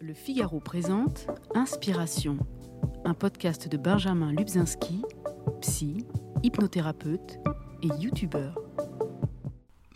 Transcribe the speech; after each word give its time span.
Le 0.00 0.14
Figaro 0.14 0.60
présente 0.60 1.26
Inspiration, 1.56 2.38
un 3.04 3.14
podcast 3.14 3.66
de 3.66 3.76
Benjamin 3.76 4.32
Lubzinski, 4.32 5.02
psy, 5.60 6.06
hypnothérapeute 6.44 7.40
et 7.82 7.88
youtubeur. 8.00 8.60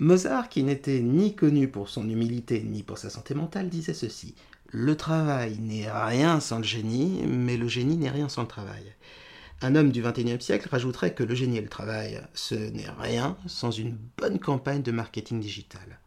Mozart, 0.00 0.48
qui 0.48 0.64
n'était 0.64 1.00
ni 1.00 1.36
connu 1.36 1.68
pour 1.68 1.88
son 1.88 2.08
humilité 2.08 2.64
ni 2.64 2.82
pour 2.82 2.98
sa 2.98 3.10
santé 3.10 3.34
mentale, 3.34 3.68
disait 3.68 3.94
ceci 3.94 4.34
Le 4.66 4.96
travail 4.96 5.58
n'est 5.60 5.90
rien 5.90 6.40
sans 6.40 6.58
le 6.58 6.64
génie, 6.64 7.22
mais 7.28 7.56
le 7.56 7.68
génie 7.68 7.96
n'est 7.96 8.10
rien 8.10 8.28
sans 8.28 8.42
le 8.42 8.48
travail. 8.48 8.94
Un 9.60 9.76
homme 9.76 9.92
du 9.92 10.02
XXIe 10.02 10.40
siècle 10.40 10.68
rajouterait 10.68 11.14
que 11.14 11.22
le 11.22 11.36
génie 11.36 11.58
et 11.58 11.62
le 11.62 11.68
travail, 11.68 12.20
ce 12.34 12.56
n'est 12.56 12.90
rien 12.98 13.36
sans 13.46 13.70
une 13.70 13.96
bonne 14.16 14.40
campagne 14.40 14.82
de 14.82 14.90
marketing 14.90 15.38
digital. 15.38 16.00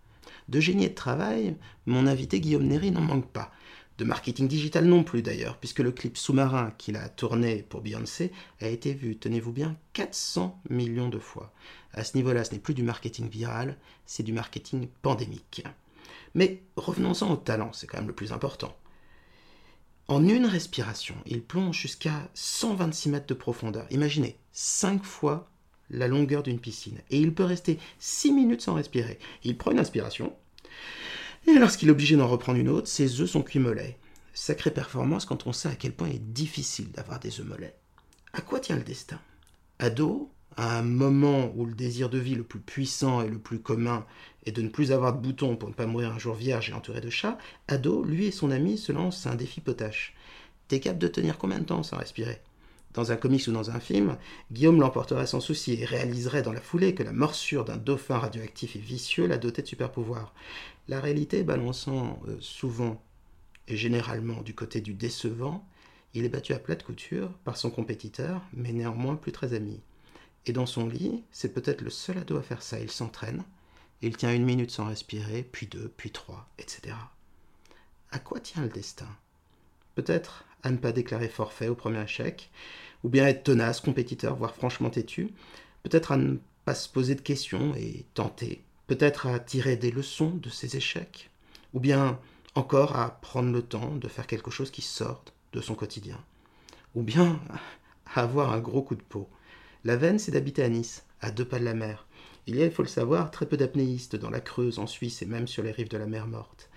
De 0.50 0.60
génie 0.60 0.86
et 0.86 0.90
de 0.90 0.96
travail, 0.96 1.56
mon 1.86 2.06
invité 2.06 2.42
Guillaume 2.42 2.68
Néry 2.68 2.92
n'en 2.92 3.02
manque 3.02 3.32
pas. 3.32 3.52
De 3.98 4.04
marketing 4.04 4.48
digital 4.48 4.86
non 4.86 5.04
plus 5.04 5.22
d'ailleurs, 5.22 5.58
puisque 5.58 5.80
le 5.80 5.92
clip 5.92 6.18
sous-marin 6.18 6.72
qu'il 6.78 6.98
a 6.98 7.08
tourné 7.08 7.64
pour 7.64 7.82
Beyoncé 7.82 8.32
a 8.62 8.68
été 8.68 8.94
vu, 8.94 9.18
tenez-vous 9.18 9.54
bien, 9.54 9.78
400 9.94 10.62
millions 10.70 11.08
de 11.08 11.20
fois. 11.20 11.54
À 11.94 12.04
ce 12.04 12.18
niveau-là, 12.18 12.44
ce 12.44 12.52
n'est 12.52 12.60
plus 12.60 12.74
du 12.74 12.84
marketing 12.84 13.30
viral, 13.30 13.78
c'est 14.06 14.24
du 14.24 14.34
marketing 14.34 14.90
pandémique. 15.02 15.64
Mais 16.34 16.62
revenons-en 16.76 17.32
au 17.32 17.38
talent, 17.38 17.72
c'est 17.72 17.88
quand 17.88 17.98
même 17.98 18.08
le 18.08 18.16
plus 18.16 18.34
important. 18.34 18.76
En 20.08 20.28
une 20.28 20.46
respiration, 20.46 21.16
il 21.26 21.42
plonge 21.42 21.80
jusqu'à 21.80 22.30
126 22.34 23.10
mètres 23.10 23.28
de 23.28 23.34
profondeur. 23.34 23.88
Imaginez, 23.90 24.38
5 24.52 25.04
fois 25.04 25.50
la 25.90 26.08
longueur 26.08 26.44
d'une 26.44 26.60
piscine. 26.60 27.00
Et 27.10 27.20
il 27.20 27.34
peut 27.34 27.44
rester 27.44 27.80
6 28.00 28.32
minutes 28.32 28.62
sans 28.62 28.74
respirer. 28.74 29.20
Il 29.44 29.58
prend 29.58 29.72
une 29.72 29.80
inspiration. 29.80 30.34
Et 31.48 31.54
lorsqu'il 31.60 31.90
est 31.90 31.92
obligé 31.92 32.16
d'en 32.16 32.28
reprendre 32.28 32.60
une 32.60 32.70
autre, 32.70 32.88
ses 32.88 33.22
œufs 33.22 33.30
sont 33.30 33.44
cuits 33.44 33.60
mollets. 33.60 33.98
Sacrée 34.34 34.72
performance 34.72 35.26
quand 35.26 35.48
on 35.48 35.54
sait 35.54 35.70
à 35.70 35.76
quel 35.76 35.94
point 35.94 36.10
il 36.10 36.16
est 36.16 36.34
difficile 36.34 36.92
d'avoir 36.92 37.20
des 37.20 37.40
œufs 37.40 37.46
mollets. 37.46 37.76
À 38.34 38.42
quoi 38.42 38.60
tient 38.60 38.76
le 38.76 38.84
destin? 38.84 39.20
Ado, 39.80 40.30
à 40.58 40.78
un 40.78 40.82
moment 40.82 41.52
où 41.56 41.66
le 41.66 41.74
désir 41.74 42.10
de 42.10 42.18
vie 42.18 42.36
le 42.36 42.44
plus 42.44 42.60
puissant 42.60 43.22
et 43.22 43.30
le 43.30 43.38
plus 43.38 43.60
commun 43.60 44.06
est 44.46 44.52
de 44.52 44.62
ne 44.62 44.70
plus 44.70 44.92
avoir 44.92 45.14
de 45.14 45.22
boutons 45.22 45.56
pour 45.56 45.70
ne 45.70 45.74
pas 45.74 45.86
mourir 45.86 46.12
un 46.12 46.20
jour 46.20 46.36
vierge 46.36 46.70
et 46.70 46.74
entouré 46.74 47.02
de 47.02 47.10
chats, 47.10 47.38
Ado, 47.68 48.04
lui 48.04 48.26
et 48.26 48.32
son 48.32 48.52
ami 48.52 48.78
se 48.78 48.92
lancent 48.92 49.28
un 49.28 49.36
défi 49.36 49.62
potache. 49.62 50.16
T'es 50.68 50.80
capable 50.80 51.00
de 51.00 51.08
tenir 51.08 51.38
combien 51.38 51.60
de 51.60 51.66
temps 51.66 51.84
sans 51.84 51.98
respirer? 51.98 52.42
Dans 52.94 53.12
un 53.12 53.18
comics 53.18 53.46
ou 53.48 53.52
dans 53.52 53.72
un 53.72 53.82
film, 53.82 54.18
Guillaume 54.54 54.80
l'emporterait 54.80 55.28
sans 55.28 55.42
souci 55.42 55.74
et 55.74 55.84
réaliserait 55.84 56.44
dans 56.44 56.54
la 56.54 56.62
foulée 56.62 56.96
que 56.96 57.04
la 57.04 57.12
morsure 57.12 57.66
d'un 57.66 57.76
dauphin 57.76 58.18
radioactif 58.18 58.78
et 58.78 58.80
vicieux 58.80 59.28
l'a 59.28 59.38
doté 59.38 59.62
de 59.62 59.68
super 59.68 59.92
pouvoirs. 59.92 60.34
La 60.88 61.00
réalité 61.00 61.44
balançant 61.44 62.20
euh, 62.28 62.38
souvent 62.40 63.02
et 63.68 63.76
généralement 63.76 64.42
du 64.42 64.54
côté 64.54 64.82
du 64.82 64.94
décevant, 64.94 65.68
il 66.14 66.24
est 66.26 66.30
battu 66.30 66.54
à 66.54 66.60
plate 66.60 66.84
couture 66.84 67.32
par 67.44 67.58
son 67.58 67.72
compétiteur, 67.72 68.42
mais 68.54 68.72
néanmoins 68.72 69.16
plus 69.16 69.32
très 69.32 69.54
ami. 69.54 69.82
Et 70.46 70.54
dans 70.54 70.66
son 70.66 70.88
lit, 70.88 71.24
c'est 71.32 71.54
peut-être 71.54 71.82
le 71.82 71.90
seul 71.90 72.20
ado 72.20 72.38
à 72.38 72.44
faire 72.44 72.62
ça. 72.62 72.80
Il 72.80 72.92
s'entraîne, 72.92 73.44
il 74.02 74.16
tient 74.16 74.34
une 74.34 74.46
minute 74.46 74.72
sans 74.72 74.86
respirer, 74.86 75.44
puis 75.44 75.68
deux, 75.68 75.92
puis 75.98 76.12
trois, 76.12 76.48
etc. 76.60 76.96
À 78.12 78.20
quoi 78.20 78.40
tient 78.40 78.62
le 78.62 78.70
destin? 78.70 79.10
Peut-être 79.96 80.46
à 80.62 80.70
ne 80.70 80.78
pas 80.78 80.92
déclarer 80.92 81.30
forfait 81.30 81.68
au 81.68 81.76
premier 81.76 82.04
échec, 82.04 82.52
ou 83.04 83.10
bien 83.10 83.28
être 83.28 83.44
tenace, 83.44 83.82
compétiteur, 83.82 84.36
voire 84.36 84.56
franchement 84.56 84.90
têtu. 84.90 85.34
Peut-être 85.84 86.12
à 86.12 86.18
ne 86.18 86.38
pas 86.66 86.76
se 86.76 86.90
poser 86.90 87.16
de 87.16 87.22
questions 87.22 87.76
et 87.76 88.06
tenter. 88.14 88.65
Peut-être 88.88 89.28
à 89.28 89.40
tirer 89.40 89.78
des 89.78 89.92
leçons 89.92 90.32
de 90.32 90.50
ses 90.50 90.78
échecs. 90.78 91.30
Ou 91.74 91.80
bien 91.80 92.20
encore 92.54 92.96
à 92.96 93.20
prendre 93.22 93.52
le 93.52 93.62
temps 93.62 93.96
de 93.96 94.08
faire 94.08 94.28
quelque 94.28 94.52
chose 94.52 94.72
qui 94.72 94.82
sorte 94.82 95.34
de 95.54 95.62
son 95.62 95.76
quotidien. 95.76 96.20
Ou 96.94 97.04
bien 97.04 97.40
à 98.06 98.22
avoir 98.22 98.54
un 98.54 98.60
gros 98.60 98.82
coup 98.82 98.96
de 98.96 99.02
peau. 99.02 99.28
La 99.84 99.98
veine, 99.98 100.20
c'est 100.20 100.32
d'habiter 100.32 100.64
à 100.64 100.70
Nice, 100.70 101.04
à 101.22 101.32
deux 101.32 101.46
pas 101.46 101.60
de 101.60 101.66
la 101.66 101.74
mer. 101.74 102.08
Il 102.48 102.56
y 102.56 102.62
a, 102.62 102.66
il 102.66 102.72
faut 102.72 102.84
le 102.84 102.88
savoir, 102.88 103.32
très 103.32 103.48
peu 103.48 103.58
d'apnéistes 103.58 104.16
dans 104.16 104.30
la 104.30 104.40
Creuse, 104.40 104.80
en 104.80 104.88
Suisse 104.88 105.22
et 105.22 105.26
même 105.26 105.48
sur 105.48 105.64
les 105.64 105.72
rives 105.72 105.90
de 105.90 105.98
la 105.98 106.06
mer 106.06 106.28
Morte. 106.28 106.70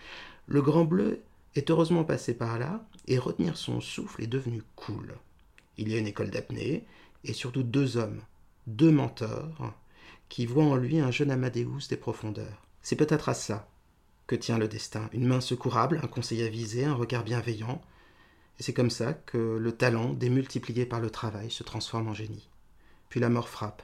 Le 0.47 0.63
Grand 0.63 0.85
Bleu 0.85 1.21
est 1.55 1.71
heureusement 1.71 2.05
passé 2.05 2.35
par 2.35 2.59
là, 2.59 2.85
et 3.07 3.19
retenir 3.19 3.57
son 3.57 3.81
souffle 3.81 4.23
est 4.23 4.29
devenu 4.29 4.63
cool. 4.77 5.15
Il 5.77 5.91
y 5.91 5.95
a 5.95 5.99
une 5.99 6.07
école 6.07 6.31
d'apnée, 6.31 6.85
et 7.25 7.33
surtout 7.33 7.63
deux 7.63 7.97
hommes, 7.97 8.21
deux 8.67 8.91
mentors, 8.91 9.75
qui 10.29 10.47
voient 10.47 10.65
en 10.65 10.77
lui 10.77 10.99
un 11.01 11.11
jeune 11.11 11.31
Amadeus 11.31 11.89
des 11.89 11.97
profondeurs. 11.97 12.67
C'est 12.83 12.97
peut-être 12.97 13.29
à 13.29 13.35
ça 13.35 13.69
que 14.27 14.37
tient 14.37 14.59
le 14.59 14.69
destin, 14.69 15.09
une 15.13 15.27
main 15.27 15.41
secourable, 15.41 16.01
un 16.03 16.07
conseil 16.07 16.43
avisé, 16.43 16.85
un 16.85 16.95
regard 16.95 17.25
bienveillant, 17.25 17.81
et 18.59 18.63
c'est 18.63 18.75
comme 18.75 18.91
ça 18.91 19.15
que 19.15 19.57
le 19.57 19.73
talent, 19.73 20.13
démultiplié 20.13 20.85
par 20.85 21.01
le 21.01 21.11
travail, 21.11 21.51
se 21.51 21.63
transforme 21.63 22.09
en 22.09 22.15
génie 22.15 22.49
puis 23.09 23.21
la 23.21 23.29
mort 23.29 23.49
frappe. 23.49 23.83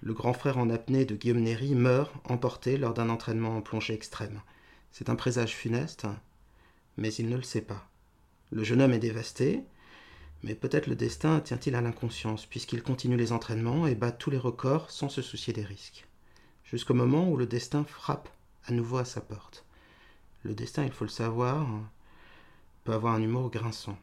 Le 0.00 0.12
grand 0.12 0.32
frère 0.32 0.58
en 0.58 0.70
apnée 0.70 1.04
de 1.04 1.16
Guillaume 1.16 1.40
Néry 1.40 1.74
meurt 1.74 2.12
emporté 2.24 2.76
lors 2.76 2.94
d'un 2.94 3.08
entraînement 3.08 3.56
en 3.56 3.62
plongée 3.62 3.94
extrême. 3.94 4.42
C'est 4.92 5.08
un 5.08 5.16
présage 5.16 5.54
funeste, 5.54 6.06
mais 6.96 7.12
il 7.14 7.28
ne 7.28 7.36
le 7.36 7.42
sait 7.42 7.62
pas. 7.62 7.88
Le 8.50 8.62
jeune 8.62 8.82
homme 8.82 8.92
est 8.92 8.98
dévasté, 8.98 9.64
mais 10.42 10.54
peut-être 10.54 10.86
le 10.86 10.96
destin 10.96 11.40
tient-il 11.40 11.74
à 11.74 11.80
l'inconscience, 11.80 12.46
puisqu'il 12.46 12.82
continue 12.82 13.16
les 13.16 13.32
entraînements 13.32 13.86
et 13.86 13.94
bat 13.94 14.12
tous 14.12 14.30
les 14.30 14.38
records 14.38 14.90
sans 14.90 15.08
se 15.08 15.22
soucier 15.22 15.52
des 15.52 15.64
risques. 15.64 16.06
Jusqu'au 16.64 16.94
moment 16.94 17.28
où 17.28 17.36
le 17.36 17.46
destin 17.46 17.84
frappe 17.84 18.28
à 18.66 18.72
nouveau 18.72 18.98
à 18.98 19.04
sa 19.04 19.20
porte. 19.20 19.64
Le 20.42 20.54
destin, 20.54 20.84
il 20.84 20.92
faut 20.92 21.04
le 21.04 21.10
savoir, 21.10 21.66
peut 22.84 22.92
avoir 22.92 23.14
un 23.14 23.22
humour 23.22 23.50
grinçant. 23.50 23.98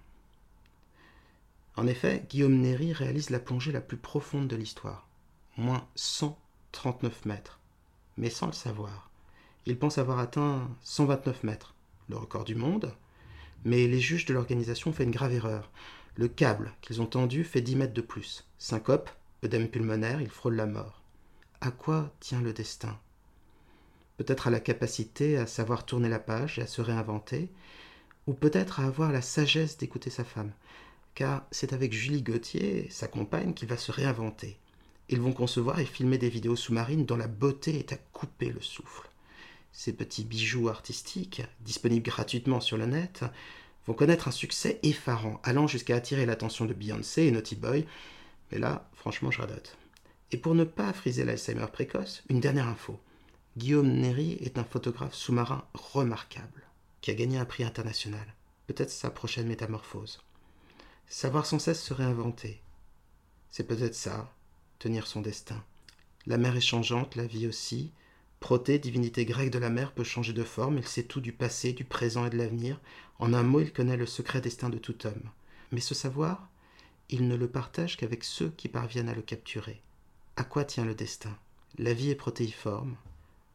En 1.75 1.87
effet, 1.87 2.25
Guillaume 2.29 2.59
Néry 2.59 2.93
réalise 2.93 3.29
la 3.29 3.39
plongée 3.39 3.71
la 3.71 3.81
plus 3.81 3.97
profonde 3.97 4.47
de 4.47 4.55
l'histoire, 4.55 5.07
moins 5.57 5.87
139 5.95 7.25
mètres, 7.25 7.59
mais 8.17 8.29
sans 8.29 8.47
le 8.47 8.53
savoir. 8.53 9.09
Il 9.65 9.77
pense 9.77 9.97
avoir 9.97 10.19
atteint 10.19 10.69
129 10.83 11.43
mètres, 11.43 11.73
le 12.09 12.17
record 12.17 12.43
du 12.43 12.55
monde, 12.55 12.93
mais 13.65 13.87
les 13.87 13.99
juges 13.99 14.25
de 14.25 14.33
l'organisation 14.33 14.91
font 14.91 15.03
une 15.03 15.11
grave 15.11 15.33
erreur. 15.33 15.71
Le 16.15 16.27
câble 16.27 16.73
qu'ils 16.81 17.01
ont 17.01 17.05
tendu 17.05 17.43
fait 17.43 17.61
10 17.61 17.75
mètres 17.75 17.93
de 17.93 18.01
plus. 18.01 18.47
Syncope, 18.59 19.09
œdème 19.43 19.67
pulmonaire, 19.67 20.21
il 20.21 20.29
frôle 20.29 20.55
la 20.55 20.65
mort. 20.65 21.01
À 21.61 21.71
quoi 21.71 22.13
tient 22.19 22.41
le 22.41 22.53
destin? 22.53 22.99
Peut-être 24.17 24.47
à 24.47 24.51
la 24.51 24.59
capacité 24.59 25.37
à 25.37 25.47
savoir 25.47 25.85
tourner 25.85 26.09
la 26.09 26.19
page 26.19 26.59
et 26.59 26.61
à 26.61 26.67
se 26.67 26.81
réinventer, 26.81 27.49
ou 28.27 28.33
peut-être 28.33 28.79
à 28.79 28.85
avoir 28.85 29.11
la 29.11 29.21
sagesse 29.21 29.77
d'écouter 29.77 30.09
sa 30.09 30.23
femme 30.23 30.51
car 31.15 31.45
c'est 31.51 31.73
avec 31.73 31.93
Julie 31.93 32.21
Gauthier, 32.21 32.87
sa 32.89 33.07
compagne, 33.07 33.53
qu'il 33.53 33.67
va 33.67 33.77
se 33.77 33.91
réinventer. 33.91 34.57
Ils 35.09 35.21
vont 35.21 35.33
concevoir 35.33 35.79
et 35.79 35.85
filmer 35.85 36.17
des 36.17 36.29
vidéos 36.29 36.55
sous-marines 36.55 37.05
dont 37.05 37.17
la 37.17 37.27
beauté 37.27 37.77
est 37.77 37.93
à 37.93 37.97
couper 37.97 38.49
le 38.49 38.61
souffle. 38.61 39.09
Ces 39.71 39.93
petits 39.93 40.23
bijoux 40.23 40.69
artistiques, 40.69 41.43
disponibles 41.61 42.05
gratuitement 42.05 42.61
sur 42.61 42.77
le 42.77 42.85
net, 42.85 43.23
vont 43.87 43.93
connaître 43.93 44.27
un 44.27 44.31
succès 44.31 44.79
effarant, 44.83 45.39
allant 45.43 45.67
jusqu'à 45.67 45.95
attirer 45.95 46.25
l'attention 46.25 46.65
de 46.65 46.73
Beyoncé 46.73 47.23
et 47.23 47.31
Naughty 47.31 47.55
Boy, 47.55 47.85
mais 48.51 48.59
là, 48.59 48.89
franchement, 48.93 49.31
je 49.31 49.41
radote. 49.41 49.77
Et 50.31 50.37
pour 50.37 50.55
ne 50.55 50.63
pas 50.63 50.93
friser 50.93 51.25
l'Alzheimer 51.25 51.67
précoce, 51.71 52.23
une 52.29 52.39
dernière 52.39 52.67
info. 52.67 52.99
Guillaume 53.57 53.91
Néry 53.91 54.37
est 54.41 54.57
un 54.57 54.63
photographe 54.63 55.13
sous-marin 55.13 55.63
remarquable, 55.73 56.63
qui 57.01 57.11
a 57.11 57.13
gagné 57.13 57.37
un 57.37 57.45
prix 57.45 57.63
international. 57.63 58.33
Peut-être 58.67 58.89
sa 58.89 59.09
prochaine 59.09 59.47
métamorphose. 59.47 60.21
Savoir 61.07 61.45
sans 61.45 61.59
cesse 61.59 61.83
se 61.83 61.93
réinventer. 61.93 62.61
C'est 63.51 63.67
peut-être 63.67 63.93
ça, 63.93 64.33
tenir 64.79 65.05
son 65.05 65.21
destin. 65.21 65.63
La 66.25 66.37
mer 66.37 66.55
est 66.55 66.61
changeante, 66.61 67.15
la 67.15 67.27
vie 67.27 67.45
aussi. 67.45 67.91
Proté, 68.39 68.79
divinité 68.79 69.25
grecque 69.25 69.51
de 69.51 69.59
la 69.59 69.69
mer, 69.69 69.93
peut 69.93 70.03
changer 70.03 70.33
de 70.33 70.43
forme, 70.43 70.77
il 70.77 70.87
sait 70.87 71.03
tout 71.03 71.21
du 71.21 71.31
passé, 71.31 71.73
du 71.73 71.85
présent 71.85 72.25
et 72.25 72.29
de 72.29 72.37
l'avenir. 72.37 72.79
En 73.19 73.33
un 73.33 73.43
mot, 73.43 73.61
il 73.61 73.71
connaît 73.71 73.97
le 73.97 74.05
secret 74.05 74.41
destin 74.41 74.69
de 74.69 74.77
tout 74.77 75.05
homme. 75.05 75.29
Mais 75.71 75.79
ce 75.79 75.93
savoir, 75.93 76.49
il 77.09 77.27
ne 77.27 77.35
le 77.35 77.47
partage 77.47 77.97
qu'avec 77.97 78.23
ceux 78.23 78.49
qui 78.49 78.67
parviennent 78.67 79.09
à 79.09 79.15
le 79.15 79.21
capturer. 79.21 79.81
À 80.35 80.43
quoi 80.43 80.65
tient 80.65 80.85
le 80.85 80.95
destin? 80.95 81.35
La 81.77 81.93
vie 81.93 82.09
est 82.09 82.15
protéiforme. 82.15 82.95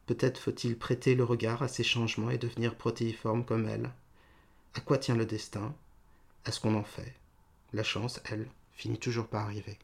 Peut-être 0.05 0.39
faut-il 0.39 0.77
prêter 0.77 1.15
le 1.15 1.23
regard 1.23 1.61
à 1.61 1.67
ces 1.67 1.83
changements 1.83 2.31
et 2.31 2.37
devenir 2.37 2.75
protéiforme 2.75 3.45
comme 3.45 3.67
elle. 3.67 3.91
À 4.73 4.81
quoi 4.81 4.97
tient 4.97 5.15
le 5.15 5.25
destin? 5.25 5.73
À 6.45 6.51
ce 6.51 6.59
qu'on 6.59 6.75
en 6.75 6.83
fait 6.83 7.13
la 7.73 7.83
chance, 7.83 8.19
elle, 8.31 8.47
finit 8.73 8.97
toujours 8.97 9.27
par 9.27 9.45
arriver. 9.45 9.77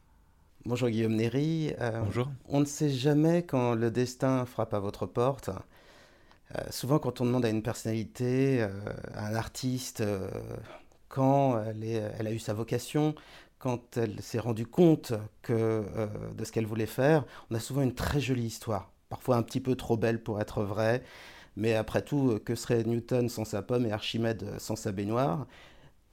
Bonjour 0.64 0.88
Guillaume 0.88 1.14
Néry. 1.14 1.72
Euh, 1.80 2.00
Bonjour. 2.00 2.28
On 2.48 2.60
ne 2.60 2.64
sait 2.64 2.90
jamais 2.90 3.44
quand 3.44 3.74
le 3.74 3.90
destin 3.90 4.44
frappe 4.44 4.74
à 4.74 4.80
votre 4.80 5.06
porte. 5.06 5.50
Euh, 6.54 6.60
souvent, 6.70 6.98
quand 6.98 7.20
on 7.20 7.26
demande 7.26 7.44
à 7.44 7.50
une 7.50 7.62
personnalité, 7.62 8.62
euh, 8.62 8.68
à 9.14 9.26
un 9.28 9.34
artiste, 9.34 10.02
quand 11.08 11.60
elle, 11.64 12.26
a 12.26 12.32
eu 12.32 12.38
sa 12.38 12.54
vocation, 12.54 13.14
quand 13.58 13.96
elle 13.96 14.20
s'est 14.22 14.38
rendue 14.38 14.66
compte 14.66 15.12
de 15.48 16.44
ce 16.44 16.52
qu'elle 16.52 16.66
voulait 16.66 16.86
faire, 16.86 17.24
on 17.50 17.54
a 17.54 17.60
souvent 17.60 17.82
une 17.82 17.94
très 17.94 18.20
jolie 18.20 18.44
histoire, 18.46 18.90
parfois 19.08 19.36
un 19.36 19.42
petit 19.42 19.60
peu 19.60 19.76
trop 19.76 19.96
belle 19.96 20.22
pour 20.22 20.40
être 20.40 20.62
vraie, 20.62 21.02
Mais 21.56 21.74
après 21.74 22.02
tout, 22.04 22.40
que 22.44 22.54
serait 22.54 22.84
Newton 22.84 23.28
sans 23.30 23.44
sa 23.44 23.62
pomme 23.62 23.86
et 23.86 23.92
Archimède 23.92 24.58
sans 24.60 24.76
sa 24.76 24.92
baignoire? 24.92 25.46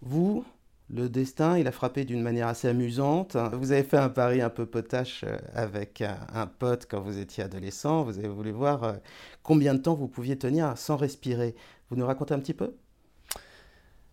Vous, 0.02 0.46
le 0.94 1.10
destin, 1.10 1.58
il 1.58 1.68
a 1.68 1.72
frappé 1.72 2.06
d'une 2.06 2.22
manière 2.22 2.48
assez 2.48 2.68
amusante. 2.68 3.36
Vous 3.54 3.72
avez 3.72 3.84
fait 3.84 3.98
un 3.98 4.10
pari 4.10 4.42
un 4.42 4.50
peu 4.50 4.66
potache 4.66 5.24
euh, 5.24 5.38
avec 5.54 6.02
un, 6.02 6.46
pote 6.46 6.86
quand 6.90 7.02
vous 7.02 7.18
étiez 7.18 7.44
adolescent. 7.44 8.04
Vous 8.04 8.20
avez 8.20 8.28
voulu 8.28 8.52
voir 8.52 8.84
euh, 8.84 8.94
combien 9.42 9.74
de 9.74 9.80
temps 9.80 9.96
vous 9.96 10.08
pouviez 10.08 10.38
tenir 10.38 10.78
sans 10.78 10.96
respirer. 10.96 11.56
Vous 11.90 11.96
nous 11.96 12.06
racontez 12.06 12.36
un 12.36 12.40
petit 12.40 12.54
peu? 12.54 12.76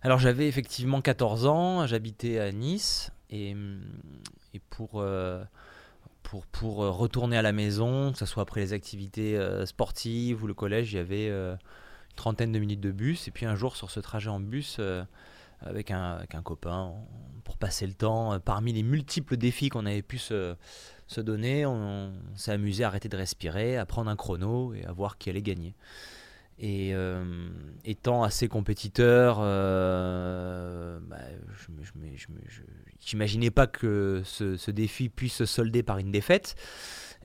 Alors 0.01 0.19
j'avais 0.19 0.49
effectivement 0.49 1.03
14 1.03 1.45
ans, 1.47 1.87
j'habitais 1.87 2.39
à 2.39 2.51
Nice 2.51 3.11
et, 3.29 3.55
pour, 4.71 5.03
euh, 5.03 5.45
pour, 6.23 6.47
pour, 6.47 6.77
retourner 6.77 7.37
à 7.37 7.43
la 7.43 7.53
maison, 7.53 8.13
que 8.13 8.19
ce 8.19 8.25
soit 8.25 8.43
après 8.43 8.63
les 8.63 8.73
activités 8.73 9.39
sportives 9.67 10.43
ou 10.43 10.47
le 10.47 10.55
collège, 10.55 10.95
il 10.95 10.97
y 10.97 11.01
avait 11.01 11.29
une 11.29 11.59
trentaine 12.17 12.51
de 12.51 12.59
minutes 12.59 12.81
de 12.81 12.91
bus. 12.91 13.29
Et 13.29 13.31
puis 13.31 13.45
un 13.45 13.57
jour 13.57 13.77
sur 13.77 13.91
ce 13.91 14.01
trajet 14.01 14.31
en 14.31 14.41
bus 14.41 14.81
avec 15.61 15.91
un, 15.91 16.27
copain 16.45 16.93
pour 17.45 17.57
passer 17.57 17.87
le 17.87 17.95
temps. 17.95 18.39
Parmi 18.41 18.73
les 18.73 18.83
multiples 18.83 19.37
défis 19.37 19.69
qu'on 19.69 19.87
avait 19.87 20.03
pu 20.03 20.19
se, 20.19 20.57
donner, 21.19 21.67
on, 21.67 22.13
s'est 22.35 22.53
amusé 22.53 22.85
à 22.85 22.89
arrêter 22.89 23.09
de 23.09 23.17
respirer, 23.17 23.77
à 23.77 23.87
prendre 23.87 24.11
un 24.11 24.17
chrono 24.17 24.75
et 24.75 24.85
à 24.85 24.93
voir 24.93 25.19
qui 25.19 25.31
allait 25.31 25.43
gagner. 25.43 25.75
Et 26.63 26.91
euh, 26.93 27.25
étant 27.87 28.23
assez 28.23 28.47
compétiteur, 28.47 29.39
euh, 29.41 30.99
bah, 31.09 31.17
je 31.57 33.13
n'imaginais 33.13 33.51
pas 33.51 33.67
que 33.67 34.21
ce, 34.25 34.71
défi 34.71 35.09
puisse 35.09 35.33
se 35.33 35.47
solder 35.47 35.83
par 35.83 35.97
une 35.97 36.11
défaite. 36.11 36.57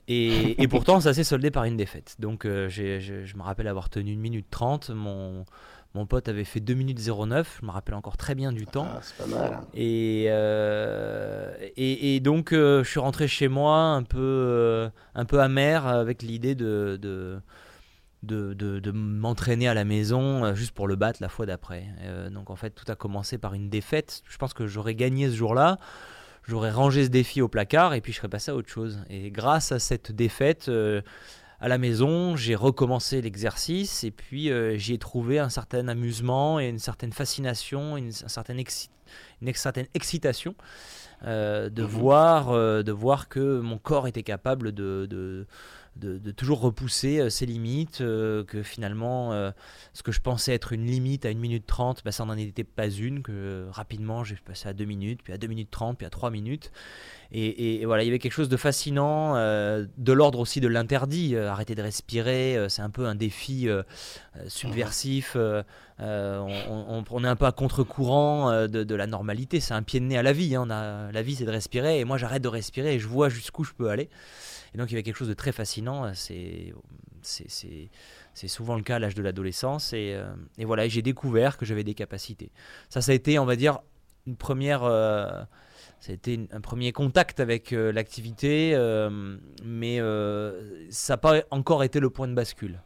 Et, 0.08 0.66
pourtant, 0.70 1.00
ça 1.00 1.12
s'est 1.12 1.24
soldé 1.24 1.50
par 1.50 1.64
une 1.64 1.76
défaite. 1.76 2.16
Donc, 2.18 2.46
euh, 2.46 2.70
je 2.70 3.36
me 3.36 3.42
rappelle 3.42 3.68
avoir 3.68 3.90
tenu 3.90 4.12
une 4.12 4.20
minute 4.20 4.46
30. 4.48 4.90
Mon, 4.90 5.44
mon 5.96 6.04
pote 6.04 6.28
avait 6.28 6.44
fait 6.44 6.60
2 6.60 6.74
minutes 6.74 7.00
09, 7.08 7.60
je 7.60 7.66
me 7.66 7.70
rappelle 7.70 7.94
encore 7.94 8.18
très 8.18 8.34
bien 8.34 8.52
du 8.52 8.66
temps. 8.66 8.86
Ah, 8.88 9.00
c'est 9.00 9.16
pas 9.16 9.26
mal. 9.26 9.52
Hein. 9.54 9.66
Euh, 9.78 11.54
et, 11.76 12.14
et, 12.14 12.20
donc, 12.20 12.52
euh, 12.52 12.84
je 12.84 12.90
suis 12.90 13.00
rentré 13.00 13.26
chez 13.26 13.48
moi 13.48 13.78
un 13.78 14.02
peu, 14.02 14.18
euh, 14.20 14.90
un 15.14 15.24
peu 15.24 15.40
amer 15.40 15.86
avec 15.86 16.22
l'idée 16.22 16.54
de, 16.54 16.98
de, 17.00 17.40
de, 18.22 18.90
m'entraîner 18.90 19.68
à 19.68 19.74
la 19.74 19.84
maison 19.84 20.54
juste 20.54 20.72
pour 20.72 20.86
le 20.86 20.96
battre 20.96 21.22
la 21.22 21.30
fois 21.30 21.46
d'après. 21.46 21.86
donc, 22.30 22.50
en 22.50 22.56
fait, 22.56 22.70
tout 22.70 22.90
a 22.92 22.94
commencé 22.94 23.38
par 23.38 23.54
une 23.54 23.70
défaite. 23.70 24.22
Je 24.28 24.36
pense 24.36 24.52
que 24.52 24.66
j'aurais 24.66 24.94
gagné 24.94 25.30
ce 25.30 25.34
jour-là. 25.34 25.78
J'aurais 26.46 26.70
rangé 26.70 27.04
ce 27.04 27.10
défi 27.10 27.40
au 27.40 27.48
placard 27.48 27.94
et 27.94 28.02
puis 28.02 28.12
je 28.12 28.18
serais 28.18 28.28
passé 28.28 28.50
à 28.50 28.54
autre 28.54 28.68
chose. 28.68 29.00
Et 29.08 29.30
grâce 29.30 29.72
à 29.72 29.78
cette 29.78 30.12
défaite, 30.12 30.70
à 31.60 31.68
la 31.68 31.78
maison, 31.78 32.36
j'ai 32.36 32.54
recommencé 32.54 33.22
l'exercice 33.22 34.04
et 34.04 34.10
puis 34.10 34.50
euh, 34.50 34.76
j'y 34.76 34.94
ai 34.94 34.98
trouvé 34.98 35.38
un 35.38 35.48
certain 35.48 35.88
amusement 35.88 36.60
et 36.60 36.68
une 36.68 36.78
certaine 36.78 37.12
fascination, 37.12 37.96
une, 37.96 38.12
certaine, 38.12 38.62
une 39.40 39.54
certaine 39.54 39.86
excitation 39.94 40.54
euh, 41.24 41.70
de, 41.70 41.82
mhm. 41.82 41.88
voir, 41.88 42.50
euh, 42.50 42.82
de 42.82 42.92
voir 42.92 43.28
que 43.28 43.60
mon 43.60 43.78
corps 43.78 44.06
était 44.06 44.22
capable 44.22 44.72
de 44.72 45.06
de, 45.08 45.46
toujours 46.36 46.60
repousser 46.60 47.18
euh, 47.18 47.30
ses 47.30 47.46
limites, 47.46 48.00
euh, 48.00 48.44
que 48.44 48.62
finalement, 48.62 49.32
euh, 49.32 49.50
ce 49.92 50.02
que 50.02 50.12
je 50.12 50.20
pensais 50.20 50.52
être 50.52 50.72
une 50.72 50.86
limite 50.86 51.24
à 51.24 51.30
1 51.30 51.34
minute 51.34 51.66
30, 51.66 52.02
bah, 52.04 52.12
ça 52.12 52.24
n'en 52.24 52.36
était 52.36 52.64
pas 52.64 52.88
une, 52.88 53.22
que 53.22 53.66
rapidement 53.70 54.24
j'ai 54.24 54.36
passé 54.36 54.68
à 54.68 54.72
2 54.72 54.84
minutes, 54.84 55.20
puis 55.22 55.32
à 55.32 55.38
2 55.38 55.46
minutes 55.46 55.70
30, 55.70 55.98
puis 55.98 56.06
à 56.06 56.10
3 56.10 56.30
minutes. 56.30 56.72
Et, 57.32 57.84
voilà, 57.84 58.04
il 58.04 58.06
y 58.06 58.08
avait 58.08 58.20
quelque 58.20 58.32
chose 58.32 58.48
de 58.48 58.56
fascinant, 58.56 59.34
de 59.34 60.12
l'ordre 60.12 60.38
aussi 60.38 60.60
de 60.60 60.68
l'interdit. 60.68 61.36
arrêter 61.36 61.74
de 61.74 61.82
respirer, 61.82 62.66
c'est 62.68 62.82
un 62.82 62.88
peu 62.88 63.06
un 63.06 63.16
défi 63.16 63.68
subversif. 64.46 65.36
On, 65.98 67.04
on, 67.10 67.24
est 67.24 67.28
un 67.28 67.36
peu 67.36 67.46
à 67.46 67.52
contre-courant 67.52 68.68
de, 68.68 68.94
la 68.94 69.06
normalité. 69.08 69.58
C'est 69.58 69.74
un 69.74 69.82
pied 69.82 69.98
de 69.98 70.04
nez 70.04 70.16
à 70.16 70.22
la 70.22 70.32
vie. 70.32 70.54
Hein. 70.54 70.64
On 70.66 70.70
a, 70.70 71.10
la 71.10 71.22
vie, 71.22 71.34
c'est 71.34 71.44
de 71.44 71.50
respirer. 71.50 71.98
Et 71.98 72.04
moi, 72.04 72.16
j'arrête 72.16 72.42
de 72.42 72.48
respirer 72.48 72.94
et 72.94 72.98
je 73.00 73.08
vois 73.08 73.28
jusqu'où 73.28 73.64
je 73.64 73.72
peux 73.72 73.90
aller. 73.90 74.08
Et 74.76 74.78
donc 74.78 74.90
il 74.90 74.92
y 74.92 74.96
avait 74.96 75.02
quelque 75.02 75.16
chose 75.16 75.28
de 75.28 75.34
très 75.34 75.52
fascinant. 75.52 76.04
Euh, 76.04 76.12
c'est 77.22 78.48
souvent 78.48 78.76
le 78.76 78.82
cas 78.82 78.96
à 78.96 78.98
l'âge 78.98 79.14
de 79.14 79.22
l'adolescence. 79.22 79.94
Et, 79.94 80.12
euh, 80.14 80.26
et, 80.58 80.66
voilà, 80.66 80.86
j'ai 80.86 81.00
découvert 81.00 81.56
que 81.56 81.64
j'avais 81.64 81.82
des 81.82 81.94
capacités. 81.94 82.50
Ça, 82.90 83.00
ça 83.00 83.12
a 83.12 83.14
été, 83.14 83.38
on 83.38 83.46
va 83.46 83.56
dire, 83.56 83.78
une 84.26 84.36
première. 84.36 84.84
Euh, 84.84 85.42
ça 85.98 86.12
a 86.12 86.14
été 86.14 86.46
un 86.52 86.60
premier 86.60 86.92
contact 86.92 87.40
avec 87.40 87.70
l'activité, 87.70 88.76
mais 89.64 89.98
ça 90.90 91.14
n'a 91.14 91.16
pas 91.16 91.42
encore 91.50 91.82
été 91.82 92.00
le 92.00 92.10
point 92.10 92.28
de 92.28 92.34
bascule. 92.34 92.78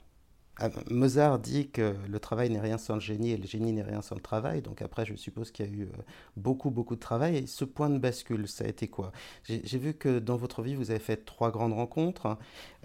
Ah, 0.62 0.69
Mozart 0.91 1.39
dit 1.39 1.71
que 1.71 1.97
le 2.07 2.21
travail 2.21 2.51
n'est 2.51 2.61
rien 2.61 2.77
sans 2.77 2.93
le 2.95 3.01
génie 3.01 3.31
et 3.31 3.39
le 3.39 3.47
génie 3.47 3.73
n'est 3.73 3.83
rien 3.83 4.03
sans 4.03 4.15
le 4.15 4.21
travail. 4.21 4.61
Donc 4.61 4.83
après, 4.83 5.07
je 5.07 5.15
suppose 5.15 5.51
qu'il 5.51 5.65
y 5.65 5.69
a 5.69 5.73
eu 5.73 5.83
euh, 5.85 6.03
beaucoup, 6.37 6.71
beaucoup 6.71 6.97
de 6.97 7.01
travail. 7.01 7.37
Et 7.39 7.47
ce 7.47 7.65
point 7.65 7.89
de 7.89 7.99
bascule, 7.99 8.47
ça 8.47 8.65
a 8.65 8.69
été 8.69 8.87
quoi? 8.87 9.11
J'ai 9.45 9.79
vu 9.79 9.95
que 9.95 10.19
dans 10.19 10.37
votre 10.37 10.61
vie, 10.61 10.75
vous 10.75 10.91
avez 10.91 11.01
fait 11.01 11.25
trois 11.25 11.51
grandes 11.51 11.73
rencontres. 11.73 12.37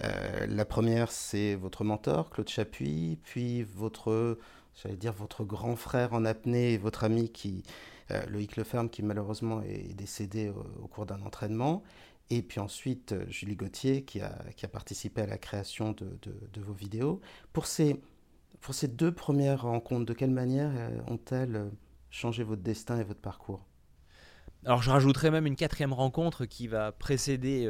Euh, 0.02 0.48
la 0.48 0.64
première, 0.64 1.12
c'est 1.12 1.56
votre 1.56 1.84
mentor, 1.84 2.30
Claude 2.30 2.48
Chapuis, 2.48 3.20
puis 3.24 3.64
votre, 3.64 4.40
j'allais 4.82 4.96
dire, 4.96 5.12
votre 5.12 5.44
grand 5.44 5.76
frère 5.76 6.14
en 6.14 6.24
apnée 6.24 6.74
et 6.74 6.78
votre 6.78 7.04
ami 7.04 7.30
qui, 7.30 7.64
euh, 8.12 8.26
Loïc 8.28 8.56
Leferme, 8.56 8.90
qui 8.90 9.04
malheureusement 9.04 9.62
est 9.64 9.94
décédé 9.96 10.50
au 10.82 10.88
cours 10.88 11.06
d'un 11.06 11.22
entraînement. 11.24 11.84
Et 12.30 12.42
puis 12.42 12.60
ensuite, 12.60 13.12
euh, 13.12 13.26
Julie 13.30 13.56
Gauthier, 13.56 14.04
qui 14.04 14.22
a, 14.22 14.36
qui 14.56 14.66
a 14.66 14.70
participé 14.70 15.22
à 15.22 15.28
la 15.28 15.38
création 15.38 15.92
de, 15.92 16.18
de, 16.24 16.62
vos 16.62 16.74
vidéos. 16.74 17.22
Pour 17.54 17.68
ces, 17.68 18.02
pour 18.62 18.74
ces 18.74 18.88
deux 18.88 19.14
premières 19.14 19.62
rencontres, 19.64 20.06
de 20.06 20.14
quelle 20.14 20.32
manière 20.32 20.72
euh, 20.76 21.00
ont-elles 21.08 21.56
euh, 21.56 21.70
changé 22.10 22.44
votre 22.44 22.64
destin 22.64 23.00
et 23.00 23.04
votre 23.04 23.22
parcours? 23.22 23.64
Alors 24.66 24.82
je 24.82 24.90
rajouterai 24.90 25.32
même 25.32 25.46
une 25.46 25.56
quatrième 25.56 25.94
rencontre 25.94 26.46
qui 26.46 26.68
va 26.68 26.92
précéder 26.92 27.70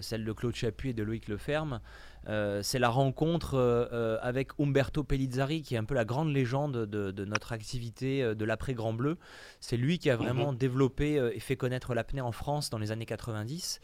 celle 0.00 0.24
de 0.24 0.32
Claude 0.32 0.54
Chapuis 0.54 0.90
et 0.90 0.94
de 0.94 1.02
Loïc 1.02 1.28
Leferme. 1.28 1.80
Euh, 2.28 2.62
c'est 2.62 2.78
la 2.78 2.90
rencontre 2.90 3.54
euh, 3.54 4.18
avec 4.20 4.50
Umberto 4.58 5.02
Pellizzari, 5.02 5.62
qui 5.62 5.74
est 5.74 5.78
un 5.78 5.84
peu 5.84 5.94
la 5.94 6.04
grande 6.04 6.32
légende 6.32 6.84
de, 6.86 7.24
notre 7.24 7.52
activité 7.52 8.22
euh, 8.22 8.34
de 8.34 8.44
l'après-Grand 8.44 8.92
Bleu. 8.92 9.16
C'est 9.60 9.76
lui 9.76 9.98
qui 9.98 10.10
a 10.10 10.16
vraiment 10.16 10.52
mhm. 10.52 10.58
développé 10.58 11.14
et 11.34 11.40
fait 11.40 11.56
connaître 11.56 11.94
l'apnée 11.94 12.20
en 12.20 12.32
France 12.32 12.70
dans 12.70 12.78
les 12.78 12.92
années 12.92 13.06
90. 13.06 13.80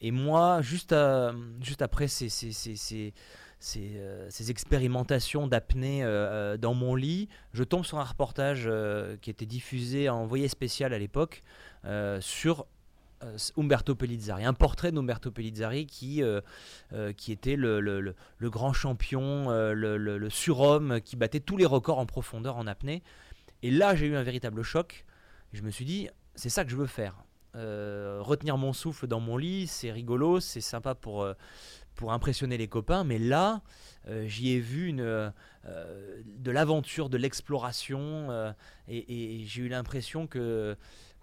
Et 0.00 0.10
moi, 0.10 0.60
juste, 0.60 0.94
juste 1.60 1.82
après 1.82 2.08
ces, 2.08 2.28
ces, 2.28 2.52
ces, 2.52 2.76
ces 2.76 3.14
expérimentations 4.48 5.46
d'apnée 5.46 6.04
dans 6.60 6.74
mon 6.74 6.94
lit, 6.94 7.28
je 7.52 7.64
tombe 7.64 7.84
sur 7.84 7.98
un 7.98 8.04
reportage 8.04 8.70
qui 9.20 9.30
était 9.30 9.46
diffusé 9.46 10.08
en 10.08 10.16
envoyé 10.16 10.48
spécial 10.48 10.92
à 10.92 10.98
l'époque 10.98 11.42
sur 12.20 12.66
euh, 13.24 13.36
Umberto 13.56 13.94
Pellizzari, 13.94 14.44
un 14.44 14.52
portrait 14.52 14.92
d'Umberto 14.92 15.30
Pellizzari 15.30 15.86
qui, 15.86 16.22
euh, 16.22 16.40
euh, 16.92 17.12
qui 17.12 17.32
était 17.32 17.56
le, 17.56 18.14
grand 18.42 18.72
champion, 18.72 19.50
le, 19.50 20.28
surhomme 20.30 21.00
qui 21.00 21.16
battait 21.16 21.40
tous 21.40 21.56
les 21.56 21.66
records 21.66 21.98
en 21.98 22.06
profondeur 22.06 22.56
en 22.56 22.66
apnée. 22.66 23.02
Et 23.62 23.70
là, 23.70 23.94
j'ai 23.94 24.06
eu 24.06 24.16
un 24.16 24.22
véritable 24.22 24.62
choc. 24.62 25.04
Je 25.52 25.62
me 25.62 25.70
suis 25.70 25.84
dit, 25.84 26.08
c'est 26.34 26.48
ça 26.48 26.64
que 26.64 26.70
je 26.70 26.76
veux 26.76 26.86
faire. 26.86 27.24
retenir 27.54 28.58
mon 28.58 28.72
souffle 28.72 29.06
dans 29.06 29.20
mon 29.20 29.36
lit, 29.36 29.66
c'est 29.66 29.92
rigolo, 29.92 30.40
c'est 30.40 30.60
sympa 30.60 30.94
pour, 30.94 31.26
pour 31.94 32.12
impressionner 32.12 32.56
les 32.56 32.68
copains, 32.68 33.04
mais 33.04 33.18
là, 33.18 33.62
j'y 34.26 34.52
ai 34.52 34.60
vu 34.60 34.88
une, 34.88 35.32
de 35.64 36.50
l'aventure, 36.50 37.08
de 37.08 37.16
l'exploration, 37.16 38.54
et 38.88 39.44
j'ai 39.46 39.62
eu 39.62 39.68
l'impression 39.68 40.26
que 40.26 40.76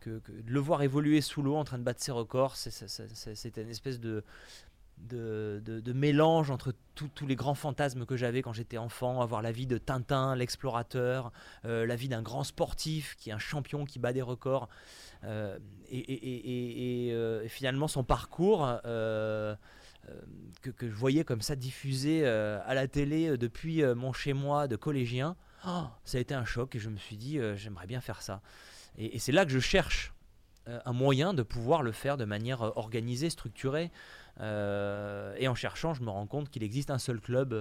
de 0.10 0.22
le 0.48 0.60
voir 0.60 0.82
évoluer 0.82 1.22
sous 1.22 1.42
l'eau 1.42 1.56
en 1.56 1.64
train 1.64 1.78
de 1.78 1.84
battre 1.84 2.02
ses 2.02 2.12
records, 2.12 2.56
c'était 2.56 3.62
une 3.62 3.70
espèce 3.70 4.00
de, 4.00 4.24
mélange 5.94 6.52
entre 6.52 6.74
tous 6.96 7.28
les 7.28 7.36
grands 7.36 7.56
fantasmes 7.56 8.06
que 8.06 8.16
j'avais 8.16 8.42
quand 8.42 8.54
j'étais 8.54 8.78
enfant, 8.78 9.22
avoir 9.22 9.42
la 9.42 9.52
vie 9.52 9.68
de 9.68 9.78
Tintin, 9.78 10.36
l'explorateur, 10.36 11.32
euh, 11.66 11.86
la 11.86 11.96
vie 11.96 12.08
d'un 12.08 12.22
grand 12.22 12.44
sportif 12.44 13.16
qui 13.18 13.30
est 13.30 13.34
un 13.34 13.40
champion 13.40 13.86
qui 13.86 14.00
bat 14.00 14.14
des 14.14 14.22
records, 14.22 14.70
euh, 15.24 15.58
euh, 15.94 17.44
et, 17.44 17.48
finalement 17.48 17.88
son 17.88 18.04
parcours 18.04 18.68
que, 20.62 20.72
je 20.82 20.96
voyais 20.96 21.24
comme 21.24 21.42
ça 21.42 21.56
diffusé 21.56 22.26
à 22.26 22.74
la 22.74 22.88
télé 22.88 23.38
depuis 23.38 23.84
mon 23.96 24.14
chez-moi 24.14 24.68
de 24.68 24.76
collégien. 24.76 25.36
Oh, 25.68 25.84
ça 26.06 26.18
a 26.18 26.22
été 26.22 26.34
un 26.34 26.46
choc 26.46 26.76
et 26.76 26.80
je 26.80 26.90
me 26.90 26.98
suis 26.98 27.18
dit 27.18 27.40
j'aimerais 27.56 27.88
bien 27.88 28.02
faire 28.02 28.22
ça. 28.22 28.42
Et, 28.98 29.20
c'est 29.20 29.32
là 29.32 29.46
que 29.46 29.52
je 29.52 29.60
cherche 29.60 30.14
euh, 30.68 30.80
un 30.86 30.94
moyen 30.94 31.34
de 31.34 31.44
pouvoir 31.44 31.82
le 31.82 31.92
faire 31.92 32.18
de 32.18 32.26
manière 32.26 32.62
euh, 32.62 32.72
organisée, 32.76 33.30
structurée. 33.30 33.92
Euh, 34.40 35.36
et 35.38 35.48
en 35.48 35.56
cherchant, 35.56 35.94
je 35.94 36.04
me 36.04 36.10
rends 36.10 36.28
compte 36.28 36.50
qu'il 36.50 36.64
existe 36.64 36.92
un 36.92 37.00
seul 37.00 37.20
club 37.20 37.56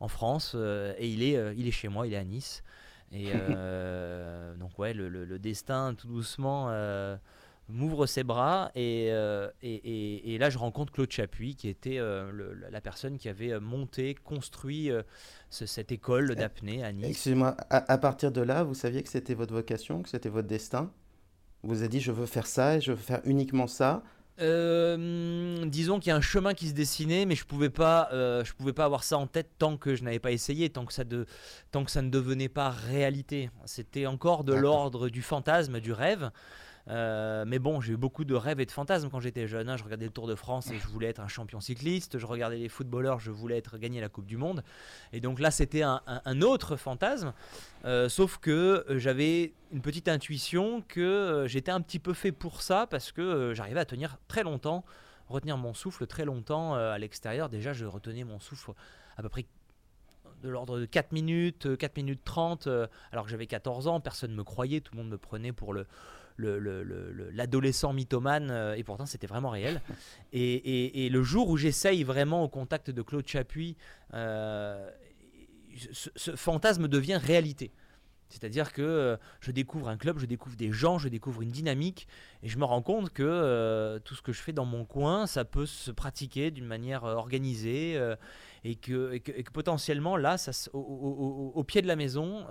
en 0.00 0.08
France 0.08 0.56
et 0.56 1.08
il 1.08 1.22
est, 1.22 1.38
il 1.56 1.68
est 1.68 1.72
chez 1.72 1.88
moi, 1.88 2.06
il 2.06 2.12
est 2.12 2.16
à 2.16 2.24
Nice. 2.24 2.62
Et 3.12 3.26
donc 4.58 4.78
ouais, 4.78 4.94
le, 4.94 5.38
destin 5.38 5.94
tout 5.94 6.08
doucement 6.08 6.68
m'ouvre 7.68 8.06
ses 8.06 8.24
bras 8.24 8.70
et, 8.74 9.06
et, 9.62 10.34
et, 10.34 10.38
là 10.38 10.50
je 10.50 10.58
rencontre 10.58 10.92
Claude 10.92 11.10
Chapuis 11.10 11.54
qui 11.54 11.68
était 11.68 11.98
la 11.98 12.80
personne 12.80 13.18
qui 13.18 13.28
avait 13.28 13.58
monté, 13.60 14.14
construit 14.14 14.90
cette 15.50 15.92
école 15.92 16.34
d'apnée 16.34 16.84
à 16.84 16.92
Nice. 16.92 17.06
Excusez-moi, 17.10 17.56
à, 17.70 17.98
partir 17.98 18.32
de 18.32 18.40
là, 18.40 18.64
vous 18.64 18.74
saviez 18.74 19.02
que 19.02 19.08
c'était 19.08 19.34
votre 19.34 19.54
vocation, 19.54 20.02
que 20.02 20.08
c'était 20.08 20.28
votre 20.28 20.48
destin? 20.48 20.90
Vous 21.62 21.80
avez 21.80 21.88
dit 21.88 22.00
je 22.00 22.12
veux 22.12 22.26
faire 22.26 22.46
ça 22.46 22.76
et 22.76 22.80
je 22.80 22.92
veux 22.92 22.98
faire 22.98 23.20
uniquement 23.24 23.66
ça? 23.66 24.02
Euh, 24.40 25.64
disons 25.66 26.00
qu'il 26.00 26.08
y 26.08 26.12
a 26.12 26.16
un 26.16 26.22
chemin 26.22 26.54
qui 26.54 26.68
se 26.68 26.72
dessinait, 26.72 27.26
mais 27.26 27.34
je 27.34 27.44
pouvais 27.44 27.70
pas, 27.70 28.08
euh, 28.12 28.42
je 28.44 28.52
pouvais 28.54 28.72
pas 28.72 28.84
avoir 28.84 29.04
ça 29.04 29.18
en 29.18 29.26
tête 29.26 29.50
tant 29.58 29.76
que 29.76 29.94
je 29.94 30.02
n'avais 30.02 30.18
pas 30.18 30.32
essayé, 30.32 30.70
tant 30.70 30.86
que 30.86 30.92
ça, 30.92 31.04
de, 31.04 31.26
tant 31.70 31.84
que 31.84 31.90
ça 31.90 32.02
ne 32.02 32.10
devenait 32.10 32.48
pas 32.48 32.70
réalité. 32.70 33.50
C'était 33.66 34.06
encore 34.06 34.42
de 34.42 34.54
l'ordre 34.54 35.08
du 35.08 35.22
fantasme, 35.22 35.80
du 35.80 35.92
rêve. 35.92 36.30
Euh, 36.88 37.44
mais 37.46 37.58
bon, 37.58 37.80
j'ai 37.80 37.92
eu 37.92 37.96
beaucoup 37.96 38.24
de 38.24 38.34
rêves 38.34 38.60
et 38.60 38.66
de 38.66 38.70
fantasmes 38.70 39.08
quand 39.10 39.20
j'étais 39.20 39.46
jeune. 39.46 39.68
Hein. 39.68 39.76
Je 39.76 39.84
regardais 39.84 40.06
le 40.06 40.12
Tour 40.12 40.26
de 40.26 40.34
France 40.34 40.70
et 40.70 40.78
je 40.78 40.86
voulais 40.88 41.08
être 41.08 41.20
un 41.20 41.28
champion 41.28 41.60
cycliste. 41.60 42.18
Je 42.18 42.26
regardais 42.26 42.58
les 42.58 42.68
footballeurs, 42.68 43.20
je 43.20 43.30
voulais 43.30 43.58
être 43.58 43.78
gagner 43.78 44.00
la 44.00 44.08
Coupe 44.08 44.26
du 44.26 44.36
Monde. 44.36 44.62
Et 45.12 45.20
donc 45.20 45.38
là, 45.38 45.50
c'était 45.50 45.82
un, 45.82 46.00
autre 46.42 46.76
fantasme. 46.76 47.32
Euh, 47.84 48.08
sauf 48.08 48.38
que 48.38 48.84
euh, 48.88 48.98
j'avais 48.98 49.52
une 49.72 49.82
petite 49.82 50.08
intuition 50.08 50.82
que 50.88 51.44
j'étais 51.46 51.70
un 51.70 51.80
petit 51.80 51.98
peu 51.98 52.14
fait 52.14 52.32
pour 52.32 52.62
ça 52.62 52.86
parce 52.86 53.12
que 53.12 53.52
j'arrivais 53.54 53.80
à 53.80 53.84
tenir 53.84 54.18
très 54.28 54.42
longtemps, 54.42 54.84
retenir 55.28 55.56
mon 55.56 55.74
souffle 55.74 56.06
très 56.06 56.24
longtemps 56.24 56.74
à 56.74 56.98
l'extérieur. 56.98 57.48
Déjà, 57.48 57.72
je 57.72 57.86
retenais 57.86 58.24
mon 58.24 58.40
souffle 58.40 58.72
à 59.16 59.22
peu 59.22 59.28
près 59.28 59.46
de 60.42 60.48
l'ordre 60.48 60.80
de 60.80 60.86
4 60.86 61.12
minutes, 61.12 61.76
4 61.76 61.96
minutes 61.96 62.22
30, 62.24 62.68
alors 63.12 63.24
que 63.24 63.30
j'avais 63.30 63.46
14 63.46 63.86
ans, 63.86 64.00
personne 64.00 64.32
ne 64.32 64.36
me 64.36 64.42
croyait, 64.42 64.80
tout 64.80 64.92
le 64.94 65.02
monde 65.02 65.10
me 65.10 65.18
prenait 65.18 65.52
pour 65.52 65.72
le, 65.72 65.86
l'adolescent 66.38 67.92
mythomane, 67.92 68.50
euh, 68.50 68.74
et 68.74 68.84
pourtant 68.84 69.06
c'était 69.06 69.26
vraiment 69.26 69.50
réel. 69.50 69.80
Et, 70.32 71.08
le 71.10 71.22
jour 71.22 71.48
où 71.48 71.56
j'essaye 71.56 72.04
vraiment 72.04 72.42
au 72.42 72.48
contact 72.48 72.90
de 72.90 73.02
Claude 73.02 73.26
Chapuis, 73.26 73.76
euh, 74.14 74.90
ce, 75.92 76.36
fantasme 76.36 76.88
devient 76.88 77.18
réalité. 77.22 77.70
C'est-à-dire 78.32 78.72
que 78.72 78.82
euh, 78.82 79.16
je 79.40 79.50
découvre 79.50 79.88
un 79.88 79.98
club, 79.98 80.18
je 80.18 80.24
découvre 80.24 80.56
des 80.56 80.72
gens, 80.72 80.98
je 80.98 81.08
découvre 81.08 81.42
une 81.42 81.50
dynamique, 81.50 82.08
et 82.42 82.48
je 82.48 82.58
me 82.58 82.64
rends 82.64 82.80
compte 82.80 83.10
que 83.10 83.22
euh, 83.22 83.98
tout 83.98 84.14
ce 84.14 84.22
que 84.22 84.32
je 84.32 84.40
fais 84.40 84.52
dans 84.52 84.64
mon 84.64 84.86
coin, 84.86 85.26
ça 85.26 85.44
peut 85.44 85.66
se 85.66 85.90
pratiquer 85.90 86.50
d'une 86.50 86.64
manière 86.64 87.04
organisée, 87.04 88.00
et 88.64 88.76
que, 88.76 89.18
potentiellement, 89.52 90.16
là, 90.16 90.38
ça, 90.38 90.52
au, 90.72 91.64
pied 91.66 91.82
de 91.82 91.86
la 91.86 91.96
maison, 91.96 92.46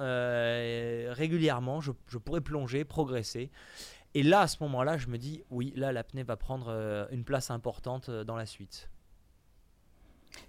régulièrement, 1.14 1.82
je, 1.82 1.92
je, 2.08 2.18
pourrais 2.18 2.42
plonger, 2.42 2.84
progresser. 2.84 3.50
Et 4.14 4.24
là, 4.24 4.42
à 4.42 4.48
ce 4.48 4.58
moment-là, 4.62 4.98
je 4.98 5.08
me 5.08 5.18
dis, 5.18 5.44
oui, 5.50 5.74
là, 5.76 5.92
l'apnée 5.92 6.24
va 6.24 6.36
prendre 6.36 7.08
une 7.12 7.24
place 7.24 7.50
importante 7.50 8.10
dans 8.10 8.36
la 8.36 8.46
suite 8.46 8.90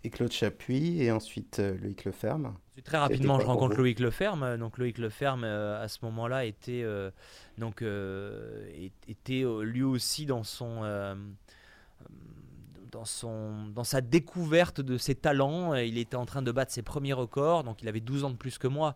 et 0.04 0.11
Claude 0.11 0.33
Chapuis, 0.33 1.02
et 1.02 1.11
ensuite 1.11 1.59
euh, 1.59 1.76
Loïc 1.78 2.04
Leferme. 2.04 2.57
Très 2.85 2.99
rapidement, 2.99 3.38
je 3.40 3.47
rencontre 3.47 3.76
Loïc 3.76 4.00
Leferme. 4.00 4.57
Donc 4.57 4.78
Loïc 4.78 4.99
Leferme, 4.99 5.45
euh, 5.45 5.83
à 5.83 5.88
ce 5.88 5.99
moment-là, 6.02 6.45
était, 6.45 6.83
euh, 6.83 7.11
donc, 7.59 7.83
était 9.09 9.45
lui 9.62 9.83
aussi 9.83 10.26
dans 10.26 10.42
son 10.42 11.16
dans, 12.92 13.04
son, 13.06 13.68
dans 13.68 13.84
sa 13.84 14.00
découverte 14.00 14.80
de 14.80 14.99
ses 14.99 15.14
talents. 15.14 15.75
Il 15.75 15.99
était 15.99 16.16
en 16.16 16.26
train 16.26 16.42
de 16.42 16.52
battre 16.52 16.70
ses 16.70 16.82
premiers 16.82 17.14
records, 17.14 17.64
donc 17.64 17.82
il 17.82 17.88
avait 17.88 18.00
12 18.00 18.25
ans 18.25 18.30
de 18.30 18.37
plus 18.37 18.58
que 18.58 18.68
moi, 18.68 18.94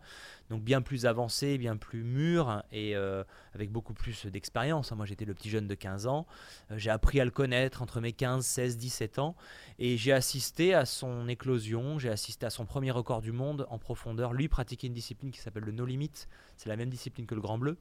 donc 0.51 0.63
bien 0.63 0.83
plus 0.83 1.07
avancé, 1.07 1.59
bien 1.59 1.77
plus 1.77 2.05
mûr 2.05 2.63
et 2.71 2.95
euh, 2.95 3.25
avec 3.55 3.73
beaucoup 3.73 3.95
plus 3.95 4.27
d'expérience. 4.27 4.93
Moi 4.93 5.07
j'étais 5.07 5.25
le 5.25 5.35
petit 5.35 5.49
jeune 5.49 5.67
de 5.67 5.75
15 5.75 6.07
ans, 6.07 6.27
euh, 6.71 6.79
j'ai 6.79 6.91
appris 6.91 7.21
à 7.21 7.25
le 7.25 7.31
connaître 7.31 7.83
entre 7.83 8.01
mes 8.01 8.13
15, 8.13 8.45
16, 8.45 8.77
17 8.77 9.19
ans 9.19 9.35
et 9.79 9.97
j'ai 9.97 10.13
assisté 10.13 10.75
à 10.75 10.85
son 10.85 11.27
éclosion, 11.27 11.99
j'ai 11.99 12.11
assisté 12.11 12.45
à 12.45 12.51
son 12.51 12.67
premier 12.67 12.91
record 12.91 13.23
du 13.23 13.33
monde 13.33 13.67
en 13.71 13.79
profondeur. 13.79 14.35
Lui 14.35 14.49
pratiquait 14.49 14.87
une 14.87 14.95
discipline 14.95 15.31
qui 15.31 15.41
s'appelle 15.41 15.65
le 15.65 15.73
no 15.73 15.87
limit, 15.87 16.13
c'est 16.57 16.69
la 16.69 16.77
même 16.77 16.91
discipline 16.91 17.27
que 17.27 17.35
le 17.35 17.41
Grand 17.41 17.57
Bleu. 17.57 17.79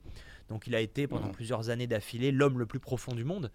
Donc 0.48 0.66
il 0.68 0.76
a 0.76 0.80
été 0.80 1.08
pendant 1.08 1.28
mmh. 1.28 1.34
plusieurs 1.34 1.70
années 1.70 1.88
d'affilée 1.88 2.32
l'homme 2.32 2.58
le 2.58 2.66
plus 2.66 2.80
profond 2.80 3.14
du 3.14 3.26
monde 3.26 3.52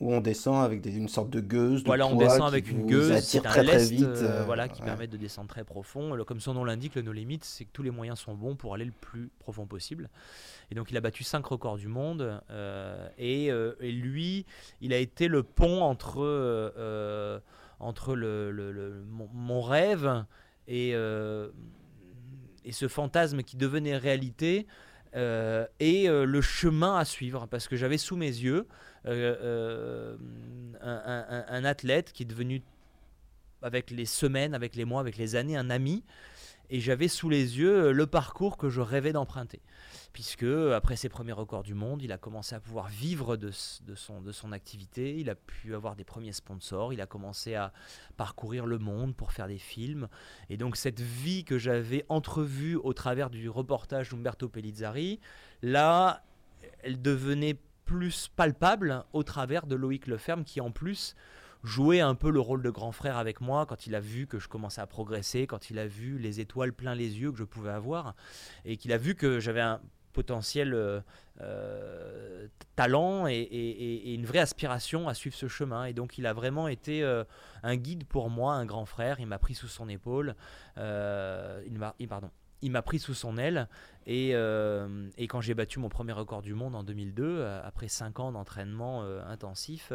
où 0.00 0.14
on 0.14 0.22
descend 0.22 0.64
avec 0.64 0.84
une 0.86 1.08
sorte 1.08 1.28
de 1.28 1.40
gueuse. 1.40 1.82
De 1.82 1.86
voilà, 1.86 2.06
on 2.06 2.16
descend 2.16 2.48
avec 2.48 2.70
une 2.70 2.86
gueuse, 2.86 3.20
c'est 3.20 3.46
un 3.46 3.62
lest, 3.62 3.90
vite, 3.90 4.06
euh, 4.06 4.42
voilà, 4.46 4.66
qui 4.66 4.80
permet 4.80 5.06
de 5.06 5.18
descendre 5.18 5.48
très 5.48 5.62
profond. 5.62 6.16
Comme 6.26 6.40
son 6.40 6.54
nom 6.54 6.64
l'indique, 6.64 6.94
le 6.94 7.02
No 7.02 7.12
Limit, 7.12 7.40
c'est 7.42 7.66
que 7.66 7.70
tous 7.72 7.82
les 7.82 7.90
moyens 7.90 8.18
sont 8.18 8.34
bons 8.34 8.56
pour 8.56 8.74
aller 8.74 8.86
le 8.86 8.94
plus 8.98 9.30
profond 9.38 9.66
possible. 9.66 10.08
Et 10.70 10.74
donc 10.74 10.90
il 10.90 10.96
a 10.96 11.02
battu 11.02 11.22
5 11.22 11.44
records 11.44 11.76
du 11.76 11.88
monde. 11.88 12.40
Euh, 12.50 13.08
euh, 13.20 13.74
et, 13.80 13.92
lui, 13.92 14.46
il 14.80 14.94
a 14.94 14.98
été 14.98 15.28
le 15.28 15.42
pont 15.42 15.82
entre, 15.82 16.22
entre 17.78 18.14
le, 18.14 19.04
mon, 19.06 19.60
rêve 19.60 20.24
et, 20.66 20.92
et 20.92 22.72
ce 22.72 22.88
fantasme 22.88 23.42
qui 23.42 23.58
devenait 23.58 23.98
réalité. 23.98 24.66
et 25.14 26.06
le 26.08 26.40
chemin 26.40 26.96
à 26.96 27.04
suivre 27.04 27.46
parce 27.48 27.68
que 27.68 27.76
j'avais 27.76 27.98
sous 27.98 28.16
mes 28.16 28.26
yeux 28.28 28.66
euh, 29.06 30.16
euh, 30.82 31.44
un, 31.48 31.64
athlète 31.64 32.12
qui 32.12 32.24
est 32.24 32.26
devenu, 32.26 32.62
avec 33.62 33.90
les 33.90 34.06
semaines, 34.06 34.54
avec 34.54 34.76
les 34.76 34.84
mois, 34.84 35.00
avec 35.00 35.16
les 35.16 35.36
années, 35.36 35.56
un 35.56 35.70
ami. 35.70 36.04
Et 36.72 36.78
j'avais 36.78 37.08
sous 37.08 37.28
les 37.28 37.58
yeux 37.58 37.86
euh, 37.86 37.92
le 37.92 38.06
parcours 38.06 38.56
que 38.56 38.68
je 38.68 38.80
rêvais 38.80 39.12
d'emprunter. 39.12 39.60
Puisque, 40.12 40.44
après 40.44 40.96
ses 40.96 41.08
premiers 41.08 41.32
records 41.32 41.62
du 41.62 41.74
monde, 41.74 42.02
il 42.02 42.12
a 42.12 42.18
commencé 42.18 42.54
à 42.54 42.60
pouvoir 42.60 42.88
vivre 42.88 43.36
de, 43.36 43.50
son, 43.50 44.20
de 44.20 44.32
son 44.32 44.52
activité. 44.52 45.18
Il 45.18 45.30
a 45.30 45.34
pu 45.34 45.74
avoir 45.74 45.96
des 45.96 46.04
premiers 46.04 46.32
sponsors. 46.32 46.92
Il 46.92 47.00
a 47.00 47.06
commencé 47.06 47.54
à 47.54 47.72
parcourir 48.16 48.66
le 48.66 48.78
monde 48.78 49.14
pour 49.14 49.32
faire 49.32 49.48
des 49.48 49.58
films. 49.58 50.08
Et 50.48 50.56
donc, 50.56 50.76
cette 50.76 51.00
vie 51.00 51.44
que 51.44 51.58
j'avais 51.58 52.04
entrevue 52.08 52.76
au 52.76 52.92
travers 52.92 53.30
du 53.30 53.48
reportage 53.48 54.10
d'Umberto 54.10 54.48
Pellizzari, 54.48 55.20
là, 55.62 56.22
elle 56.82 57.00
devenait 57.00 57.56
plus 57.90 58.28
palpable 58.36 59.02
au 59.12 59.24
travers 59.24 59.66
de 59.66 59.74
Loïc 59.74 60.06
Leferme 60.06 60.44
qui 60.44 60.60
en 60.60 60.70
plus 60.70 61.16
jouait 61.64 61.98
un 61.98 62.14
peu 62.14 62.30
le 62.30 62.38
rôle 62.38 62.62
de 62.62 62.70
grand 62.70 62.92
frère 62.92 63.16
avec 63.16 63.40
moi 63.40 63.66
quand 63.66 63.88
il 63.88 63.96
a 63.96 64.00
vu 64.00 64.28
que 64.28 64.38
je 64.38 64.46
commençais 64.46 64.80
à 64.80 64.86
progresser, 64.86 65.48
quand 65.48 65.70
il 65.70 65.78
a 65.80 65.88
vu 65.88 66.16
les 66.16 66.38
étoiles 66.38 66.72
plein 66.72 66.94
les 66.94 67.18
yeux 67.18 67.32
que 67.32 67.38
je 67.38 67.42
pouvais 67.42 67.72
avoir 67.72 68.14
et 68.64 68.76
qu'il 68.76 68.92
a 68.92 68.96
vu 68.96 69.16
que 69.16 69.40
j'avais 69.40 69.60
un 69.60 69.80
potentiel 70.12 70.72
euh, 70.72 71.00
euh, 71.40 72.46
talent 72.76 73.26
et, 73.26 74.14
une 74.14 74.24
vraie 74.24 74.38
aspiration 74.38 75.08
à 75.08 75.14
suivre 75.14 75.34
ce 75.34 75.48
chemin. 75.48 75.86
Et 75.86 75.92
donc 75.92 76.16
il 76.16 76.26
a 76.26 76.32
vraiment 76.32 76.68
été 76.68 77.02
euh, 77.02 77.24
un 77.64 77.74
guide 77.74 78.04
pour 78.04 78.30
moi, 78.30 78.54
un 78.54 78.66
grand 78.66 78.86
frère. 78.86 79.18
Il 79.18 79.26
m'a 79.26 79.40
pris 79.40 79.54
sous 79.54 79.66
son 79.66 79.88
épaule. 79.88 80.36
il 80.76 81.76
m'a, 81.76 81.96
pardon, 82.08 82.30
il 82.62 82.70
m'a 82.70 82.82
pris 82.82 82.98
sous 82.98 83.14
son 83.14 83.38
aile 83.38 83.68
et, 84.06 84.30
euh, 84.34 85.08
et 85.18 85.26
quand 85.26 85.40
j'ai 85.40 85.54
battu 85.54 85.78
mon 85.78 85.88
premier 85.88 86.12
record 86.12 86.42
du 86.42 86.54
monde 86.54 86.74
en 86.74 86.82
2002, 86.82 87.22
euh, 87.24 87.60
après 87.64 87.88
5 87.88 88.20
ans 88.20 88.32
d'entraînement 88.32 89.02
euh, 89.02 89.22
intensif, 89.26 89.92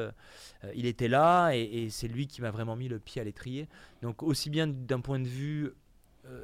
il 0.73 0.85
était 0.85 1.07
là 1.07 1.51
et, 1.51 1.89
c'est 1.89 2.07
lui 2.07 2.27
qui 2.27 2.41
m'a 2.41 2.51
vraiment 2.51 2.75
mis 2.75 2.87
le 2.87 2.99
pied 2.99 3.21
à 3.21 3.25
l'étrier. 3.25 3.67
Donc 4.01 4.23
aussi 4.23 4.49
bien 4.49 4.67
d'un 4.67 4.99
point 4.99 5.19
de 5.19 5.27
vue 5.27 5.71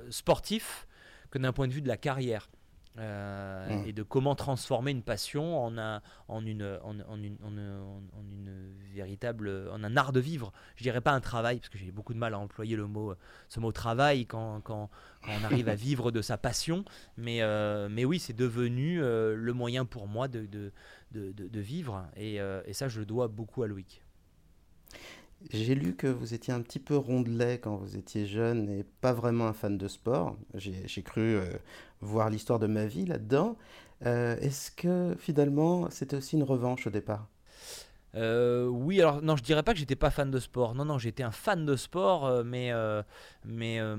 sportif 0.09 0.87
que 1.31 1.39
d'un 1.39 1.53
point 1.53 1.67
de 1.67 1.73
vue 1.73 1.81
de 1.81 1.87
la 1.87 1.97
carrière. 1.97 2.49
Mmh. 2.97 3.87
et 3.87 3.93
de 3.93 4.03
comment 4.03 4.35
transformer 4.35 4.91
une 4.91 5.01
passion 5.01 5.63
en 5.63 5.77
un, 5.77 6.01
en 6.27 6.45
une, 6.45 6.77
en, 6.83 6.93
une, 6.93 7.37
en, 7.41 7.55
une 7.55 8.73
véritable, 8.93 9.69
en 9.71 9.81
un 9.81 9.95
art 9.95 10.11
de 10.11 10.19
vivre. 10.19 10.51
Je 10.75 10.83
dirais 10.83 10.99
pas 10.99 11.13
un 11.13 11.21
travail 11.21 11.59
parce 11.59 11.69
que 11.69 11.77
j'ai 11.77 11.89
beaucoup 11.91 12.13
de 12.13 12.19
mal 12.19 12.33
à 12.33 12.39
employer 12.39 12.75
le 12.75 12.87
mot, 12.87 13.13
ce 13.47 13.61
mot 13.61 13.71
travail 13.71 14.25
quand, 14.25 14.59
quand, 14.61 14.89
quand 15.23 15.31
on 15.39 15.43
arrive 15.45 15.69
à 15.69 15.75
vivre 15.81 16.11
de 16.11 16.21
sa 16.21 16.37
passion. 16.37 16.83
Mais, 17.17 17.41
euh, 17.41 17.87
mais 17.89 18.03
oui, 18.03 18.19
c'est 18.19 18.35
devenu 18.35 19.01
euh, 19.01 19.35
le 19.35 19.53
moyen 19.53 19.85
pour 19.85 20.07
moi 20.07 20.27
de, 20.27 20.45
de, 20.45 20.73
de, 21.11 21.31
de 21.31 21.59
vivre. 21.59 22.05
Et, 22.17 22.41
euh, 22.41 22.61
et, 22.65 22.73
ça, 22.73 22.89
je 22.89 22.99
le 22.99 23.05
dois 23.05 23.29
beaucoup 23.29 23.63
à 23.63 23.67
Loïc. 23.67 24.03
J'ai 25.49 25.73
lu 25.73 25.95
que 25.95 26.07
vous 26.07 26.35
étiez 26.35 26.53
un 26.53 26.61
petit 26.61 26.77
peu 26.77 26.95
rondelet 26.95 27.57
quand 27.57 27.75
vous 27.75 27.97
étiez 27.97 28.27
jeune 28.27 28.69
et 28.69 28.83
pas 28.83 29.13
vraiment 29.13 29.47
un 29.47 29.53
fan 29.53 29.75
de 29.75 29.87
sport. 29.87 30.37
J'ai 30.53 31.01
cru 31.01 31.39
voir 32.01 32.29
l'histoire 32.29 32.59
de 32.59 32.67
ma 32.67 32.85
vie 32.85 33.05
là-dedans. 33.05 33.55
Est-ce 34.03 34.71
que 34.71 35.15
finalement 35.19 35.87
c'était 35.91 36.17
aussi 36.17 36.35
une 36.35 36.43
revanche 36.43 36.87
au 36.87 36.89
départ? 36.89 37.27
Euh, 38.15 38.67
oui, 38.67 38.99
alors 38.99 39.21
non, 39.21 39.37
je 39.37 39.43
dirais 39.43 39.63
pas 39.63 39.73
que 39.73 39.79
j'étais 39.79 39.95
pas 39.95 40.09
fan 40.09 40.31
de 40.31 40.39
sport. 40.39 40.75
Non, 40.75 40.85
non, 40.85 40.97
j'étais 40.97 41.23
un 41.23 41.31
fan 41.31 41.65
de 41.65 41.75
sport, 41.75 42.25
euh, 42.25 42.43
mais, 42.43 42.71
euh, 42.71 43.03
mais 43.45 43.81
en 43.81 43.91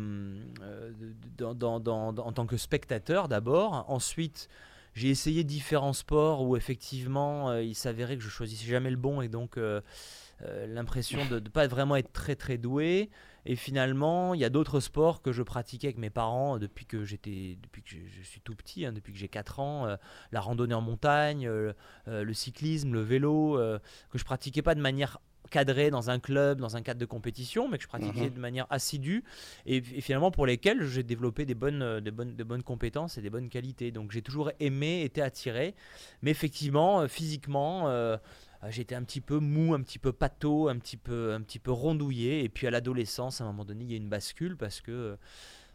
tant 2.32 2.47
que 2.47 2.56
spectateur 2.56 3.28
d'abord. 3.28 3.85
Ensuite, 3.88 4.49
j'ai 4.94 5.09
essayé 5.09 5.44
différents 5.44 5.94
sports 5.94 6.42
où 6.42 6.56
effectivement 6.56 7.54
il 7.54 7.75
s'avérait 7.75 8.18
que 8.18 8.23
je 8.23 8.28
choisissais 8.28 8.66
jamais 8.66 8.90
le 8.90 8.97
bon 8.97 9.23
et 9.23 9.28
donc 9.28 9.59
l'impression 10.68 11.25
de 11.30 11.37
ne 11.37 11.49
pas 11.49 11.66
vraiment 11.66 11.97
être 11.97 12.12
très 12.12 12.37
très 12.37 12.59
doué. 12.59 13.09
Et 13.47 13.57
finalement, 13.57 14.35
il 14.35 14.41
y 14.41 14.45
a 14.45 14.51
d'autres 14.51 14.81
sports 14.81 15.23
que 15.23 15.33
je 15.33 15.43
pratiquais 15.43 15.89
avec 15.89 15.99
mes 15.99 16.11
parents 16.11 16.59
depuis 16.59 16.87
que 16.87 17.05
j'étais, 17.05 17.59
depuis 17.63 17.83
que 17.83 17.91
je, 17.91 18.23
suis 18.23 18.41
tout 18.41 18.55
petit, 18.55 18.87
hein, 18.87 18.93
depuis 18.93 19.13
que 19.13 19.19
j'ai 19.19 19.29
4 19.29 19.61
ans. 19.61 19.97
la 20.31 20.41
randonnée 20.41 20.75
en 20.75 20.81
montagne, 20.81 21.49
le 22.07 22.35
cyclisme, 22.35 22.93
le 22.93 23.03
vélo, 23.03 23.59
que 24.11 24.19
je 24.19 24.25
pratiquais 24.25 24.63
pas 24.63 24.75
de 24.75 24.81
manière 24.81 25.19
cadré 25.53 25.91
dans 25.91 26.11
un 26.11 26.19
club, 26.19 26.59
dans 26.59 26.77
un 26.77 26.83
cadre 26.83 26.99
de 26.99 27.07
compétition, 27.07 27.69
mais 27.69 27.77
que 27.77 27.85
je 27.85 27.89
pratiquais 27.89 28.29
mhm. 28.29 28.35
de 28.35 28.41
manière 28.41 28.67
assidue 28.71 29.23
et, 29.67 29.81
finalement 29.83 30.31
pour 30.31 30.47
lesquels 30.47 30.85
j'ai 30.87 31.03
développé 31.03 31.45
des 31.45 31.55
bonnes, 31.55 31.83
euh, 31.83 32.01
des, 32.01 32.11
bonnes, 32.11 32.35
de 32.35 32.45
bonnes 32.45 32.63
compétences 32.63 33.19
et 33.19 33.23
des 33.23 33.31
bonnes 33.31 33.49
qualités. 33.49 33.93
Donc 33.93 34.11
j'ai 34.11 34.23
toujours 34.23 34.51
aimé, 34.59 35.03
été 35.03 35.23
attiré, 35.23 35.75
mais 36.23 36.31
effectivement, 36.31 37.03
euh, 37.03 37.07
physiquement, 37.07 37.89
euh, 37.89 38.17
j'étais 38.71 38.95
un 38.95 39.02
petit 39.02 39.21
peu 39.21 39.38
mou, 39.38 39.75
un 39.75 39.83
petit 39.83 39.99
peu 39.99 40.12
pâteau, 40.12 40.69
un 40.69 40.78
petit 40.78 40.97
peu, 40.97 41.33
un 41.33 41.40
petit 41.42 41.59
peu 41.59 41.73
rondouillé. 41.73 42.45
Et 42.45 42.49
puis 42.49 42.66
à 42.66 42.71
l'adolescence, 42.71 43.40
à 43.40 43.45
un 43.45 43.49
moment 43.49 43.64
donné, 43.64 43.85
il 43.85 43.90
y 43.90 43.95
a 43.95 43.97
une 43.97 44.09
bascule 44.09 44.57
parce 44.57 44.81
que, 44.81 45.16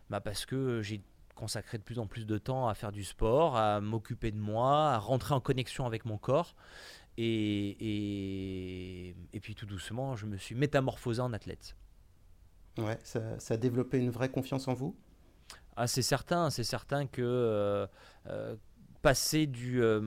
bah 0.10 0.22
parce 0.22 0.46
que 0.46 0.82
j'ai 0.82 1.02
consacré 1.36 1.78
de 1.78 1.84
plus 1.84 2.00
en 2.00 2.08
plus 2.08 2.26
de 2.26 2.38
temps 2.38 2.68
à 2.68 2.74
faire 2.74 2.92
du 2.92 3.04
sport, 3.04 3.56
à 3.56 3.80
m'occuper 3.80 4.32
de 4.32 4.40
moi, 4.40 4.92
à 4.92 4.98
rentrer 4.98 5.34
en 5.34 5.40
connexion 5.40 5.86
avec 5.86 6.06
mon 6.06 6.18
corps. 6.18 6.56
Et, 7.18 7.78
et, 9.34 9.40
puis 9.40 9.56
tout 9.56 9.66
doucement, 9.66 10.16
je 10.16 10.26
me 10.26 10.38
suis 10.38 10.54
métamorphosé 10.54 11.22
en 11.22 11.34
athlète. 11.34 11.76
Ouais, 12.78 13.00
ça, 13.04 13.22
a 13.50 13.58
développé 13.58 13.98
une 13.98 14.12
vraie 14.12 14.30
confiance 14.30 14.68
en 14.68 14.74
vous? 14.74 14.96
Ah, 15.76 15.88
C'est 15.88 16.04
certain, 16.04 16.52
c'est 16.52 16.64
certain 16.64 17.08
que 17.08 17.22
euh, 17.24 17.88
euh, 18.28 18.56
passer 19.08 19.48
du, 19.48 19.82
euh, 19.82 20.02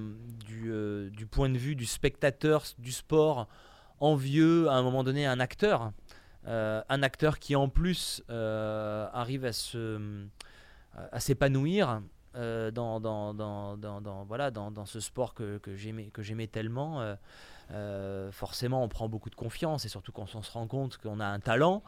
du, 0.47 1.11
du, 1.11 1.27
point 1.27 1.49
de 1.49 1.59
vue 1.59 1.75
du 1.75 1.87
spectateur 1.87 2.65
du 2.79 2.93
sport 2.93 3.49
envieux 3.99 4.69
à 4.69 4.75
un 4.75 4.83
moment 4.83 5.05
donné 5.05 5.27
un 5.27 5.41
acteur, 5.41 5.93
un 6.47 7.03
acteur 7.03 7.39
qui 7.39 7.57
en 7.57 7.69
plus 7.69 8.23
arrive 8.29 9.45
à 9.45 9.53
se 9.53 10.27
à 11.13 11.21
s'épanouir 11.21 12.03
euh, 12.37 12.71
dans, 12.71 13.01
dans, 13.01 13.35
dans, 13.35 13.77
dans, 13.77 14.25
voilà, 14.25 14.53
dans, 14.53 14.87
ce 14.87 15.01
sport 15.01 15.35
que, 15.35 15.59
que 15.59 15.75
j'aimais 15.75 16.47
tellement, 16.47 17.01
euh, 17.01 17.17
euh, 17.73 18.31
forcément 18.31 18.85
on 18.85 18.89
prend 18.89 19.09
beaucoup 19.09 19.31
de 19.31 19.35
confiance 19.35 19.85
et 19.85 19.89
surtout 19.89 20.13
quand 20.13 20.33
on 20.37 20.43
se 20.43 20.53
rend 20.53 20.69
compte 20.69 20.97
qu'on 20.99 21.19
a 21.19 21.27
un 21.27 21.41
talent, 21.41 21.83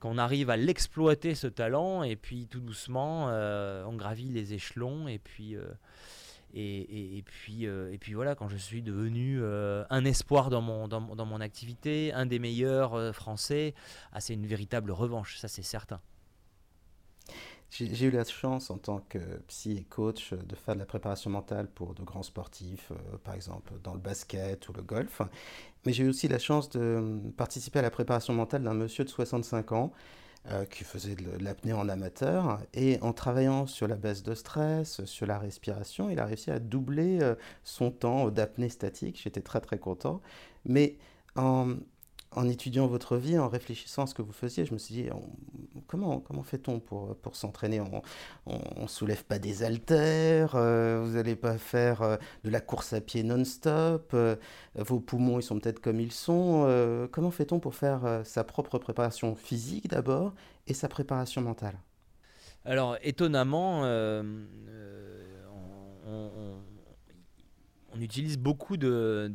qu'on 0.00 0.16
arrive 0.16 0.48
à 0.48 0.56
l'exploiter 0.56 1.34
ce 1.34 1.46
talent 1.46 2.04
et 2.04 2.16
puis 2.16 2.46
tout 2.46 2.60
doucement 2.60 3.26
on 3.26 3.94
gravit 3.96 4.30
les 4.30 4.54
échelons 4.54 5.08
et 5.08 5.18
puis... 5.18 5.56
Et, 6.54 7.22
puis, 7.24 7.64
et 7.64 7.98
puis 7.98 8.14
voilà, 8.14 8.34
quand 8.34 8.48
je 8.48 8.56
suis 8.56 8.82
devenu 8.82 9.42
un 9.42 10.04
espoir 10.04 10.50
dans 10.50 10.60
mon, 10.60 10.86
dans, 10.88 11.00
dans, 11.00 11.26
mon 11.26 11.40
activité, 11.40 12.12
un 12.12 12.26
des 12.26 12.38
meilleurs 12.38 13.14
français, 13.14 13.74
ah, 14.12 14.20
c'est 14.20 14.34
une 14.34 14.46
véritable 14.46 14.90
revanche, 14.90 15.38
ça 15.38 15.48
c'est 15.48 15.62
certain. 15.62 16.00
J'ai 17.72 18.04
eu 18.04 18.10
la 18.10 18.24
chance 18.24 18.70
en 18.70 18.76
tant 18.76 18.98
que 19.08 19.18
psy 19.48 19.78
et 19.78 19.84
coach 19.84 20.34
de 20.34 20.54
faire 20.54 20.74
de 20.74 20.80
la 20.80 20.84
préparation 20.84 21.30
mentale 21.30 21.68
pour 21.68 21.94
de 21.94 22.02
grands 22.02 22.22
sportifs, 22.22 22.92
euh, 22.92 23.16
par 23.24 23.32
exemple 23.32 23.72
dans 23.82 23.94
le 23.94 23.98
basket 23.98 24.68
ou 24.68 24.74
le 24.74 24.82
golf. 24.82 25.22
Mais 25.86 25.94
j'ai 25.94 26.04
eu 26.04 26.10
aussi 26.10 26.28
la 26.28 26.38
chance 26.38 26.68
de 26.68 27.18
participer 27.38 27.78
à 27.78 27.82
la 27.82 27.90
préparation 27.90 28.34
mentale 28.34 28.62
d'un 28.62 28.74
monsieur 28.74 29.04
de 29.04 29.08
65 29.08 29.72
ans 29.72 29.92
euh, 30.50 30.64
qui 30.64 30.82
faisait 30.82 31.14
de 31.14 31.38
l'apnée 31.38 31.72
en 31.72 31.88
amateur. 31.88 32.60
Et 32.74 32.98
en 33.00 33.12
travaillant 33.12 33.66
sur 33.66 33.86
la 33.86 33.94
baisse 33.94 34.24
de 34.24 34.34
stress, 34.34 35.04
sur 35.04 35.26
la 35.26 35.38
respiration, 35.38 36.10
il 36.10 36.18
a 36.18 36.26
réussi 36.26 36.50
à 36.50 36.58
doubler 36.58 37.20
euh, 37.22 37.36
son 37.62 37.92
temps 37.92 38.28
d'apnée 38.28 38.68
statique. 38.68 39.20
J'étais 39.22 39.40
très 39.40 39.60
très 39.60 39.78
content. 39.78 40.20
Mais 40.64 40.96
en, 41.36 41.76
en 42.34 42.48
étudiant 42.48 42.86
votre 42.86 43.16
vie, 43.16 43.38
en 43.38 43.48
réfléchissant 43.48 44.02
à 44.04 44.06
ce 44.06 44.14
que 44.14 44.22
vous 44.22 44.32
faisiez, 44.32 44.64
je 44.64 44.72
me 44.72 44.78
suis 44.78 44.94
dit, 44.94 45.08
comment, 45.86 46.42
fait-on 46.42 46.80
pour, 46.80 47.14
pour 47.16 47.36
s'entraîner? 47.36 47.80
On 48.46 48.82
ne 48.82 48.86
soulève 48.86 49.24
pas 49.24 49.38
des 49.38 49.62
haltères, 49.62 50.54
euh, 50.54 51.02
vous 51.04 51.12
n'allez 51.14 51.36
pas 51.36 51.58
faire 51.58 52.02
euh, 52.02 52.16
de 52.44 52.50
la 52.50 52.60
course 52.60 52.92
à 52.92 53.00
pied 53.00 53.22
non-stop, 53.22 54.12
euh, 54.14 54.36
vos 54.74 55.00
poumons 55.00 55.38
ils 55.38 55.42
sont 55.42 55.58
peut-être 55.58 55.80
comme 55.80 56.00
ils 56.00 56.12
sont. 56.12 57.08
comment 57.12 57.30
fait-on 57.30 57.60
pour 57.60 57.74
faire 57.74 58.22
sa 58.24 58.44
propre 58.44 58.78
préparation 58.78 59.34
physique 59.34 59.88
d'abord 59.88 60.34
et 60.66 60.74
sa 60.74 60.88
préparation 60.88 61.42
mentale? 61.42 61.78
Alors 62.64 62.96
étonnamment, 63.02 63.82
on, 66.06 68.00
utilise 68.00 68.38
beaucoup 68.38 68.76
de 68.76 69.28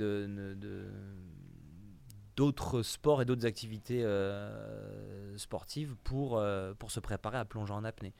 d'autres 2.38 2.84
sports 2.84 3.21
et 3.21 3.26
d'autres 3.26 3.45
activités 3.45 4.04
euh, 4.04 5.36
sportives 5.38 5.95
pour, 6.04 6.38
euh, 6.38 6.73
pour 6.76 6.91
se 6.91 7.02
préparer 7.02 7.39
à 7.39 7.45
plonger 7.45 7.73
en 7.73 7.84
apnée. 7.84 8.13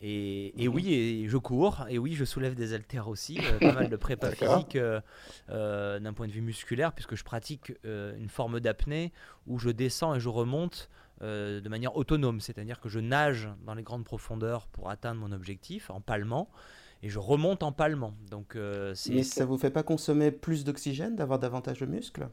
Et, 0.00 0.62
et, 0.62 0.68
mhm. 0.68 0.74
oui, 0.74 0.92
et 0.92 1.28
je 1.28 1.36
cours, 1.38 1.86
et 1.88 1.98
oui, 1.98 2.12
je 2.12 2.26
soulève 2.26 2.54
des 2.54 2.74
haltères 2.74 3.08
aussi, 3.08 3.38
euh, 3.40 3.58
pas 3.58 3.72
mal 3.72 3.88
de 3.88 3.96
prépa 3.96 4.30
physique 4.32 4.76
d'un 5.48 6.12
point 6.14 6.26
de 6.28 6.32
vue 6.32 6.42
musculaire, 6.42 6.92
puisque 6.92 7.14
je 7.14 7.24
pratique 7.24 7.72
une 7.84 8.28
forme 8.28 8.60
d'apnée 8.60 9.12
où 9.46 9.58
je 9.58 9.70
descends 9.70 10.14
et 10.14 10.20
je 10.20 10.28
remonte 10.28 10.90
de 11.22 11.68
manière 11.68 11.96
autonome, 11.96 12.40
c'est-à-dire 12.40 12.80
que 12.80 12.90
je 12.90 13.00
nage 13.00 13.48
dans 13.64 13.72
les 13.72 13.82
grandes 13.82 14.04
profondeurs 14.04 14.66
pour 14.66 14.90
atteindre 14.90 15.20
mon 15.20 15.32
objectif 15.32 15.88
en 15.88 16.02
palmant, 16.02 16.50
et 17.02 17.08
je 17.08 17.18
remonte 17.18 17.62
en 17.62 17.72
palmant. 17.72 18.14
Donc, 18.30 18.56
Mais 18.56 19.22
ça 19.22 19.46
vous 19.46 19.56
fait 19.56 19.70
pas 19.70 19.84
consommer 19.84 20.30
plus 20.32 20.64
d'oxygène, 20.64 21.16
d'avoir 21.16 21.38
davantage 21.38 21.78
de 21.78 21.86
muscles? 21.86 22.28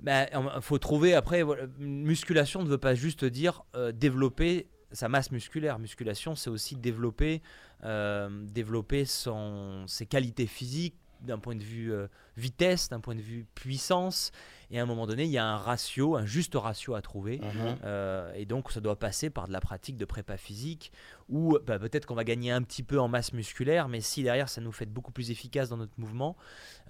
Ben, 0.00 0.26
faut 0.60 0.78
trouver 0.78 1.14
après. 1.14 1.42
musculation 1.78 2.62
ne 2.62 2.68
veut 2.68 2.78
pas 2.78 2.94
juste 2.94 3.24
dire 3.24 3.64
euh, 3.74 3.92
développer 3.92 4.68
sa 4.92 5.08
masse 5.08 5.30
musculaire. 5.30 5.78
Musculation, 5.78 6.34
c'est 6.34 6.50
aussi 6.50 6.76
développer, 6.76 7.42
euh, 7.84 8.28
développer 8.44 9.04
son, 9.04 9.84
ses 9.86 10.06
qualités 10.06 10.46
physiques 10.46 10.96
d'un 11.20 11.38
point 11.38 11.56
de 11.56 11.62
vue 11.62 11.92
euh, 11.92 12.06
vitesse, 12.36 12.88
d'un 12.88 13.00
point 13.00 13.14
de 13.14 13.22
vue 13.22 13.46
puissance. 13.54 14.30
Et 14.74 14.80
à 14.80 14.82
un 14.82 14.86
moment 14.86 15.06
donné, 15.06 15.22
il 15.22 15.30
y 15.30 15.38
a 15.38 15.46
un 15.46 15.56
ratio, 15.56 16.16
un 16.16 16.26
juste 16.26 16.56
ratio 16.56 16.96
à 16.96 17.00
trouver. 17.00 17.38
Mhm. 17.38 17.76
Euh, 17.84 18.32
et 18.34 18.44
donc, 18.44 18.72
ça 18.72 18.80
doit 18.80 18.98
passer 18.98 19.30
par 19.30 19.46
de 19.46 19.52
la 19.52 19.60
pratique 19.60 19.96
de 19.96 20.04
prépa 20.04 20.36
physique, 20.36 20.90
ou 21.28 21.56
bah, 21.64 21.78
peut-être 21.78 22.06
qu'on 22.06 22.16
va 22.16 22.24
gagner 22.24 22.50
un 22.50 22.60
petit 22.60 22.82
peu 22.82 22.98
en 22.98 23.06
masse 23.06 23.32
musculaire, 23.32 23.88
mais 23.88 24.00
si 24.00 24.24
derrière, 24.24 24.48
ça 24.48 24.60
nous 24.60 24.72
fait 24.72 24.86
beaucoup 24.86 25.12
plus 25.12 25.30
efficace 25.30 25.68
dans 25.68 25.76
notre 25.76 25.92
mouvement. 25.96 26.36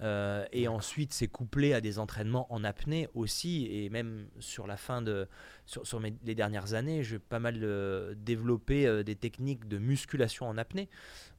Euh, 0.01 0.47
et 0.51 0.67
ensuite, 0.67 1.13
c'est 1.13 1.27
couplé 1.27 1.75
à 1.75 1.79
des 1.79 1.99
entraînements 1.99 2.51
en 2.51 2.63
apnée 2.63 3.07
aussi. 3.13 3.67
Et 3.69 3.91
même 3.91 4.29
sur 4.39 4.65
la 4.65 4.77
fin 4.77 5.03
de. 5.03 5.27
Sur, 5.67 5.85
sur 5.85 5.99
les 5.99 6.35
dernières 6.35 6.75
années, 6.75 7.03
j'ai 7.03 7.17
pas 7.17 7.39
mal 7.39 8.15
développé 8.17 9.03
des 9.03 9.15
techniques 9.15 9.67
de 9.67 9.79
musculation 9.79 10.47
en 10.47 10.59
apnée, 10.59 10.89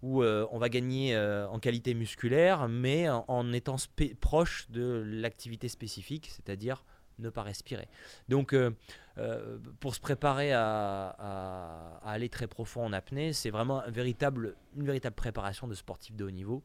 où 0.02 0.24
on 0.24 0.58
va 0.58 0.68
gagner 0.68 1.16
en 1.16 1.60
qualité 1.60 1.94
musculaire, 1.94 2.66
mais 2.68 3.08
en, 3.08 3.24
en 3.28 3.52
étant 3.52 3.76
proche 4.20 4.66
de 4.70 5.04
l'activité 5.06 5.68
spécifique, 5.68 6.35
c'est-à-dire 6.36 6.84
ne 7.18 7.30
pas 7.30 7.42
respirer. 7.42 7.88
Donc, 8.28 8.52
euh, 8.52 8.70
euh, 9.18 9.58
pour 9.80 9.94
se 9.94 10.00
préparer 10.00 10.52
à, 10.52 11.98
aller 12.04 12.28
très 12.28 12.46
profond 12.46 12.84
en 12.84 12.92
apnée, 12.92 13.32
c'est 13.32 13.50
vraiment 13.50 13.82
un 13.82 13.90
véritable, 13.90 14.54
une 14.76 14.86
véritable 14.86 15.16
préparation 15.16 15.66
de 15.66 15.74
sportif 15.74 16.14
de 16.14 16.24
haut 16.24 16.30
niveau, 16.30 16.62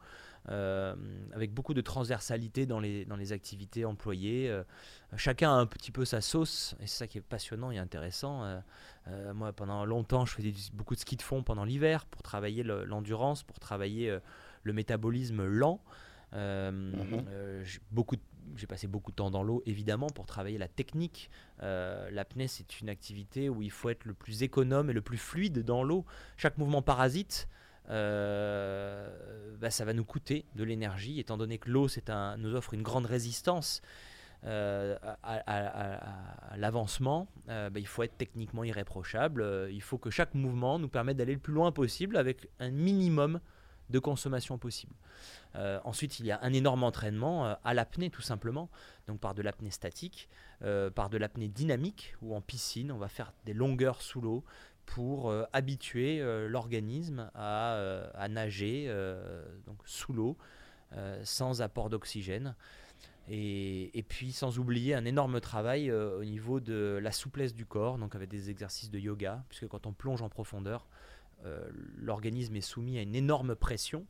euh, 0.49 0.95
avec 1.33 1.53
beaucoup 1.53 1.73
de 1.73 1.81
transversalité 1.81 2.65
dans 2.65 2.79
les, 2.79 3.05
dans 3.05 3.15
les 3.15 3.31
activités 3.31 3.85
employées. 3.85 4.53
chacun 5.15 5.51
a 5.51 5.53
un 5.53 5.65
petit 5.65 5.91
peu 5.91 6.05
sa 6.05 6.21
sauce, 6.21 6.75
et 6.79 6.87
c'est 6.87 6.97
ça 6.97 7.07
qui 7.07 7.17
est 7.17 7.21
passionnant 7.21 7.71
et 7.71 7.77
intéressant. 7.77 8.61
moi, 9.33 9.53
pendant 9.53 9.85
longtemps, 9.85 10.25
je 10.25 10.33
faisais 10.33 10.53
beaucoup 10.73 10.95
de 10.95 10.99
ski 10.99 11.15
de 11.15 11.21
fond 11.21 11.43
pendant 11.43 11.63
l'hiver 11.63 12.05
pour 12.05 12.23
travailler 12.23 12.63
l'endurance, 12.63 13.43
pour 13.43 13.59
travailler 13.59 14.17
le 14.63 14.73
métabolisme 14.73 15.45
lent. 15.45 15.81
Euh, 16.33 16.71
mhm. 16.71 17.25
euh, 17.29 17.63
j'ai 18.55 18.67
passé 18.67 18.87
beaucoup 18.87 19.11
de 19.11 19.15
temps 19.15 19.31
dans 19.31 19.43
l'eau, 19.43 19.63
évidemment, 19.65 20.07
pour 20.07 20.25
travailler 20.25 20.57
la 20.57 20.67
technique. 20.67 21.29
Euh, 21.63 22.09
L'apnée, 22.11 22.47
c'est 22.47 22.79
une 22.81 22.89
activité 22.89 23.49
où 23.49 23.61
il 23.61 23.71
faut 23.71 23.89
être 23.89 24.05
le 24.05 24.13
plus 24.13 24.43
économe 24.43 24.89
et 24.89 24.93
le 24.93 25.01
plus 25.01 25.17
fluide 25.17 25.63
dans 25.63 25.83
l'eau. 25.83 26.05
Chaque 26.37 26.57
mouvement 26.57 26.81
parasite, 26.81 27.47
bah, 27.87 29.69
ça 29.69 29.85
va 29.85 29.93
nous 29.93 30.05
coûter 30.05 30.45
de 30.55 30.63
l'énergie, 30.63 31.19
étant 31.19 31.37
donné 31.37 31.57
que 31.57 31.69
l'eau 31.69 31.87
nous 32.37 32.55
offre 32.55 32.73
une 32.73 32.83
grande 32.83 33.05
résistance. 33.05 33.81
à, 34.43 34.97
l'avancement, 36.57 37.27
bah, 37.47 37.69
il 37.75 37.87
faut 37.87 38.03
être 38.03 38.17
techniquement 38.17 38.63
irréprochable. 38.63 39.69
il 39.71 39.81
faut 39.81 39.97
que 39.97 40.09
chaque 40.09 40.33
mouvement 40.35 40.79
nous 40.79 40.89
permette 40.89 41.17
d'aller 41.17 41.33
le 41.33 41.39
plus 41.39 41.53
loin 41.53 41.71
possible 41.71 42.17
avec 42.17 42.47
un 42.59 42.71
minimum 42.71 43.39
de 43.91 43.99
consommation 43.99 44.57
possible. 44.57 44.93
Euh, 45.55 45.79
ensuite, 45.83 46.19
il 46.19 46.25
y 46.25 46.31
a 46.31 46.39
un 46.41 46.53
énorme 46.53 46.83
entraînement 46.83 47.45
euh, 47.45 47.53
à 47.63 47.73
l'apnée, 47.73 48.09
tout 48.09 48.21
simplement. 48.21 48.69
Donc, 49.07 49.19
par 49.19 49.35
de 49.35 49.41
l'apnée 49.41 49.71
statique, 49.71 50.29
euh, 50.63 50.89
par 50.89 51.09
de 51.09 51.17
l'apnée 51.17 51.47
dynamique, 51.47 52.15
ou 52.21 52.35
en 52.35 52.41
piscine, 52.41 52.91
on 52.91 52.97
va 52.97 53.07
faire 53.07 53.33
des 53.45 53.53
longueurs 53.53 54.01
sous 54.01 54.21
l'eau 54.21 54.43
pour 54.85 55.33
habituer 55.53 56.21
l'organisme 56.49 57.31
à, 57.33 58.27
nager 58.29 58.93
donc 59.65 59.77
sous 59.85 60.11
l'eau, 60.11 60.37
sans 61.23 61.61
apport 61.61 61.89
d'oxygène. 61.89 62.55
Et, 63.29 64.03
puis 64.09 64.33
sans 64.33 64.59
oublier 64.59 64.93
un 64.93 65.05
énorme 65.05 65.39
travail 65.39 65.89
au 65.93 66.25
niveau 66.25 66.59
de 66.59 66.99
la 67.01 67.13
souplesse 67.13 67.53
du 67.53 67.65
corps, 67.65 67.99
donc 67.99 68.15
avec 68.15 68.27
des 68.27 68.49
exercices 68.49 68.89
de 68.89 68.99
yoga, 68.99 69.45
puisque 69.47 69.67
quand 69.69 69.85
on 69.85 69.93
plonge 69.93 70.21
en 70.23 70.29
profondeur, 70.29 70.87
l'organisme 71.97 72.55
est 72.55 72.61
soumis 72.61 72.97
à 72.97 73.01
une 73.01 73.15
énorme 73.15 73.55
pression, 73.55 74.05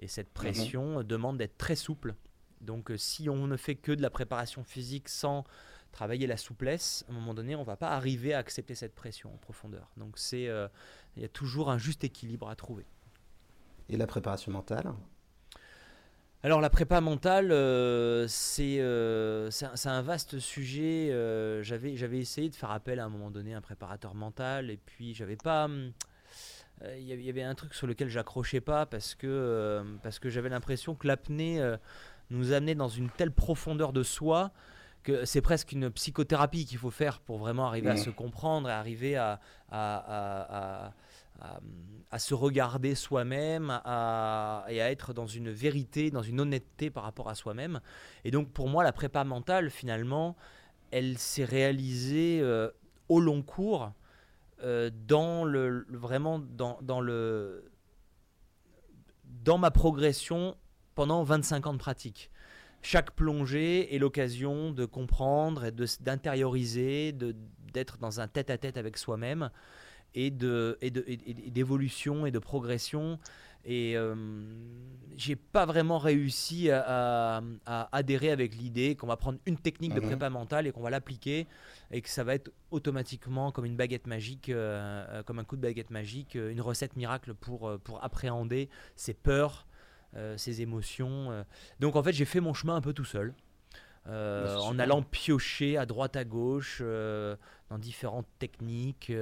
et 0.00 0.08
cette 0.08 0.28
mhm. 0.28 0.34
pression 0.34 1.02
demande 1.02 1.38
d'être 1.38 1.58
très 1.58 1.76
souple. 1.76 2.14
Donc 2.60 2.90
euh, 2.90 2.96
si 2.96 3.28
on 3.28 3.46
ne 3.46 3.56
fait 3.56 3.74
que 3.74 3.92
de 3.92 4.02
la 4.02 4.10
préparation 4.10 4.62
physique 4.64 5.08
sans 5.08 5.44
travailler 5.90 6.26
la 6.26 6.36
souplesse, 6.36 7.04
à 7.08 7.12
un 7.12 7.14
moment 7.14 7.34
donné, 7.34 7.54
on 7.54 7.60
ne 7.60 7.66
va 7.66 7.76
pas 7.76 7.90
arriver 7.90 8.34
à 8.34 8.38
accepter 8.38 8.74
cette 8.74 8.94
pression 8.94 9.32
en 9.34 9.36
profondeur. 9.36 9.90
Donc 9.96 10.18
c'est, 10.18 10.48
il 11.16 11.22
y 11.22 11.24
a 11.24 11.28
toujours 11.28 11.70
un 11.70 11.76
juste 11.76 12.02
équilibre 12.02 12.48
à 12.48 12.56
trouver. 12.56 12.86
Et 13.90 13.96
la 13.98 14.06
préparation 14.06 14.50
mentale? 14.52 14.94
Alors 16.44 16.60
la 16.60 16.70
prépa 16.70 17.00
mentale, 17.00 17.52
euh, 17.52 18.26
euh, 18.58 19.50
c'est 19.50 19.88
un, 19.88 20.02
vaste 20.02 20.40
sujet. 20.40 21.10
Euh, 21.12 21.62
j'avais 21.62 22.18
essayé 22.18 22.50
de 22.50 22.56
faire 22.56 22.72
appel 22.72 22.98
à 22.98 23.04
un 23.04 23.08
moment 23.08 23.30
donné 23.30 23.54
à 23.54 23.58
un 23.58 23.60
préparateur 23.60 24.14
mental 24.14 24.70
et 24.70 24.76
puis 24.76 25.14
j'avais 25.14 25.36
pas... 25.36 25.66
Hum, 25.66 25.92
il 26.98 27.22
y 27.22 27.28
avait 27.28 27.42
un 27.42 27.54
truc 27.54 27.74
sur 27.74 27.86
lequel 27.86 28.08
j'accrochais 28.08 28.60
pas 28.60 28.86
parce 28.86 29.14
que, 29.14 29.84
parce 30.02 30.18
que 30.18 30.28
j'avais 30.30 30.48
l'impression 30.48 30.94
que 30.94 31.06
l'apnée 31.06 31.60
nous 32.30 32.52
amenait 32.52 32.74
dans 32.74 32.88
une 32.88 33.10
telle 33.10 33.30
profondeur 33.30 33.92
de 33.92 34.02
soi 34.02 34.52
que 35.02 35.24
c'est 35.24 35.40
presque 35.40 35.72
une 35.72 35.90
psychothérapie 35.90 36.64
qu'il 36.64 36.78
faut 36.78 36.90
faire 36.90 37.20
pour 37.20 37.38
vraiment 37.38 37.66
arriver 37.66 37.90
à 37.90 37.94
mmh. 37.94 37.98
se 37.98 38.10
comprendre 38.10 38.68
et 38.68 38.72
arriver 38.72 39.16
à, 39.16 39.40
à 39.70 40.92
à, 42.10 42.18
se 42.18 42.34
regarder 42.34 42.94
soi-même 42.94 43.70
et 43.70 44.80
à 44.80 44.90
être 44.90 45.12
dans 45.12 45.26
une 45.26 45.50
vérité, 45.50 46.10
dans 46.10 46.22
une 46.22 46.40
honnêteté 46.40 46.90
par 46.90 47.02
rapport 47.04 47.28
à 47.28 47.34
soi-même. 47.34 47.80
Et 48.24 48.30
donc 48.30 48.50
pour 48.50 48.68
moi, 48.68 48.84
la 48.84 48.92
prépa 48.92 49.24
mentale, 49.24 49.70
finalement, 49.70 50.36
elle 50.90 51.18
s'est 51.18 51.44
réalisée 51.44 52.40
euh, 52.42 52.70
au 53.08 53.18
long 53.18 53.42
cours, 53.42 53.92
euh, 54.62 54.90
dans 55.06 55.44
le, 55.44 55.86
vraiment 55.90 56.38
dans, 56.38 56.78
dans, 56.82 57.00
le, 57.00 57.70
dans 59.24 59.58
ma 59.58 59.70
progression 59.70 60.56
pendant 60.94 61.22
25 61.22 61.66
ans 61.66 61.72
de 61.72 61.78
pratique. 61.78 62.30
Chaque 62.82 63.12
plongée 63.12 63.94
est 63.94 63.98
l'occasion 63.98 64.72
de 64.72 64.84
comprendre 64.84 65.64
et 65.64 65.72
d'intérioriser, 66.00 67.12
d'être 67.72 67.98
dans 67.98 68.20
un 68.20 68.28
tête-à-tête 68.28 68.74
-tête 68.74 68.78
avec 68.78 68.98
soi-même 68.98 69.50
et 70.14 70.30
de 70.30 70.78
et 70.80 70.90
d'évolution 70.90 72.26
et, 72.26 72.30
de 72.30 72.38
progression 72.38 73.18
et 73.64 73.96
euh, 73.96 74.14
j'ai 75.16 75.36
pas 75.36 75.66
vraiment 75.66 75.98
réussi 75.98 76.70
à, 76.70 77.42
adhérer 77.66 78.30
avec 78.30 78.56
l'idée 78.56 78.96
qu'on 78.96 79.06
va 79.06 79.16
prendre 79.16 79.38
une 79.46 79.56
technique 79.56 79.94
de 79.94 80.00
mhm. 80.00 80.08
prépa 80.08 80.30
mentale 80.30 80.66
et 80.66 80.72
qu'on 80.72 80.82
va 80.82 80.90
l'appliquer 80.90 81.46
et 81.92 82.02
que 82.02 82.08
ça 82.08 82.24
va 82.24 82.34
être 82.34 82.50
automatiquement 82.70 83.52
comme 83.52 83.64
une 83.64 83.76
baguette 83.76 84.06
magique 84.06 84.48
euh, 84.48 85.04
euh, 85.08 85.22
comme 85.22 85.38
un 85.38 85.44
coup 85.44 85.56
de 85.56 85.62
baguette 85.62 85.90
magique 85.90 86.34
une 86.34 86.60
recette 86.60 86.96
miracle 86.96 87.34
pour 87.34 87.78
pour 87.84 88.02
appréhender 88.02 88.68
ses 88.96 89.14
peurs 89.14 89.66
ses 90.36 90.60
émotions 90.60 91.44
donc 91.80 91.96
en 91.96 92.02
fait 92.02 92.12
j'ai 92.12 92.26
fait 92.26 92.40
mon 92.40 92.52
chemin 92.52 92.76
un 92.76 92.82
peu 92.82 92.92
tout 92.92 93.06
seul 93.06 93.34
euh, 94.08 94.56
en 94.56 94.80
allant 94.80 95.02
piocher 95.02 95.76
à 95.76 95.86
droite 95.86 96.16
à 96.16 96.24
gauche 96.24 96.78
euh, 96.80 97.36
dans 97.70 97.78
différentes 97.78 98.26
techniques. 98.40 99.12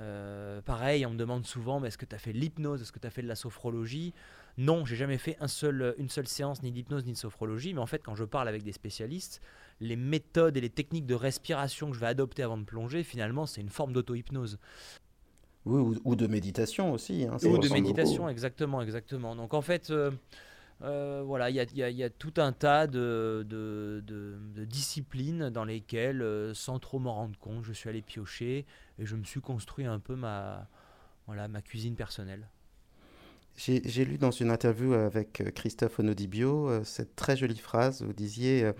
Euh, 0.00 0.62
pareil, 0.62 1.04
on 1.04 1.10
me 1.10 1.16
demande 1.16 1.44
souvent, 1.44 1.78
mais 1.78 1.88
est-ce 1.88 1.98
que 1.98 2.06
tu 2.06 2.14
as 2.14 2.18
fait 2.18 2.32
l'hypnose, 2.32 2.80
est-ce 2.80 2.92
que 2.92 2.98
tu 2.98 3.06
as 3.06 3.10
fait 3.10 3.22
de 3.22 3.28
la 3.28 3.34
sophrologie? 3.34 4.14
Non, 4.56 4.84
j'ai 4.86 4.96
jamais 4.96 5.18
fait 5.18 5.36
un 5.40 5.48
seul, 5.48 5.94
une 5.98 6.08
seule 6.08 6.26
séance 6.26 6.62
ni 6.62 6.72
d'hypnose 6.72 7.04
ni 7.04 7.12
de 7.12 7.18
sophrologie, 7.18 7.74
mais 7.74 7.80
en 7.80 7.86
fait 7.86 8.02
quand 8.02 8.14
je 8.14 8.24
parle 8.24 8.48
avec 8.48 8.62
des 8.62 8.72
spécialistes, 8.72 9.40
les 9.80 9.96
méthodes 9.96 10.56
et 10.56 10.60
les 10.60 10.70
techniques 10.70 11.06
de 11.06 11.14
respiration 11.14 11.90
que 11.90 11.94
je 11.94 12.00
vais 12.00 12.06
adopter 12.06 12.42
avant 12.42 12.56
de 12.56 12.64
plonger, 12.64 13.02
finalement 13.02 13.46
c'est 13.46 13.60
une 13.60 13.68
forme 13.68 13.92
d'auto-hypnose. 13.92 14.58
Oui, 15.66 15.98
ou, 16.04 16.16
de 16.16 16.26
méditation 16.26 16.92
aussi. 16.92 17.26
Hein, 17.26 17.36
ou 17.44 17.58
de 17.58 17.68
méditation, 17.68 18.28
exactement, 18.30 18.80
exactement. 18.80 19.36
Donc 19.36 19.52
en 19.52 19.60
fait, 19.60 19.90
euh, 19.90 20.10
voilà, 20.80 21.50
il 21.50 21.56
y, 21.56 22.02
a, 22.02 22.10
tout 22.10 22.34
un 22.38 22.52
tas 22.52 22.86
de, 22.86 24.02
disciplines 24.66 25.50
dans 25.50 25.64
lesquelles, 25.64 26.22
euh, 26.22 26.54
sans 26.54 26.78
trop 26.78 26.98
m'en 26.98 27.14
rendre 27.14 27.38
compte, 27.38 27.64
je 27.64 27.72
suis 27.72 27.88
allé 27.88 28.02
piocher 28.02 28.66
et 28.98 29.06
je 29.06 29.16
me 29.16 29.24
suis 29.24 29.40
construit 29.40 29.86
un 29.86 29.98
peu 29.98 30.16
ma, 30.16 30.68
voilà, 31.26 31.48
ma 31.48 31.62
cuisine 31.62 31.96
personnelle. 31.96 32.48
J'ai 33.56 34.04
lu 34.04 34.16
dans 34.16 34.30
une 34.30 34.50
interview 34.50 34.94
avec 34.94 35.40
euh, 35.40 35.50
Christophe 35.50 35.98
Onodibio 35.98 36.82
cette 36.84 37.14
très 37.14 37.36
jolie 37.36 37.58
phrase. 37.58 38.02
Vous 38.02 38.14
disiez 38.14 38.72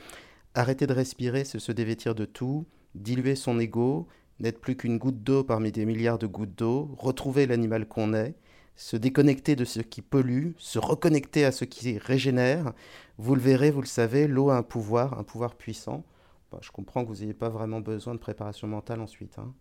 Arrêter 0.55 0.89
de 0.89 0.93
respirer, 0.93 1.45
c'est 1.45 1.61
se 1.61 1.71
dévêtir 1.71 2.17
de 2.17 2.25
tout, 2.25 2.67
diluer 2.97 3.37
son 3.37 3.61
ego, 3.61 4.09
n'être 4.41 4.61
plus 4.61 4.77
qu'une 4.77 4.99
goutte 4.99 5.23
d'eau 5.23 5.45
parmi 5.45 5.71
des 5.71 5.85
milliards 5.85 6.19
de 6.19 6.27
gouttes 6.27 6.57
d'eau, 6.59 6.93
retrouver 6.99 7.47
l'animal 7.47 7.87
qu'on 7.87 8.15
est 8.15 8.35
se 8.81 8.97
déconnecter 8.97 9.57
de 9.57 9.67
ce 9.67 9.81
qui 9.81 10.01
pollue, 10.01 10.53
se 10.57 10.79
reconnecter 10.79 11.45
à 11.45 11.53
ce 11.53 11.67
qui 11.67 11.99
régénère. 11.99 12.73
Vous 13.19 13.35
le 13.35 13.41
verrez, 13.43 13.71
vous 13.71 13.83
le 13.83 13.87
savez, 13.87 14.27
l'eau 14.27 14.49
a 14.49 14.57
un 14.57 14.63
pouvoir, 14.63 15.19
un 15.19 15.23
pouvoir 15.23 15.55
puissant. 15.55 16.03
Bah, 16.51 16.61
je 16.63 16.71
comprends 16.71 17.05
que 17.05 17.09
vous 17.09 17.21
n'ayez 17.21 17.35
pas 17.35 17.51
vraiment 17.51 17.81
besoin 17.81 18.15
de 18.15 18.19
préparation 18.19 18.67
mentale 18.67 19.03
ensuite. 19.03 19.39
Hein. 19.39 19.53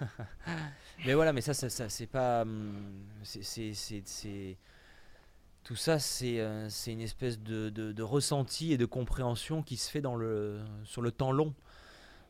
mais 1.06 1.14
voilà, 1.14 1.32
mais 1.32 1.40
ça, 1.40 1.54
ça, 1.54 1.88
c'est 1.88 2.08
pas. 2.08 2.42
Hum, 2.42 3.04
c'est, 3.22 4.56
tout 5.62 5.76
ça, 5.76 5.98
euh, 6.24 6.66
c'est 6.68 6.92
une 6.92 7.00
espèce 7.00 7.38
de, 7.38 7.70
de, 7.70 8.02
ressenti 8.02 8.72
et 8.72 8.76
de 8.76 8.86
compréhension 8.86 9.62
qui 9.62 9.76
se 9.76 9.88
fait 9.88 10.00
dans 10.00 10.16
le, 10.16 10.58
sur 10.82 11.00
le 11.00 11.12
temps 11.12 11.30
long. 11.30 11.54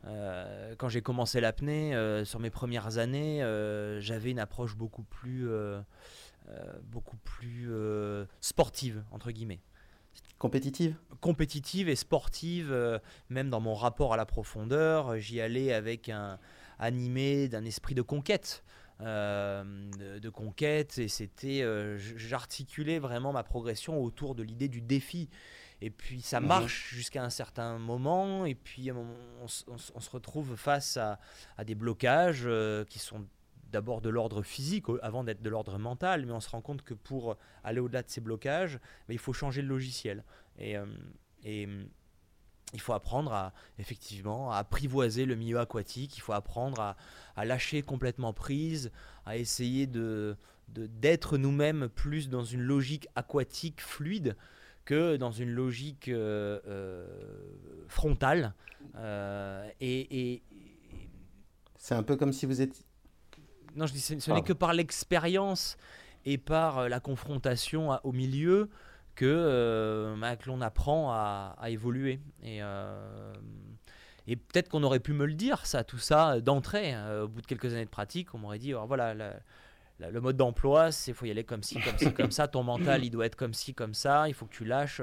Euh, 0.06 0.74
quand 0.76 0.90
j'ai 0.90 1.00
commencé 1.00 1.40
l'apnée, 1.40 1.94
euh, 1.94 2.26
sur 2.26 2.38
mes 2.38 2.50
premières 2.50 2.98
années, 2.98 3.38
j'avais 4.00 4.30
une 4.30 4.38
approche 4.38 4.76
beaucoup 4.76 5.04
plus 5.04 5.48
euh, 5.48 5.80
beaucoup 6.82 7.16
plus 7.16 7.66
euh, 7.70 8.26
sportive, 8.40 9.02
entre 9.10 9.30
guillemets. 9.30 9.60
Compétitive? 10.38 10.96
Compétitive 11.20 11.88
et 11.88 11.96
sportive, 11.96 12.70
euh, 12.70 12.98
même 13.30 13.50
dans 13.50 13.60
mon 13.60 13.74
rapport 13.74 14.12
à 14.12 14.16
la 14.16 14.26
profondeur, 14.26 15.18
j'y 15.18 15.40
allais 15.40 15.72
avec 15.72 16.08
un 16.08 16.38
animé 16.78 17.48
d'un 17.48 17.64
esprit 17.64 17.94
de 17.94 18.02
conquête. 18.02 18.64
de, 19.00 20.28
conquête 20.28 20.98
et 20.98 21.08
c'était 21.08 21.64
j'articulais 21.98 22.98
vraiment 23.00 23.32
ma 23.32 23.42
progression 23.42 24.00
autour 24.00 24.34
de 24.34 24.42
l'idée 24.42 24.68
du 24.68 24.80
défi 24.80 25.28
et 25.80 25.90
puis 25.90 26.22
ça 26.22 26.40
mhm. 26.40 26.46
marche 26.46 26.90
jusqu'à 26.94 27.24
un 27.24 27.30
certain 27.30 27.78
moment 27.78 28.46
et 28.46 28.54
puis 28.54 28.92
on, 28.92 29.48
se 29.48 30.10
retrouve 30.10 30.54
face 30.54 30.96
à, 30.96 31.18
à 31.58 31.64
des 31.64 31.74
blocages 31.74 32.48
qui 32.88 33.00
sont 33.00 33.26
d'abord 33.70 34.00
de 34.00 34.08
l'ordre 34.08 34.42
physique 34.42 34.86
avant 35.02 35.24
d'être 35.24 35.42
de 35.42 35.50
l'ordre 35.50 35.78
mental, 35.78 36.26
mais 36.26 36.32
on 36.32 36.40
se 36.40 36.50
rend 36.50 36.60
compte 36.60 36.82
que 36.82 36.94
pour 36.94 37.36
aller 37.62 37.80
au-delà 37.80 38.02
de 38.02 38.08
ces 38.08 38.20
blocages, 38.20 38.78
il 39.08 39.18
faut 39.18 39.32
changer 39.32 39.62
le 39.62 39.68
logiciel. 39.68 40.24
Et, 40.58 40.76
euh, 40.76 40.86
et 41.44 41.68
il 42.72 42.80
faut 42.80 42.92
apprendre 42.92 43.32
à 43.32 43.52
effectivement 43.78 44.50
à 44.50 44.58
apprivoiser 44.58 45.26
le 45.26 45.36
milieu 45.36 45.58
aquatique, 45.58 46.16
il 46.16 46.20
faut 46.20 46.32
apprendre 46.32 46.96
à, 47.36 47.44
lâcher 47.44 47.82
complètement 47.82 48.32
prise, 48.32 48.90
à 49.26 49.36
essayer 49.36 49.86
de 49.86 50.36
d'être 50.68 51.36
nous-mêmes 51.36 51.88
plus 51.88 52.30
dans 52.30 52.42
une 52.42 52.62
logique 52.62 53.06
aquatique 53.14 53.82
fluide 53.82 54.34
que 54.86 55.16
dans 55.16 55.30
une 55.30 55.50
logique 55.50 56.08
euh, 56.08 56.58
euh, 56.66 57.06
frontale. 57.86 58.54
et 59.80 60.42
c'est 61.76 61.94
un 61.94 62.02
peu 62.02 62.16
comme 62.16 62.32
si 62.32 62.46
vous 62.46 62.62
étiez 62.62 62.82
non, 63.76 63.86
je 63.86 63.92
dis, 63.92 64.00
ce, 64.00 64.30
n'est 64.30 64.42
que 64.42 64.52
par 64.52 64.72
l'expérience 64.72 65.76
et 66.24 66.38
par 66.38 66.78
euh, 66.78 66.88
la 66.88 67.00
confrontation 67.00 67.98
au 68.04 68.12
milieu 68.12 68.70
que, 69.14 69.24
euh, 69.26 70.16
bah, 70.16 70.34
l'on 70.46 70.60
apprend 70.60 71.12
à, 71.12 71.56
évoluer. 71.68 72.20
Et, 72.42 72.62
euh, 72.62 73.32
et 74.26 74.36
peut-être 74.36 74.68
qu'on 74.68 74.82
aurait 74.82 75.00
pu 75.00 75.12
me 75.12 75.26
le 75.26 75.34
dire, 75.34 75.66
ça, 75.66 75.84
tout 75.84 75.98
ça, 75.98 76.40
d'entrée. 76.40 76.94
au 77.22 77.28
bout 77.28 77.42
de 77.42 77.46
quelques 77.46 77.72
années 77.72 77.84
de 77.84 77.90
pratique, 77.90 78.34
on 78.34 78.38
m'aurait 78.38 78.58
dit, 78.58 78.74
oh, 78.74 78.84
voilà, 78.86 79.14
le 79.14 80.20
mode 80.20 80.36
d'emploi, 80.36 80.90
c'est 80.90 81.12
faut 81.12 81.26
y 81.26 81.30
aller 81.30 81.44
comme 81.44 81.62
ci, 81.62 81.78
comme 81.80 81.98
ci, 81.98 82.12
comme 82.12 82.30
ça. 82.30 82.48
Ton 82.48 82.62
mental, 82.62 83.04
il 83.04 83.10
doit 83.10 83.26
être 83.26 83.36
comme 83.36 83.54
ci, 83.54 83.74
comme 83.74 83.94
ça. 83.94 84.28
Il 84.28 84.34
faut 84.34 84.46
que 84.46 84.54
tu 84.54 84.64
lâches. 84.64 85.02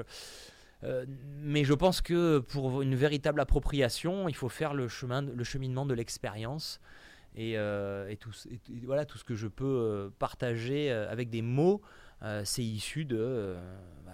mais 1.38 1.64
je 1.64 1.72
pense 1.72 2.00
que 2.00 2.40
pour 2.40 2.82
une 2.82 2.96
véritable 2.96 3.40
appropriation, 3.40 4.28
il 4.28 4.34
faut 4.34 4.50
faire 4.50 4.74
le 4.74 4.88
chemin, 4.88 5.22
le 5.22 5.44
cheminement 5.44 5.86
de 5.86 5.94
l'expérience. 5.94 6.80
Euh, 7.38 8.08
et, 8.08 8.16
tout, 8.16 8.30
voilà, 8.84 9.06
tout 9.06 9.18
ce 9.18 9.24
que 9.24 9.34
je 9.34 9.48
peux 9.48 9.64
euh, 9.64 10.10
partager 10.18 10.90
euh, 10.90 11.10
avec 11.10 11.30
des 11.30 11.42
mots, 11.42 11.80
c'est 12.44 12.62
issu 12.62 13.04
bah, 13.04 13.16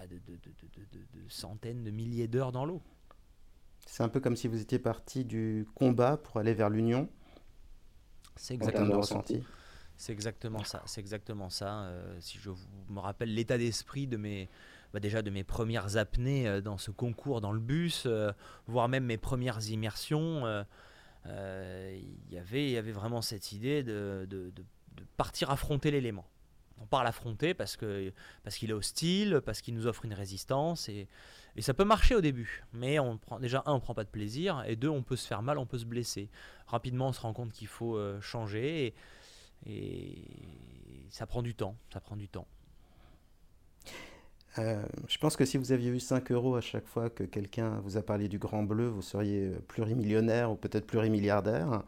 de, 0.07 0.17
de, 0.17 0.37
de, 0.37 1.29
centaines, 1.29 1.85
de 1.85 1.91
milliers 1.91 2.27
d'heures 2.27 2.53
dans 2.53 2.65
l'eau. 2.65 2.81
C'est 3.85 4.03
un 4.03 4.09
peu 4.09 4.19
comme 4.21 4.35
si 4.35 4.49
vous 4.49 4.63
étiez 4.63 4.79
parti 4.79 5.27
du 5.27 5.67
combat 5.75 6.17
pour 6.17 6.39
aller 6.39 6.55
vers 6.55 6.71
l'union. 6.71 7.11
C'est 8.37 8.55
exactement 8.55 9.03
ça. 9.03 9.23
C'est 9.99 10.13
exactement 10.13 10.65
ça. 10.65 10.83
C'est 10.87 11.01
exactement 11.03 11.51
ça. 11.51 11.93
si 12.21 12.39
je 12.39 12.51
me 12.89 12.99
rappelle 12.99 13.35
l'état 13.35 13.59
d'esprit 13.59 14.07
de 14.07 14.17
mes, 14.17 14.49
bah, 14.95 15.01
déjà 15.01 15.21
de 15.21 15.29
mes 15.29 15.45
premières 15.45 15.99
apnées 15.99 16.63
dans 16.63 16.79
ce 16.79 16.91
concours 16.91 17.43
dans 17.43 17.53
le 17.53 17.61
bus, 17.61 18.09
voire 18.69 18.89
même 18.89 19.05
mes 19.05 19.19
premières 19.19 19.69
immersions. 19.69 20.65
Il 21.27 22.33
y 22.33 22.39
avait 22.39 22.93
vraiment 22.93 23.23
cette 23.23 23.53
idée 23.53 23.83
de, 23.83 24.53
partir 25.17 25.51
affronter 25.51 25.91
l'élément 25.91 26.27
on 26.81 26.87
part 26.87 27.05
l'affronter 27.05 27.55
parce 27.55 27.77
que 27.77 28.13
parce 28.43 28.57
qu'il 28.57 28.71
est 28.71 28.75
hostile, 28.75 29.41
parce 29.45 29.61
qu'il 29.61 29.75
nous 29.75 29.87
offre 29.87 30.05
une 30.05 30.15
résistance 30.15 30.89
et, 30.89 31.09
et, 31.57 31.63
ça 31.63 31.75
peut 31.75 31.85
marcher 31.85 32.15
au 32.15 32.21
début. 32.21 32.65
Mais 32.73 32.99
on 32.99 33.19
prend 33.19 33.39
déjà 33.39 33.63
un, 33.67 33.73
on 33.73 33.81
prend 33.81 33.95
pas 33.95 34.05
de 34.05 34.11
plaisir 34.11 34.63
et 34.67 34.77
deux, 34.77 34.89
on 34.89 35.03
peut 35.03 35.17
se 35.17 35.27
faire 35.27 35.43
mal, 35.43 35.59
on 35.59 35.67
peut 35.67 35.79
se 35.79 35.85
blesser. 35.85 36.31
Rapidement, 36.67 37.09
on 37.09 37.13
se 37.13 37.21
rend 37.21 37.33
compte 37.33 37.53
qu'il 37.53 37.67
faut 37.67 37.97
euh, 37.97 38.21
changer 38.21 38.95
et, 39.67 39.73
et, 39.73 41.07
ça 41.11 41.27
prend 41.27 41.43
du 41.43 41.55
temps. 41.55 41.77
Ça 41.93 42.01
prend 42.01 42.17
du 42.17 42.29
temps. 42.29 42.47
Euh, 44.59 44.83
je 45.09 45.19
pense 45.19 45.37
que 45.37 45.45
si 45.45 45.57
vous 45.57 45.73
aviez 45.73 45.91
eu 45.91 46.01
5 46.01 46.31
euros 46.33 46.57
à 46.57 46.61
chaque 46.61 46.87
fois 46.87 47.11
que 47.11 47.25
quelqu'un 47.25 47.81
vous 47.85 47.97
a 47.97 48.03
parlé 48.03 48.29
du 48.29 48.39
Grand 48.39 48.63
Bleu, 48.63 48.89
vous 48.89 49.03
seriez 49.03 49.51
plurimillionnaire 49.69 50.51
ou 50.51 50.57
peut-être 50.57 50.87
plurimilliardaire. 50.87 51.85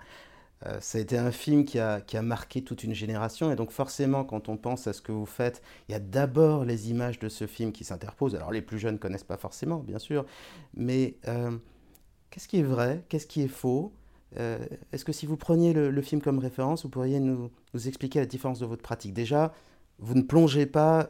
Euh, 0.66 0.78
ça 0.80 0.98
a 0.98 1.00
été 1.00 1.16
un 1.16 1.30
film 1.30 1.64
qui 1.64 1.78
a, 1.78 2.00
qui 2.02 2.16
a, 2.16 2.22
marqué 2.22 2.62
toute 2.62 2.84
une 2.84 2.94
génération. 2.94 3.50
Et 3.50 3.56
donc 3.56 3.70
forcément, 3.70 4.24
quand 4.24 4.48
on 4.48 4.56
pense 4.56 4.86
à 4.86 4.92
ce 4.92 5.00
que 5.00 5.12
vous 5.12 5.26
faites, 5.26 5.62
il 5.88 5.92
y 5.92 5.94
a 5.94 6.00
d'abord 6.00 6.64
les 6.64 6.90
images 6.90 7.18
de 7.18 7.28
ce 7.28 7.46
film 7.46 7.72
qui 7.72 7.84
s'interposent. 7.84 8.34
Alors 8.34 8.52
les 8.52 8.62
plus 8.62 8.78
jeunes 8.78 8.94
ne 8.94 8.98
connaissent 8.98 9.24
pas 9.24 9.38
forcément, 9.38 9.78
bien 9.78 9.98
sûr. 9.98 10.26
Mais 10.74 11.16
euh, 11.28 11.56
qu'est-ce 12.30 12.48
qui 12.48 12.58
est 12.58 12.64
vrai? 12.64 13.04
Qu'est-ce 13.08 13.26
qui 13.26 13.42
est 13.42 13.48
faux? 13.48 13.92
Euh, 14.38 14.58
Est-ce 14.92 15.04
que 15.04 15.12
si 15.12 15.26
vous 15.26 15.36
preniez 15.36 15.72
le, 15.72 16.02
film 16.02 16.20
comme 16.20 16.38
référence, 16.38 16.82
vous 16.84 16.90
pourriez 16.90 17.20
nous, 17.20 17.50
nous, 17.74 17.88
expliquer 17.88 18.20
la 18.20 18.26
différence 18.26 18.60
de 18.60 18.66
votre 18.66 18.82
pratique? 18.82 19.14
Déjà, 19.14 19.54
vous 19.98 20.14
ne 20.14 20.22
plongez 20.22 20.66
pas 20.66 21.08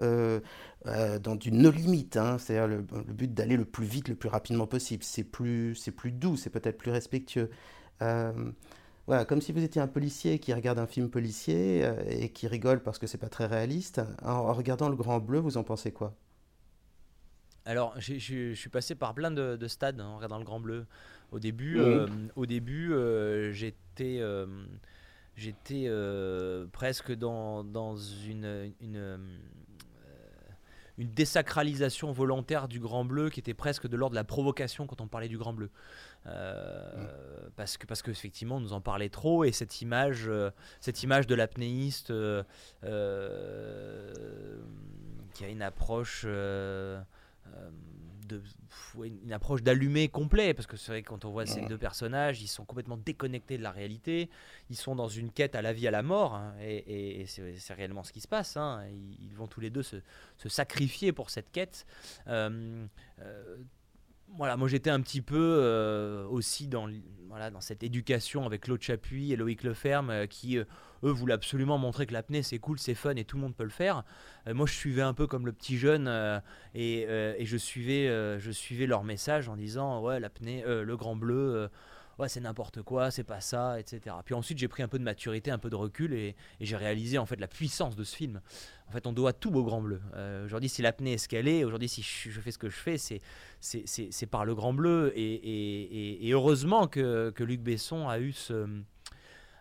dans 0.85 1.37
du 1.37 1.53
no 1.53 1.71
limite, 1.71 2.17
hein. 2.17 2.39
c'est-à-dire 2.39 2.67
le, 2.67 2.77
le, 3.07 3.13
but 3.13 3.33
d'aller 3.33 3.57
le 3.57 3.67
plus 3.67 3.85
vite, 3.85 4.09
le 4.09 4.15
plus 4.15 4.29
rapidement 4.29 4.67
possible. 4.67 5.05
C'est 5.05 5.25
plus, 5.25 5.75
plus 5.97 6.11
doux, 6.11 6.37
c'est 6.37 6.51
peut-être 6.51 6.79
plus 6.79 6.91
respectueux 6.91 7.51
comme 9.27 9.41
si 9.41 9.53
vous 9.53 9.63
étiez 9.63 9.81
un 9.81 9.89
policier 9.89 10.39
qui 10.39 10.53
regarde 10.55 10.79
un 10.79 10.87
film 10.87 11.11
policier 11.11 11.85
euh, 11.85 11.95
et 12.09 12.31
qui 12.31 12.47
rigole 12.47 12.81
parce 12.83 12.99
que 12.99 13.07
c'est 13.07 13.19
pas 13.19 13.29
très 13.29 13.47
réaliste. 13.47 14.01
En, 14.23 14.53
regardant 14.53 14.89
Le 14.89 14.97
Grand 14.97 15.19
Bleu, 15.19 15.39
vous 15.39 15.57
en 15.57 15.65
pensez 15.65 15.93
quoi? 15.93 16.15
Alors, 17.65 17.95
je 17.99 18.55
suis 18.55 18.71
passé 18.71 18.95
par 18.95 19.15
plein 19.15 19.31
de, 19.31 19.67
stades 19.67 20.01
en 20.01 20.17
regardant 20.17 20.39
le 20.39 20.45
Grand 20.45 20.61
Bleu. 20.61 20.87
Au 21.31 21.39
début, 21.39 21.79
euh, 21.79 22.09
au 22.35 22.45
début 22.45 22.93
euh, 22.93 23.53
j'étais 23.53 24.21
j'étais 25.37 25.89
presque 26.73 27.13
dans, 27.13 27.63
dans 27.65 27.97
une, 27.97 28.73
une, 28.81 29.29
une 31.01 31.11
désacralisation 31.13 32.13
volontaire 32.13 32.69
du 32.69 32.79
Grand 32.79 33.07
Bleu 33.07 33.31
qui 33.31 33.41
était 33.41 33.55
presque 33.55 33.89
de 33.89 33.97
l'ordre 33.97 34.13
de 34.13 34.21
la 34.21 34.25
provocation 34.25 34.87
quand 34.87 35.01
on 35.01 35.09
parlait 35.09 35.29
du 35.29 35.39
Grand 35.39 35.55
Bleu. 35.55 35.71
Euh, 36.27 37.05
mm. 37.05 37.51
Parce 37.57 37.79
que 37.79 37.87
parce 37.87 38.03
qu'effectivement 38.03 38.57
on 38.57 38.61
nous 38.61 38.75
en 38.75 38.83
parlait 38.83 39.09
trop 39.09 39.45
et 39.45 39.53
cette 39.53 39.81
image, 39.81 40.25
euh, 40.29 40.51
cette 40.81 41.03
image 41.03 41.27
de 41.27 41.35
l'apnéiste 41.35 42.11
euh, 42.11 42.43
qui 45.33 45.45
a 45.45 45.49
une 45.49 45.63
approche 45.63 46.27
de, 48.31 48.43
une 49.05 49.33
approche 49.33 49.63
d'allumé 49.63 50.09
complet 50.09 50.55
parce 50.55 50.67
que 50.67 50.77
c'est 50.77 50.93
vrai 50.93 51.03
que 51.03 51.09
quand 51.09 51.25
on 51.25 51.31
voit 51.31 51.47
ces 51.47 51.61
deux 51.63 51.79
personnages 51.79 52.41
ils 52.43 52.49
sont 52.49 52.65
complètement 52.65 52.97
déconnectés 52.97 53.59
de 53.59 53.63
la 53.63 53.71
réalité. 53.71 54.31
Ils 54.71 54.77
sont 54.77 54.95
dans 54.95 55.09
une 55.09 55.31
quête 55.31 55.55
à 55.55 55.63
la 55.63 55.73
vie 55.73 55.89
à 55.89 55.91
la 55.91 56.03
mort 56.03 56.35
hein, 56.35 56.55
et, 56.61 57.25
c'est 57.27 57.75
réellement 57.75 58.03
ce 58.03 58.13
qui 58.13 58.21
se 58.21 58.29
passe 58.29 58.57
hein. 58.57 58.85
ils, 59.21 59.35
vont 59.35 59.47
tous 59.47 59.61
les 59.61 59.71
deux 59.71 59.83
se, 59.83 59.97
se 60.37 60.49
sacrifier 60.49 61.13
pour 61.13 61.31
cette 61.31 61.51
quête. 61.51 61.87
Euh, 62.27 62.87
voilà, 64.37 64.57
moi 64.57 64.69
j'étais 64.69 64.91
un 64.91 65.01
petit 65.01 65.23
peu 65.23 65.37
euh, 65.37 66.27
aussi 66.27 66.69
dans, 66.69 66.89
voilà, 67.29 67.51
dans 67.51 67.61
cette 67.61 67.83
éducation 67.83 68.47
avec 68.47 68.63
Claude 68.63 68.81
Chapuis 68.81 69.33
et 69.33 69.37
Loïc 69.37 69.63
Leferme 69.63 70.11
euh, 70.11 70.27
qui, 70.27 70.59
euh, 70.59 70.65
eux, 71.05 71.11
voulaient 71.11 71.35
absolument 71.35 71.79
montrer 71.79 72.07
que 72.07 72.13
l'apnée 72.13 72.43
c'est 72.43 72.59
cool, 72.59 72.79
c'est 72.79 72.95
fun 72.95 73.17
et 73.17 73.25
tout 73.25 73.37
le 73.37 73.43
monde 73.43 73.57
peut 73.57 73.65
le 73.65 73.71
faire. 73.71 74.05
moi 74.47 74.67
je 74.67 74.73
suivais 74.73 75.03
un 75.03 75.15
peu 75.15 75.27
comme 75.27 75.47
le 75.47 75.53
petit 75.53 75.79
jeune 75.79 76.09
et, 76.75 77.03
et, 77.03 77.47
je, 77.47 77.57
suivais, 77.57 78.07
je 78.39 78.51
suivais 78.51 78.87
leur 78.87 79.05
message 79.05 79.49
en 79.49 79.57
disant 79.57 80.03
Ouais, 80.03 80.21
l'apnée, 80.21 80.63
le 80.67 80.97
grand 80.97 81.17
bleu 81.17 81.71
c'est 82.29 82.41
n'importe 82.41 82.83
quoi, 82.83 83.11
c'est 83.11 83.25
pas 83.25 83.41
ça, 83.41 83.79
etc. 83.79 84.17
Puis 84.25 84.35
ensuite, 84.35 84.59
j'ai 84.59 84.69
pris 84.69 84.83
un 84.83 84.89
peu 84.89 84.99
de 84.99 85.05
maturité, 85.05 85.51
un 85.51 85.59
peu 85.59 85.71
de 85.71 85.77
recul 85.77 86.13
et, 86.13 86.37
j'ai 86.61 86.77
réalisé 86.77 87.19
en 87.19 87.27
fait 87.27 87.41
la 87.41 87.49
puissance 87.49 87.97
de 87.97 88.05
ce 88.05 88.15
film. 88.15 88.41
En 88.89 88.93
fait, 88.93 89.07
on 89.07 89.13
doit 89.13 89.33
tout 89.33 89.53
au 89.55 89.65
Grand 89.65 89.81
Bleu. 89.81 90.01
Euh, 90.15 90.45
aujourd'hui, 90.45 90.69
si 90.69 90.83
l'apnée 90.83 91.15
est 91.15 91.19
ce 91.19 91.29
qu'elle 91.29 91.49
est, 91.49 91.65
aujourd'hui, 91.65 91.89
si 91.89 92.03
je, 92.03 92.41
fais 92.41 92.51
ce 92.51 92.59
que 92.59 92.69
je 92.69 92.77
fais, 92.77 92.99
c'est, 92.99 93.21
c'est, 93.61 94.27
par 94.27 94.45
le 94.45 94.55
Grand 94.55 94.73
Bleu. 94.73 95.13
Et, 95.17 96.27
et 96.27 96.33
heureusement 96.33 96.87
que, 96.87 97.31
que, 97.31 97.45
Luc 97.45 97.61
Besson 97.61 98.09
a 98.09 98.19
eu 98.19 98.33
ce 98.33 98.67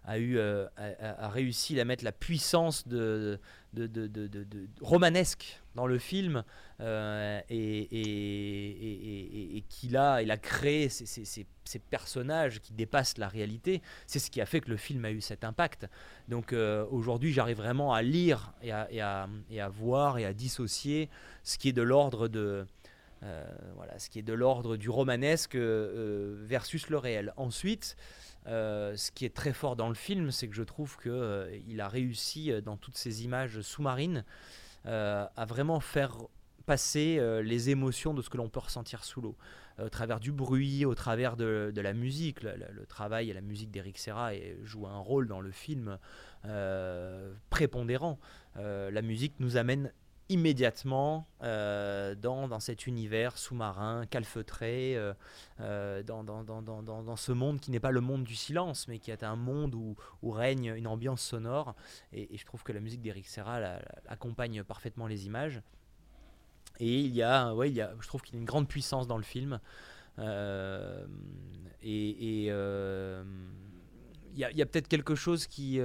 a, 0.10 0.18
eu, 0.18 0.40
euh, 0.40 0.66
a, 0.78 1.30
réussi 1.30 1.80
à 1.80 1.86
mettre 1.86 2.04
la 2.04 2.12
puissance 2.12 2.88
de, 2.88 3.40
de, 3.74 3.86
de, 3.86 4.08
de 4.08 4.68
romanesque 4.82 5.62
dans 5.76 5.86
le 5.86 6.00
film 6.00 6.44
euh, 6.82 7.40
et, 7.48 7.80
et, 7.82 9.58
et, 9.58 9.62
qu'il 9.70 9.96
a, 9.98 10.24
il 10.24 10.32
a 10.32 10.38
créé 10.38 10.90
ces, 10.90 11.06
ces, 11.06 11.46
personnages 11.92 12.60
qui 12.60 12.74
dépassent 12.74 13.20
la 13.20 13.28
réalité. 13.28 13.84
C'est 14.08 14.18
ce 14.18 14.32
qui 14.32 14.42
a 14.42 14.48
fait 14.48 14.62
que 14.62 14.72
le 14.72 14.78
film 14.78 15.06
a 15.06 15.12
eu 15.12 15.22
cet 15.22 15.44
impact. 15.44 15.88
Donc 16.28 16.54
euh, 16.54 16.86
aujourd'hui, 16.90 17.32
j'arrive 17.32 17.58
vraiment 17.58 17.94
à 17.94 18.02
lire 18.02 18.54
et 18.64 18.72
à, 18.72 18.88
et 18.92 19.62
à, 19.62 19.70
voir 19.70 20.18
et 20.18 20.26
à 20.26 20.34
dissocier 20.34 21.08
ce 21.44 21.60
qui 21.60 21.70
est 21.70 21.74
de 21.74 21.84
l'ordre 21.84 22.28
de... 22.28 22.66
voilà, 23.76 24.00
ce 24.00 24.10
qui 24.10 24.18
est 24.18 24.24
de 24.24 24.34
l'ordre 24.34 24.76
du 24.76 24.90
romanesque 24.90 25.56
versus 25.56 26.90
le 26.90 26.98
réel. 26.98 27.32
Ensuite, 27.38 27.96
euh, 28.48 28.96
ce 28.96 29.12
qui 29.12 29.26
est 29.26 29.36
très 29.36 29.54
fort 29.54 29.76
dans 29.76 29.90
le 29.90 29.96
film, 29.96 30.32
c'est 30.32 30.48
que 30.48 30.56
je 30.56 30.64
trouve 30.64 30.98
qu'il 30.98 31.12
euh, 31.12 31.80
a 31.80 31.88
réussi 31.88 32.52
euh, 32.52 32.62
dans 32.62 32.78
toutes 32.78 32.98
ces 32.98 33.24
images 33.24 33.62
sous-marines 33.62 34.24
à 34.86 35.46
vraiment 35.46 35.80
faire 35.82 36.16
passer 36.66 37.20
les 37.44 37.70
émotions 37.70 38.14
de 38.14 38.24
ce 38.24 38.30
que 38.30 38.38
l'on 38.38 38.50
peut 38.50 38.62
ressentir 38.62 39.04
sous 39.04 39.22
l'eau, 39.22 39.36
au 39.78 39.90
travers 39.90 40.20
du 40.20 40.32
bruit, 40.32 40.84
au 40.86 40.96
travers 40.96 41.36
de, 41.36 41.72
la 41.76 41.94
musique. 41.94 42.42
Le, 42.42 42.86
travail 42.88 43.30
et 43.30 43.34
la 43.34 43.42
musique 43.42 43.70
d'Eric 43.70 44.00
Serra 44.00 44.32
joue 44.64 44.88
un 44.88 44.98
rôle 44.98 45.28
dans 45.28 45.42
le 45.42 45.52
film 45.52 46.00
prépondérant. 47.50 48.20
la 48.56 49.02
musique 49.02 49.34
nous 49.40 49.58
amène 49.58 49.92
immédiatement 50.30 51.28
euh, 51.42 52.14
dans, 52.14 52.48
dans, 52.48 52.60
cet 52.60 52.86
univers 52.86 53.38
sous-marin, 53.38 54.06
calfeutré, 54.06 54.96
euh, 54.96 55.14
euh, 55.60 56.04
dans, 56.04 56.24
dans, 56.24 56.44
dans, 56.44 57.16
ce 57.16 57.32
monde 57.32 57.60
qui 57.60 57.72
n'est 57.72 57.80
pas 57.80 57.92
le 57.92 58.02
monde 58.02 58.24
du 58.24 58.36
silence, 58.36 58.88
mais 58.88 59.00
qui 59.00 59.10
est 59.10 59.24
un 59.24 59.36
monde 59.36 59.74
où, 59.74 59.96
règne 60.32 60.74
une 60.76 60.88
ambiance 60.88 61.22
sonore. 61.22 61.76
Et, 62.14 62.38
je 62.38 62.46
trouve 62.46 62.64
que 62.64 62.72
la 62.72 62.80
musique 62.80 63.02
d'Eric 63.02 63.28
Serra 63.28 63.60
accompagne 64.08 64.64
parfaitement 64.64 65.08
les 65.08 65.26
images. 65.26 65.62
Et 66.80 67.00
il 67.02 67.14
y 67.14 67.24
a, 67.24 67.54
ouais, 67.56 67.70
il 67.70 67.76
y 67.76 67.82
a, 67.82 67.94
je 68.00 68.08
trouve 68.08 68.22
qu'il 68.22 68.36
y 68.36 68.38
a 68.38 68.40
une 68.40 68.46
grande 68.46 68.68
puissance 68.68 69.08
dans 69.08 69.18
le 69.18 69.24
film. 69.24 69.60
et, 70.20 70.24
et 71.82 72.46
il 74.34 74.38
y 74.38 74.62
a 74.62 74.66
peut-être 74.66 74.88
quelque 74.88 75.16
chose 75.16 75.48
qui 75.48 75.82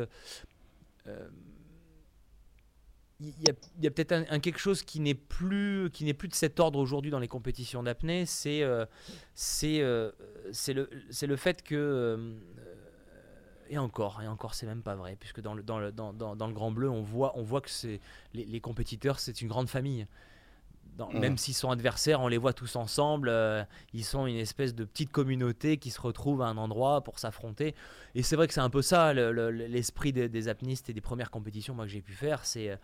il 3.20 3.33
y 3.42 3.87
a, 3.87 3.90
peut-être 3.90 4.12
un, 4.12 4.40
quelque 4.40 4.59
chose 4.59 4.83
qui 4.83 5.00
n'est 5.00 5.14
plus 5.14 5.88
qui 5.92 6.05
n'est 6.05 6.14
plus 6.14 6.29
de 6.29 6.35
cet 6.35 6.59
ordre 6.59 6.79
aujourd'hui 6.79 7.11
dans 7.11 7.20
les 7.20 7.29
compétitions 7.29 7.83
d'apnée 7.83 8.27
c'est 8.27 8.62
euh, 8.62 8.87
c'est 9.35 9.81
euh, 9.81 10.11
le 10.68 10.90
c'est 11.11 11.27
le 11.27 11.37
fait 11.37 11.62
que 11.62 11.74
euh, 11.77 12.35
et 13.70 13.79
encore 13.79 14.20
et 14.20 14.27
encore 14.27 14.55
c'est 14.55 14.66
même 14.66 14.83
pas 14.83 14.96
vrai 14.96 15.16
puisque 15.18 15.40
dans 15.40 15.55
le 15.55 15.62
dans 15.62 15.79
le 15.79 15.92
dans, 15.92 16.12
dans, 16.12 16.46
le 16.46 16.53
grand 16.53 16.72
bleu 16.72 16.90
on 16.90 17.03
voit 17.03 17.33
on 17.38 17.42
voit 17.42 17.61
que 17.61 17.70
c'est 17.70 18.00
les, 18.33 18.44
les 18.44 18.61
compétiteurs 18.61 19.20
c'est 19.20 19.40
une 19.40 19.48
grande 19.48 19.68
famille 19.68 20.07
Mmh. 20.98 21.18
Même 21.18 21.38
s'ils 21.38 21.54
sont 21.54 21.70
adversaires, 21.70 22.20
on 22.20 22.28
les 22.28 22.38
voit 22.38 22.52
tous 22.52 22.76
ensemble. 22.76 23.28
Euh, 23.28 23.64
ils 23.92 24.04
sont 24.04 24.26
une 24.26 24.37
espèce 24.37 24.74
de 24.74 24.85
petite 24.85 25.11
communauté 25.11 25.76
qui 25.76 25.90
se 25.90 26.00
retrouve 26.00 26.42
à 26.42 26.46
un 26.46 26.57
endroit 26.57 27.02
pour 27.02 27.18
s'affronter. 27.18 27.74
Et 28.14 28.22
c'est 28.22 28.37
vrai 28.37 28.46
que 28.46 28.54
c'est 28.54 28.61
un 28.61 28.70
peu 28.70 28.83
ça 28.83 29.12
l'esprit 29.12 30.12
des, 30.12 30.48
apnistes 30.48 30.88
et 30.90 30.92
des 30.92 31.00
premières 31.00 31.30
compétitions 31.30 31.74
moi, 31.74 31.85
que 31.85 31.90
j'ai 31.90 32.02
pu 32.02 32.12
faire. 32.12 32.44
C'est 32.44 32.78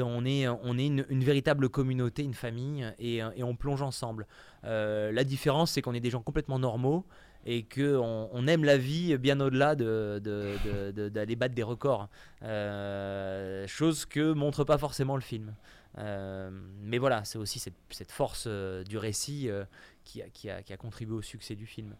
on 0.00 0.24
est, 0.24 0.48
on 0.48 0.78
est 0.78 0.86
une, 0.86 1.24
véritable 1.24 1.68
communauté, 1.68 2.22
une 2.22 2.34
famille, 2.34 2.86
et, 2.98 3.22
on 3.22 3.54
plonge 3.54 3.82
ensemble. 3.82 4.26
Euh, 4.64 5.12
la 5.12 5.24
différence, 5.24 5.72
c'est 5.72 5.82
qu'on 5.82 5.94
est 5.94 6.00
des 6.00 6.10
gens 6.10 6.22
complètement 6.22 6.58
normaux 6.58 7.04
et 7.46 7.64
qu'on 7.64 8.30
on 8.32 8.46
aime 8.46 8.64
la 8.64 8.78
vie 8.78 9.16
bien 9.18 9.38
au-delà 9.40 9.74
d'aller 9.74 10.20
de, 10.20 11.08
de, 11.08 11.34
battre 11.34 11.54
des 11.54 11.62
records. 11.62 12.08
Euh, 12.42 13.66
chose 13.66 14.06
que 14.06 14.32
montre 14.32 14.64
pas 14.64 14.78
forcément 14.78 15.16
le 15.16 15.22
film. 15.22 15.54
Euh, 15.98 16.50
mais 16.80 16.98
voilà, 16.98 17.24
c'est 17.24 17.38
aussi 17.38 17.58
cette, 17.58 18.12
force 18.12 18.44
euh, 18.46 18.82
du 18.84 18.98
récit 18.98 19.48
euh, 19.48 19.64
qui, 20.04 20.22
a, 20.22 20.28
qui, 20.28 20.50
a, 20.50 20.62
qui, 20.62 20.72
a, 20.72 20.76
contribué 20.76 21.14
au 21.14 21.22
succès 21.22 21.54
du 21.54 21.66
film. 21.66 21.96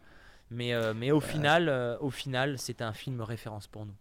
Mais, 0.51 0.73
mais 0.95 1.11
au, 1.11 1.21
final, 1.21 1.99
au 2.01 2.11
final, 2.11 2.59
c'est 2.59 2.83
un 2.83 2.93
film 2.93 3.23
référence 3.23 3.67
pour 3.67 3.87
nous. 3.87 3.95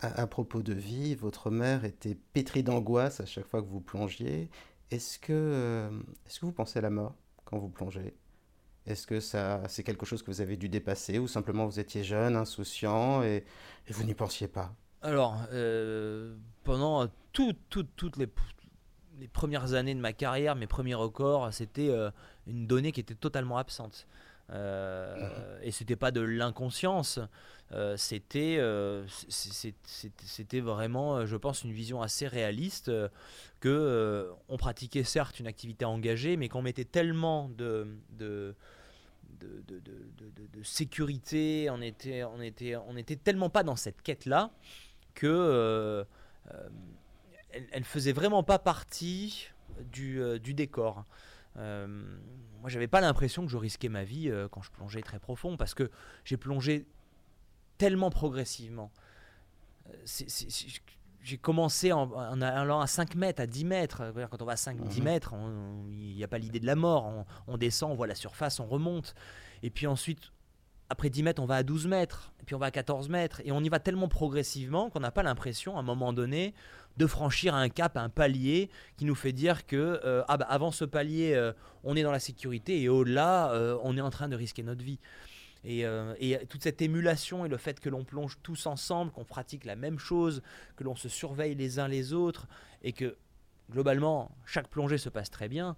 À, 0.00 0.26
propos 0.26 0.62
de 0.62 0.72
vie, 0.72 1.14
votre 1.14 1.50
mère 1.50 1.84
était 1.84 2.16
pétrie 2.32 2.62
d'angoisse 2.62 3.20
à 3.20 3.26
chaque 3.26 3.46
fois 3.46 3.60
que 3.60 3.68
vous 3.68 3.82
plongiez. 3.82 4.48
Est-ce 4.90 5.18
que, 5.18 5.90
que 6.24 6.46
vous 6.46 6.52
pensez 6.52 6.78
à 6.78 6.82
la 6.82 6.90
mort 6.90 7.14
quand 7.44 7.58
vous 7.58 7.68
plongez? 7.68 8.14
Est-ce 8.88 9.06
que 9.06 9.20
ça, 9.20 9.60
c'est 9.68 9.82
quelque 9.82 10.06
chose 10.06 10.22
que 10.22 10.30
vous 10.30 10.40
avez 10.40 10.56
dû 10.56 10.70
dépasser 10.70 11.18
ou 11.18 11.28
simplement 11.28 11.66
vous 11.66 11.78
étiez 11.78 12.02
jeune, 12.02 12.34
insouciant 12.34 13.22
et, 13.22 13.44
vous 13.90 14.04
n'y 14.04 14.14
pensiez 14.14 14.48
pas? 14.48 14.74
Alors, 15.02 15.38
pendant 16.64 17.08
toutes 17.32 18.16
les, 18.16 18.28
premières 19.32 19.74
années 19.74 19.94
de 19.94 20.00
ma 20.00 20.12
carrière, 20.12 20.56
mes 20.56 20.66
premiers 20.66 20.94
records, 20.94 21.52
c'était 21.52 21.90
une 22.46 22.66
donnée 22.66 22.92
qui 22.92 23.00
était 23.00 23.14
totalement 23.14 23.58
absente. 23.58 24.06
Euh, 24.50 25.58
et 25.62 25.70
c'était 25.70 25.96
pas 25.96 26.10
de 26.10 26.22
l'inconscience, 26.22 27.20
euh, 27.72 27.98
c'était 27.98 28.56
euh, 28.58 29.04
vraiment, 30.62 31.26
je 31.26 31.36
pense, 31.36 31.64
une 31.64 31.72
vision 31.72 32.00
assez 32.00 32.26
réaliste 32.26 32.90
que 33.60 34.32
on 34.48 34.56
pratiquait 34.56 35.04
certes 35.04 35.38
une 35.38 35.46
activité 35.46 35.84
engagée, 35.84 36.38
mais 36.38 36.48
qu'on 36.48 36.62
mettait 36.62 36.86
tellement 36.86 37.50
de, 37.50 37.88
de, 38.18 38.54
sécurité, 40.62 41.68
on 41.70 41.82
était, 41.82 42.24
on, 42.24 42.40
était, 42.40 42.74
on 42.76 42.96
était 42.96 43.16
tellement 43.16 43.50
pas 43.50 43.62
dans 43.62 43.76
cette 43.76 44.02
quête-là 44.02 44.50
que 45.18 46.06
elle, 47.50 47.66
elle 47.72 47.84
faisait 47.84 48.12
vraiment 48.12 48.42
pas 48.42 48.58
partie 48.58 49.48
du, 49.92 50.20
du 50.40 50.54
décor. 50.54 51.04
Euh, 51.58 51.86
moi, 52.60 52.70
j'avais 52.70 52.88
pas 52.88 53.00
l'impression 53.00 53.44
que 53.44 53.50
je 53.50 53.56
risquais 53.56 53.88
ma 53.88 54.04
vie 54.04 54.28
euh, 54.28 54.48
quand 54.48 54.62
je 54.62 54.70
plongeais 54.70 55.02
très 55.02 55.18
profond, 55.18 55.56
parce 55.56 55.74
que 55.74 55.90
j'ai 56.24 56.36
plongé 56.36 56.86
tellement 57.78 58.10
progressivement. 58.10 58.90
Euh, 59.88 59.92
j'ai 61.20 61.36
commencé 61.36 61.92
en, 61.92 62.40
allant 62.40 62.80
à 62.80 62.86
5 62.86 63.14
mètres, 63.16 63.42
à 63.42 63.46
10 63.46 63.64
mètres. 63.64 64.12
Quand 64.30 64.40
on 64.40 64.44
va 64.44 64.52
à 64.52 64.56
5-10 64.56 64.98
mhm. 64.98 65.04
mètres, 65.04 65.34
il 65.90 66.14
n'y 66.14 66.24
a 66.24 66.28
pas 66.28 66.38
l'idée 66.38 66.60
de 66.60 66.66
la 66.66 66.76
mort. 66.76 67.06
On, 67.06 67.26
on, 67.48 67.58
descend, 67.58 67.90
on 67.90 67.94
voit 67.94 68.06
la 68.06 68.14
surface, 68.14 68.60
on 68.60 68.66
remonte. 68.66 69.14
Et 69.62 69.70
puis 69.70 69.86
ensuite, 69.86 70.32
après 70.90 71.10
10 71.10 71.22
mètres, 71.22 71.42
on 71.42 71.46
va 71.46 71.56
à 71.56 71.62
12 71.62 71.86
mètres, 71.86 72.32
puis 72.46 72.54
on 72.54 72.58
va 72.58 72.66
à 72.66 72.70
14 72.70 73.08
mètres, 73.08 73.42
et 73.44 73.52
on 73.52 73.60
y 73.60 73.68
va 73.68 73.78
tellement 73.78 74.08
progressivement 74.08 74.88
qu'on 74.88 75.00
n'a 75.00 75.10
pas 75.10 75.22
l'impression, 75.22 75.76
à 75.76 75.80
un 75.80 75.82
moment 75.82 76.14
donné, 76.14 76.54
de 76.96 77.06
franchir 77.06 77.54
un 77.54 77.68
cap, 77.68 77.96
un 77.96 78.08
palier 78.08 78.70
qui 78.96 79.04
nous 79.04 79.14
fait 79.14 79.32
dire 79.32 79.66
que 79.66 80.00
euh, 80.04 80.22
ah 80.28 80.38
bah, 80.38 80.46
avant 80.48 80.72
ce 80.72 80.84
palier, 80.84 81.34
euh, 81.34 81.52
on 81.84 81.94
est 81.94 82.02
dans 82.02 82.10
la 82.10 82.20
sécurité, 82.20 82.80
et 82.80 82.88
au-delà, 82.88 83.52
euh, 83.52 83.78
on 83.82 83.96
est 83.98 84.00
en 84.00 84.10
train 84.10 84.28
de 84.28 84.36
risquer 84.36 84.62
notre 84.62 84.82
vie. 84.82 84.98
Et, 85.64 85.84
toute 86.48 86.62
cette 86.62 86.80
émulation 86.80 87.44
et 87.44 87.48
le 87.48 87.58
fait 87.58 87.80
que 87.80 87.90
l'on 87.90 88.04
plonge 88.04 88.38
tous 88.42 88.66
ensemble, 88.66 89.10
qu'on 89.10 89.24
pratique 89.24 89.64
la 89.64 89.76
même 89.76 89.98
chose, 89.98 90.40
que 90.76 90.84
l'on 90.84 90.96
se 90.96 91.08
surveille 91.08 91.54
les 91.54 91.78
uns 91.78 91.88
les 91.88 92.14
autres, 92.14 92.46
et 92.82 92.92
que 92.92 93.16
globalement, 93.70 94.30
chaque 94.46 94.68
plongée 94.68 94.98
se 94.98 95.10
passe 95.10 95.30
très 95.30 95.48
bien, 95.48 95.76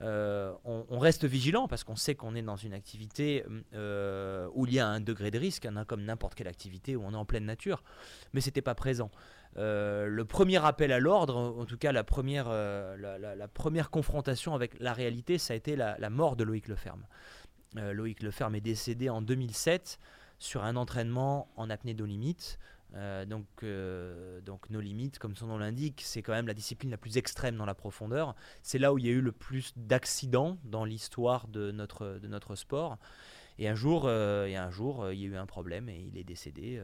euh, 0.00 0.52
on, 0.64 0.98
reste 0.98 1.24
vigilant 1.24 1.66
parce 1.66 1.82
qu'on 1.82 1.96
sait 1.96 2.14
qu'on 2.14 2.36
est 2.36 2.42
dans 2.42 2.56
une 2.56 2.72
activité 2.72 3.44
euh, 3.74 4.48
où 4.54 4.64
il 4.66 4.74
y 4.74 4.78
a 4.78 4.86
un 4.86 5.00
degré 5.00 5.30
de 5.30 5.38
risque, 5.38 5.66
hein, 5.66 5.84
comme 5.86 6.04
n'importe 6.04 6.36
quelle 6.36 6.46
activité 6.46 6.94
où 6.94 7.02
on 7.04 7.12
est 7.12 7.16
en 7.16 7.24
pleine 7.24 7.44
nature, 7.44 7.82
mais 8.32 8.40
c'était 8.40 8.62
pas 8.62 8.76
présent. 8.76 9.10
Euh, 9.56 10.06
le 10.06 10.24
premier 10.24 10.64
appel 10.64 10.92
à 10.92 11.00
l'ordre, 11.00 11.36
en 11.58 11.64
tout 11.64 11.78
cas 11.78 11.90
la 11.90 12.04
première, 12.04 12.48
la, 12.48 13.48
première 13.48 13.90
confrontation 13.90 14.54
avec 14.54 14.78
la 14.78 14.92
réalité, 14.92 15.36
ça 15.38 15.54
a 15.54 15.56
été 15.56 15.74
la, 15.74 15.98
la 15.98 16.10
mort 16.10 16.36
de 16.36 16.44
Loïc 16.44 16.68
Leferme. 16.68 17.04
Loïc 17.74 18.22
Leferme 18.22 18.54
est 18.54 18.60
décédé 18.60 19.10
en 19.10 19.20
2007 19.20 19.98
sur 20.38 20.64
un 20.64 20.76
entraînement 20.76 21.48
en 21.56 21.70
apnée 21.70 21.94
d'eau 21.94 22.06
limite. 22.06 22.58
Euh, 22.94 23.26
donc, 23.26 23.46
euh, 23.62 24.40
donc 24.40 24.70
nos 24.70 24.80
limites, 24.80 25.18
comme 25.18 25.36
son 25.36 25.46
nom 25.46 25.58
l'indique, 25.58 26.00
c'est 26.04 26.22
quand 26.22 26.32
même 26.32 26.46
la 26.46 26.54
discipline 26.54 26.90
la 26.90 26.96
plus 26.96 27.18
extrême 27.18 27.56
dans 27.56 27.66
la 27.66 27.74
profondeur. 27.74 28.34
C'est 28.62 28.78
là 28.78 28.92
où 28.92 28.98
il 28.98 29.06
y 29.06 29.08
a 29.08 29.12
eu 29.12 29.20
le 29.20 29.32
plus 29.32 29.72
d'accidents 29.76 30.58
dans 30.64 30.84
l'histoire 30.84 31.48
de 31.48 31.70
notre, 31.70 32.18
de 32.18 32.28
notre 32.28 32.54
sport. 32.56 32.96
Et 33.58 33.68
un 33.68 33.74
jour, 33.74 34.04
euh, 34.06 34.46
et 34.46 34.56
un 34.56 34.70
jour 34.70 35.10
il 35.12 35.20
y 35.20 35.24
a 35.24 35.28
eu 35.28 35.36
un 35.36 35.46
problème 35.46 35.88
et 35.88 35.98
il 35.98 36.16
est 36.16 36.24
décédé. 36.24 36.82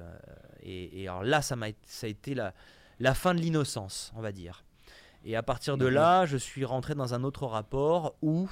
Et, 0.63 1.09
alors 1.09 1.23
là, 1.23 1.41
ça, 1.41 1.55
a, 1.55 1.69
ça 1.87 2.07
a 2.07 2.11
été 2.11 2.35
la, 2.35 2.53
la 2.99 3.15
fin 3.15 3.35
de 3.35 3.41
l'innocence, 3.41 4.13
on 4.17 4.21
va 4.21 4.33
dire. 4.33 4.65
Et 5.25 5.37
à 5.37 5.43
partir 5.43 5.79
de 5.79 5.87
là, 5.87 6.27
je 6.27 6.37
suis 6.37 6.65
rentré 6.67 6.95
dans 6.95 7.15
un 7.15 7.25
autre 7.25 7.47
rapport 7.47 8.17
où 8.21 8.51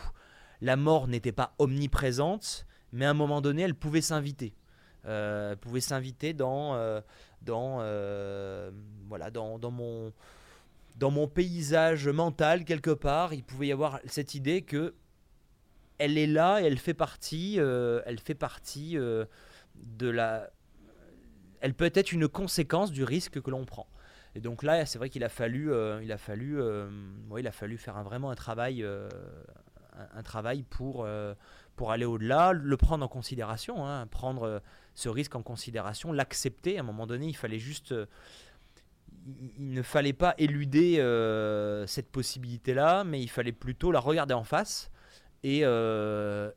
la 0.62 0.76
mort 0.76 1.06
n'était 1.06 1.32
pas 1.32 1.54
omniprésente, 1.58 2.66
mais 2.92 3.04
à 3.04 3.10
un 3.10 3.14
moment 3.14 3.42
donné, 3.42 3.62
elle 3.62 3.74
pouvait 3.74 4.00
s'inviter. 4.00 4.54
Euh, 5.04 5.56
pouvait 5.56 5.80
s'inviter 5.80 6.32
dans, 6.32 6.74
euh, 6.74 7.00
dans, 7.44 7.78
euh, 7.80 8.70
voilà, 9.08 9.30
dans, 9.30 9.58
dans, 9.58 9.70
mon, 9.70 10.12
dans 10.96 11.10
mon 11.10 11.28
paysage 11.28 12.08
mental 12.08 12.64
quelque 12.64 12.90
part. 12.90 13.34
Il 13.34 13.44
pouvait 13.44 13.68
y 13.68 13.72
avoir 13.72 14.00
cette 14.06 14.34
idée 14.34 14.62
que 14.62 14.94
elle 15.98 16.18
est 16.18 16.26
là 16.26 16.60
et 16.60 16.64
elle 16.64 16.78
fait 16.78 16.94
partie, 16.94 17.58
elle 17.58 18.18
fait 18.18 18.34
partie 18.34 18.96
de 18.96 20.08
la. 20.08 20.50
Elle 21.60 21.74
peut 21.74 21.92
être 21.94 22.10
une 22.10 22.26
conséquence 22.26 22.90
du 22.90 23.04
risque 23.04 23.40
que 23.40 23.50
l'on 23.50 23.64
prend. 23.64 23.86
Et 24.34 24.40
donc 24.40 24.64
là, 24.64 24.84
c'est 24.84 24.98
vrai 24.98 25.10
qu'il 25.10 25.22
a 25.22 25.28
fallu, 25.28 25.70
il 26.02 26.10
a 26.10 26.18
fallu, 26.18 26.58
il 27.38 27.46
a 27.46 27.52
fallu 27.52 27.78
faire 27.78 28.02
vraiment 28.02 28.30
un 28.30 28.34
travail, 28.34 28.84
un, 29.94 30.22
travail 30.24 30.64
pour 30.64 31.06
pour 31.76 31.90
aller 31.90 32.04
au-delà, 32.04 32.52
le 32.52 32.76
prendre 32.76 33.04
en 33.04 33.08
considération, 33.08 33.86
hein, 33.86 34.06
prendre 34.06 34.42
euh, 34.42 34.58
ce 34.94 35.08
risque 35.08 35.34
en 35.34 35.42
considération, 35.42 36.12
l'accepter. 36.12 36.76
À 36.78 36.80
un 36.80 36.84
moment 36.84 37.06
donné, 37.06 37.26
il 37.26 37.36
fallait 37.36 37.58
juste. 37.58 37.92
Euh, 37.92 38.06
il, 39.58 39.72
ne 39.72 39.82
fallait 39.82 40.12
pas 40.12 40.34
éluder 40.38 40.98
euh, 40.98 41.86
cette 41.86 42.10
possibilité-là, 42.10 43.04
mais 43.04 43.22
il 43.22 43.28
fallait 43.28 43.52
plutôt 43.52 43.92
la 43.92 44.00
regarder 44.00 44.34
en 44.34 44.42
face 44.42 44.90
et, 45.44 45.60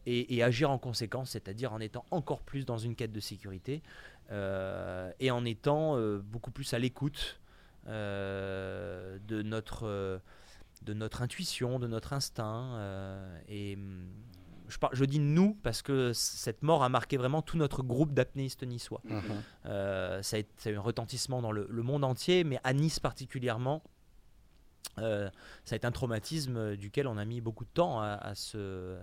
et, 0.06 0.44
agir 0.44 0.72
en 0.72 0.80
conséquence, 0.80 1.32
c'est-à-dire 1.32 1.74
en 1.74 1.80
étant 1.80 2.06
encore 2.10 2.42
plus 2.42 2.66
dans 2.66 2.78
une 2.80 2.96
quête 2.96 3.12
de 3.12 3.20
sécurité 3.20 3.84
et 4.32 5.32
en 5.32 5.46
étant 5.46 6.00
beaucoup 6.20 6.50
plus 6.52 6.74
à 6.74 6.80
l'écoute 6.80 7.40
de 7.88 9.42
notre 9.44 11.22
intuition, 11.22 11.78
de 11.78 11.88
notre 11.88 12.14
instinct. 12.14 12.80
et 13.48 13.78
je, 14.68 14.78
je, 14.94 15.06
dis 15.06 15.20
nous 15.20 15.56
parce 15.64 15.82
que 15.82 16.14
cette 16.14 16.64
mort 16.64 16.84
a 16.84 16.90
marqué 16.90 17.18
vraiment 17.18 17.42
tout 17.42 17.58
notre 17.58 17.84
groupe 17.84 18.14
d'apnéistes 18.14 18.64
niçois. 18.64 19.02
Euh, 19.66 20.22
ça, 20.22 20.38
a, 20.38 20.70
eu 20.70 20.76
un 20.76 20.82
retentissement 20.82 21.42
dans 21.42 21.52
le, 21.52 21.68
monde 21.84 22.04
entier, 22.04 22.44
mais 22.44 22.60
à 22.64 22.74
Nice 22.74 23.00
particulièrement, 23.00 23.84
euh, 25.00 25.30
ça 25.64 25.74
a 25.74 25.78
été 25.78 25.86
un 25.86 25.92
traumatisme 25.92 26.76
duquel 26.76 27.08
on 27.08 27.18
a 27.18 27.26
mis 27.26 27.42
beaucoup 27.42 27.66
de 27.66 27.70
temps 27.70 28.02
à, 28.02 28.34
se, 28.36 28.98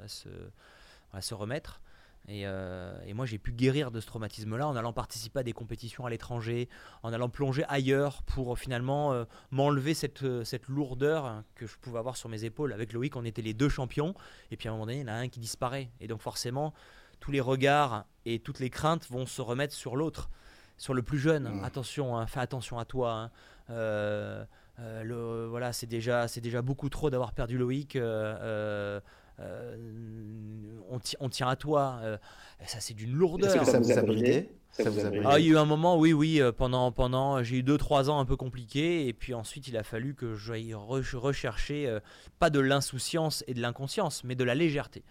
à 1.13 1.21
se, 1.21 1.35
remettre. 1.35 1.81
Euh, 2.29 2.99
et, 3.07 3.15
moi, 3.15 3.27
j'ai 3.27 3.39
pu 3.39 3.53
guérir 3.53 3.91
de 3.91 4.01
ce 4.01 4.07
traumatisme-là 4.07 4.67
en 4.67 4.77
allant 4.77 4.93
participer 4.93 5.41
à 5.41 5.43
des 5.43 5.53
compétitions 5.53 6.07
à 6.07 6.11
l'étranger, 6.11 6.69
en 7.03 7.13
allant 7.13 7.29
plonger 7.29 7.65
ailleurs 7.69 8.23
pour 8.23 8.59
finalement 8.59 9.13
euh, 9.13 9.25
m'enlever 9.51 9.95
cette, 9.95 10.23
euh, 10.23 10.45
cette 10.45 10.69
lourdeur 10.69 11.43
que 11.55 11.67
je 11.67 11.77
pouvais 11.79 11.99
avoir 11.99 12.17
sur 12.17 12.29
mes 12.29 12.45
épaules. 12.45 12.73
Avec 12.73 12.93
Loïc, 12.93 13.17
on 13.17 13.25
était 13.25 13.43
les 13.43 13.55
deux 13.55 13.69
champions, 13.69 14.15
et 14.51 14.57
puis 14.57 14.69
à 14.69 14.71
un 14.71 14.75
moment 14.75 14.87
donné, 14.87 15.01
il 15.01 15.03
y 15.03 15.05
en 15.05 15.09
a 15.09 15.15
un 15.15 15.29
qui 15.29 15.41
disparaît. 15.41 15.91
Et 16.01 16.07
donc 16.07 16.21
forcément, 16.21 16.73
tous 17.21 17.33
les 17.33 17.41
regards 17.41 18.05
et 18.25 18.39
toutes 18.39 18.61
les 18.61 18.71
craintes 18.71 19.09
vont 19.11 19.27
se 19.27 19.43
remettre 19.43 19.75
sur 19.75 19.97
l'autre, 19.97 20.31
sur 20.77 20.95
le 20.95 21.03
plus 21.03 21.19
jeune. 21.19 21.49
Mmh. 21.49 21.65
Attention, 21.65 22.17
hein, 22.17 22.27
fais 22.27 22.41
attention 22.41 22.79
à 22.79 22.85
toi. 22.85 23.31
Hein. 23.69 24.47
le, 24.79 25.47
voilà, 25.49 25.73
c'est 25.73 25.87
déjà, 25.87 26.27
déjà 26.27 26.63
beaucoup 26.63 26.89
trop 26.89 27.11
d'avoir 27.11 27.33
perdu 27.33 27.59
Loïc. 27.59 27.99
Euh, 29.41 30.62
on, 31.21 31.29
tient 31.29 31.49
à 31.49 31.57
toi. 31.57 31.99
Euh, 32.03 32.17
ça, 32.67 32.81
c'est 32.81 32.95
d'une 32.95 33.13
lourdeur. 33.13 33.53
Que 33.53 33.65
ça 33.65 33.79
vous 33.79 33.91
a 33.91 34.03
bridé 34.03 34.51
ah, 35.27 35.39
il 35.39 35.45
y 35.45 35.49
a 35.49 35.53
eu 35.53 35.57
un 35.59 35.67
moment, 35.67 35.99
oui, 35.99 36.15
oui, 36.15 36.41
euh, 36.41 36.51
pendant, 36.51 36.91
pendant 36.93 37.43
j'ai 37.43 37.59
eu 37.59 37.63
2-3 37.63 38.09
ans 38.09 38.19
un 38.19 38.25
peu 38.25 38.37
compliqués, 38.37 39.07
et 39.07 39.13
puis 39.13 39.35
ensuite 39.35 39.69
il 39.69 39.77
a 39.77 39.83
fallu 39.83 40.15
que 40.15 40.35
j'aille 40.35 40.73
rechercher, 40.73 41.99
pas 42.39 42.49
de 42.49 42.59
l'insouciance 42.59 43.45
et 43.47 43.53
de 43.53 43.61
l'inconscience, 43.61 44.25
mais 44.25 44.35
de 44.35 44.45
la 44.45 44.55
légèreté. 44.55 45.05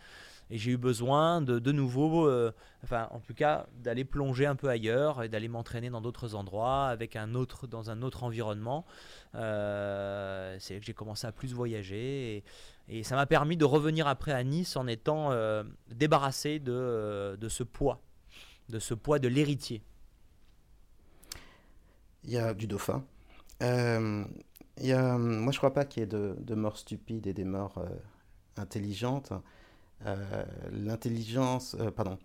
Et 0.52 0.58
j'ai 0.58 0.72
eu 0.72 0.78
besoin 0.78 1.42
de, 1.42 1.60
de 1.60 1.72
nouveau, 1.72 2.28
euh, 2.28 2.52
enfin 2.84 3.08
en 3.12 3.22
tout 3.22 3.34
cas, 3.34 3.68
d'aller 3.80 4.04
plonger 4.04 4.46
un 4.46 4.58
peu 4.58 4.68
ailleurs 4.68 5.24
et 5.24 5.30
d'aller 5.30 5.48
m'entraîner 5.48 5.90
dans 5.90 6.02
d'autres 6.02 6.36
endroits, 6.36 6.88
avec 6.88 7.16
un 7.16 7.36
autre, 7.36 7.68
dans 7.68 7.90
un 7.90 8.02
autre 8.02 8.26
environnement. 8.26 8.86
Euh, 9.36 10.58
c'est 10.60 10.78
que 10.78 10.86
j'ai 10.86 10.94
commencé 10.94 11.26
à 11.26 11.32
plus 11.32 11.54
voyager 11.54 12.44
et, 12.90 13.04
ça 13.04 13.16
m'a 13.16 13.26
permis 13.26 13.56
de 13.56 13.64
revenir 13.64 14.06
après 14.06 14.34
à 14.34 14.44
Nice 14.44 14.76
en 14.76 14.86
étant 14.86 15.32
euh, 15.32 15.64
débarrassé 15.90 16.60
de, 16.60 17.38
de 17.40 17.48
ce 17.48 17.64
poids, 17.64 18.02
de 18.68 18.80
ce 18.80 18.94
poids 18.94 19.18
de 19.18 19.30
l'héritier. 19.30 19.82
Il 22.26 22.32
y 22.32 22.38
a 22.38 22.54
du 22.54 22.68
dauphin. 22.68 23.06
il 23.62 24.26
y 24.80 24.91
a, 24.91 25.18
moi, 25.18 25.54
je 25.54 25.58
crois 25.58 25.74
pas 25.74 25.86
qu'il 25.86 26.02
y 26.02 26.04
ait 26.04 26.08
de 26.08 26.56
morts 26.56 26.78
stupides 26.78 27.28
et 27.28 27.34
des 27.34 27.45
morts 27.45 27.82
intelligentes. 28.58 29.32
Euh, 30.06 30.43
l'intelligence, 30.72 31.76
euh, 31.80 31.91
pardon, 31.91 32.18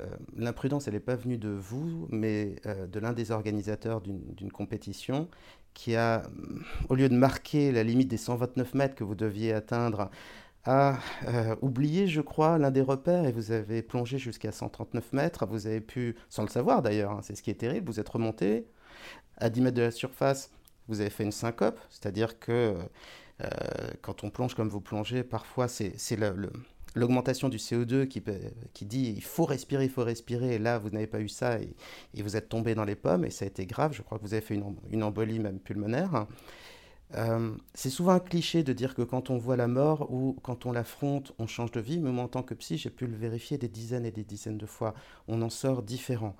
euh, 0.00 0.06
l'imprudence, 0.36 0.88
elle 0.88 0.94
n'est 0.94 1.00
pas 1.00 1.16
venue 1.16 1.38
de 1.38 1.48
vous, 1.48 2.06
mais 2.10 2.56
de 2.66 3.00
l'un 3.00 3.12
des 3.12 3.30
organisateurs 3.30 4.00
d'une 4.00 4.52
compétition 4.52 5.28
qui 5.74 5.96
a, 5.96 6.22
au 6.88 6.94
lieu 6.94 7.08
de 7.08 7.16
marquer 7.16 7.72
la 7.72 7.82
limite 7.84 8.08
des 8.08 8.16
129 8.16 8.74
mètres 8.74 8.94
que 8.94 9.04
vous 9.04 9.14
deviez 9.14 9.52
atteindre, 9.52 10.10
a 10.64 10.98
oublié, 11.62 12.08
je 12.08 12.20
crois, 12.20 12.58
l'un 12.58 12.70
des 12.70 12.82
repères 12.82 13.24
et 13.24 13.32
vous 13.32 13.52
avez 13.52 13.80
plongé 13.82 14.18
jusqu'à 14.18 14.52
139 14.52 15.12
mètres. 15.12 15.46
Vous 15.46 15.66
avez 15.66 15.80
pu, 15.80 16.16
sans 16.28 16.42
le 16.42 16.48
savoir 16.48 16.82
d'ailleurs, 16.82 17.12
hein, 17.12 17.20
c'est 17.22 17.34
ce 17.34 17.42
qui 17.42 17.50
est 17.50 17.54
terrible, 17.54 17.90
vous 17.90 18.00
êtes 18.00 18.08
remonté 18.08 18.66
à 19.38 19.50
10 19.50 19.60
mètres 19.62 19.76
de 19.76 19.82
la 19.82 19.90
surface, 19.90 20.50
vous 20.88 21.00
avez 21.00 21.10
fait 21.10 21.24
une 21.24 21.32
syncope, 21.32 21.80
c'est-à-dire 21.90 22.38
que 22.38 22.76
quand 24.02 24.24
on 24.24 24.30
plonge 24.30 24.54
comme 24.54 24.68
vous 24.68 24.80
plongez, 24.80 25.22
parfois 25.22 25.68
c'est 25.68 26.16
l'augmentation 26.94 27.48
du 27.48 27.58
CO2 27.58 28.06
qui, 28.08 28.84
dit 28.86 29.14
il 29.16 29.22
faut 29.22 29.44
respirer, 29.44 29.84
il 29.84 29.90
faut 29.90 30.04
respirer, 30.04 30.54
et 30.54 30.58
là 30.58 30.78
vous 30.78 30.90
n'avez 30.90 31.06
pas 31.06 31.20
eu 31.20 31.28
ça 31.28 31.58
et, 31.60 31.74
vous 32.22 32.36
êtes 32.36 32.48
tombé 32.48 32.74
dans 32.74 32.84
les 32.84 32.96
pommes 32.96 33.24
et 33.24 33.30
ça 33.30 33.44
a 33.44 33.48
été 33.48 33.66
grave, 33.66 33.92
je 33.92 34.02
crois 34.02 34.18
que 34.18 34.24
vous 34.24 34.34
avez 34.34 34.42
fait 34.42 34.54
une, 34.54 34.76
une 34.90 35.02
embolie 35.02 35.38
même 35.38 35.58
pulmonaire. 35.58 36.26
Euh, 37.14 37.54
c'est 37.74 37.90
souvent 37.90 38.12
un 38.12 38.20
cliché 38.20 38.62
de 38.62 38.72
dire 38.72 38.94
que 38.94 39.02
quand 39.02 39.30
on 39.30 39.38
voit 39.38 39.56
la 39.56 39.66
mort 39.66 40.10
ou 40.12 40.36
quand 40.42 40.66
on 40.66 40.72
l'affronte, 40.72 41.32
on 41.38 41.46
change 41.46 41.70
de 41.70 41.80
vie, 41.80 42.00
mais 42.00 42.10
moi 42.10 42.24
en 42.24 42.28
tant 42.28 42.42
que 42.42 42.54
psy, 42.54 42.76
j'ai 42.76 42.90
pu 42.90 43.06
le 43.06 43.16
vérifier 43.16 43.56
des 43.56 43.68
dizaines 43.68 44.04
et 44.04 44.10
des 44.10 44.24
dizaines 44.24 44.58
de 44.58 44.66
fois. 44.66 44.94
On 45.26 45.40
en 45.42 45.50
sort 45.50 45.82
différent. 45.82 46.36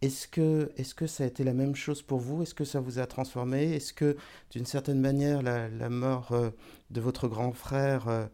Est-ce 0.00 0.28
que, 0.28 0.70
est 0.76 0.94
que 0.94 1.08
ça 1.08 1.24
a 1.24 1.26
été 1.26 1.42
la 1.42 1.52
même 1.52 1.74
chose 1.74 2.02
pour 2.02 2.20
vous? 2.20 2.42
Est-ce 2.42 2.54
que 2.54 2.64
ça 2.64 2.78
vous 2.78 3.00
a 3.00 3.06
transformé? 3.06 3.74
Est-ce 3.74 3.92
que, 3.92 4.16
d'une 4.52 4.64
certaine 4.64 5.00
manière, 5.00 5.42
la, 5.42 5.88
mort 5.88 6.30
euh, 6.32 6.50
de 6.90 7.00
votre 7.00 7.26
grand 7.26 7.52
frère 7.52 8.06
euh, 8.08 8.26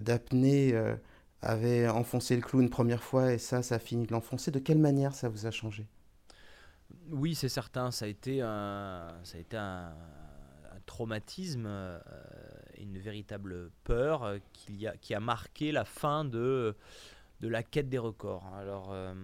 d'apnée 0.00 0.74
avait 1.42 1.88
enfoncé 1.88 2.36
le 2.36 2.42
clou 2.42 2.60
une 2.60 2.70
première 2.70 3.02
fois 3.02 3.32
et 3.32 3.38
ça, 3.38 3.62
ça 3.62 3.76
a 3.76 3.78
fini 3.78 4.06
de 4.06 4.12
l'enfoncer 4.12 4.50
De 4.50 4.58
quelle 4.58 4.78
manière 4.78 5.14
ça 5.14 5.28
vous 5.28 5.46
a 5.46 5.50
changé? 5.50 5.86
Oui, 7.10 7.34
c'est 7.34 7.48
certain. 7.48 7.90
Ça 7.90 8.06
a 8.06 8.08
été 8.08 8.40
un, 8.40 9.14
ça 9.24 9.36
a 9.36 9.40
été 9.40 9.56
un, 9.56 9.92
traumatisme, 10.86 11.64
euh, 11.66 11.98
une 12.78 12.98
véritable 12.98 13.70
peur 13.84 14.22
euh, 14.22 14.38
qui 14.52 14.86
a, 14.86 14.96
qui 14.96 15.14
a 15.14 15.20
marqué 15.20 15.72
la 15.72 15.84
fin 15.84 16.24
de, 16.24 16.76
de 17.40 17.48
la 17.48 17.62
quête 17.62 17.88
des 17.88 17.98
records. 17.98 18.46
Alors, 18.54 18.92
euh, 18.92 19.14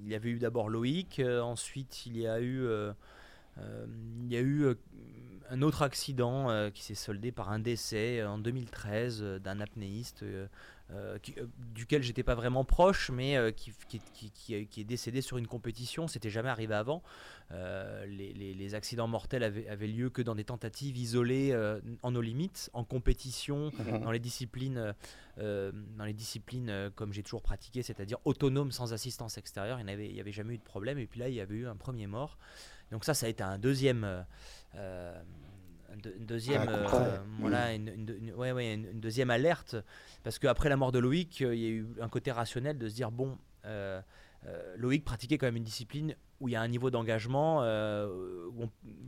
il 0.00 0.08
y 0.08 0.14
avait 0.14 0.30
eu 0.30 0.38
d'abord 0.38 0.68
Loïc, 0.68 1.20
ensuite 1.20 2.06
il 2.06 2.16
y 2.16 2.26
a 2.26 2.40
eu, 2.40 2.66
il 3.58 4.32
y 4.32 4.36
a 4.36 4.40
eu 4.40 4.66
un 5.50 5.62
autre 5.62 5.82
accident 5.82 6.70
qui 6.70 6.82
s'est 6.82 6.94
soldé 6.94 7.32
par 7.32 7.50
un 7.50 7.58
décès 7.58 8.24
en 8.24 8.38
2013 8.38 9.22
d'un 9.42 9.60
apnéiste 9.60 10.24
euh, 10.92 11.18
euh, 11.38 11.46
duquel 11.74 12.02
j'étais 12.02 12.22
pas 12.22 12.34
vraiment 12.34 12.64
proche, 12.64 13.10
mais 13.10 13.36
euh, 13.36 13.50
qui, 13.50 13.72
qui, 13.88 14.54
est 14.54 14.84
décédé 14.84 15.22
sur 15.22 15.38
une 15.38 15.46
compétition. 15.46 16.06
C'était 16.06 16.30
jamais 16.30 16.50
arrivé 16.50 16.74
avant. 16.74 17.02
Les, 17.50 18.74
accidents 18.74 19.08
mortels 19.08 19.42
avaient, 19.42 19.86
lieu 19.86 20.10
que 20.10 20.22
dans 20.22 20.34
des 20.34 20.44
tentatives 20.44 20.96
isolées 20.96 21.54
en 22.02 22.10
nos 22.10 22.20
limites, 22.20 22.70
en 22.72 22.84
compétition, 22.84 23.70
dans 24.02 24.10
les 24.10 24.18
disciplines, 24.18 24.94
dans 25.36 26.04
les 26.04 26.14
disciplines 26.14 26.90
comme 26.94 27.12
j'ai 27.12 27.22
toujours 27.22 27.42
pratiqué, 27.42 27.82
c'est-à-dire 27.82 28.18
autonome 28.24 28.72
sans 28.72 28.94
assistance 28.94 29.36
extérieure. 29.36 29.80
Il 29.80 29.86
n'y 29.86 29.92
avait, 29.92 30.20
avait, 30.20 30.32
jamais 30.32 30.54
eu 30.54 30.58
de 30.58 30.62
problème. 30.62 30.98
Et 30.98 31.06
puis 31.06 31.20
là, 31.20 31.28
il 31.28 31.34
y 31.34 31.40
avait 31.40 31.56
eu 31.56 31.66
un 31.66 31.76
premier 31.76 32.06
mort. 32.06 32.38
Donc 32.92 33.04
ça, 33.04 33.14
ça 33.14 33.26
a 33.26 33.28
été 33.28 33.42
un 33.42 33.58
deuxième 33.58 34.24
une 35.92 36.26
deuxième, 36.26 36.68
ah, 36.68 36.94
euh, 36.94 37.18
voilà, 37.40 37.74
une, 37.74 38.32
ouais, 38.36 38.52
ouais, 38.52 38.74
une, 38.74 39.00
deuxième 39.00 39.30
alerte, 39.30 39.76
parce 40.22 40.38
qu'après 40.38 40.68
la 40.68 40.76
mort 40.76 40.92
de 40.92 40.98
Loïc, 40.98 41.42
euh, 41.42 41.54
il 41.54 41.60
y 41.60 41.66
a 41.66 41.70
eu 41.70 41.86
un 42.00 42.08
côté 42.08 42.30
rationnel 42.30 42.78
de 42.78 42.88
se 42.88 42.94
dire 42.94 43.10
bon, 43.10 43.38
euh, 43.66 44.00
Loïc 44.76 45.04
pratiquait 45.04 45.38
quand 45.38 45.46
même 45.46 45.56
une 45.56 45.64
discipline 45.64 46.16
où 46.40 46.48
il 46.48 46.52
y 46.52 46.56
a 46.56 46.60
un 46.60 46.66
niveau 46.66 46.90
d'engagement 46.90 47.60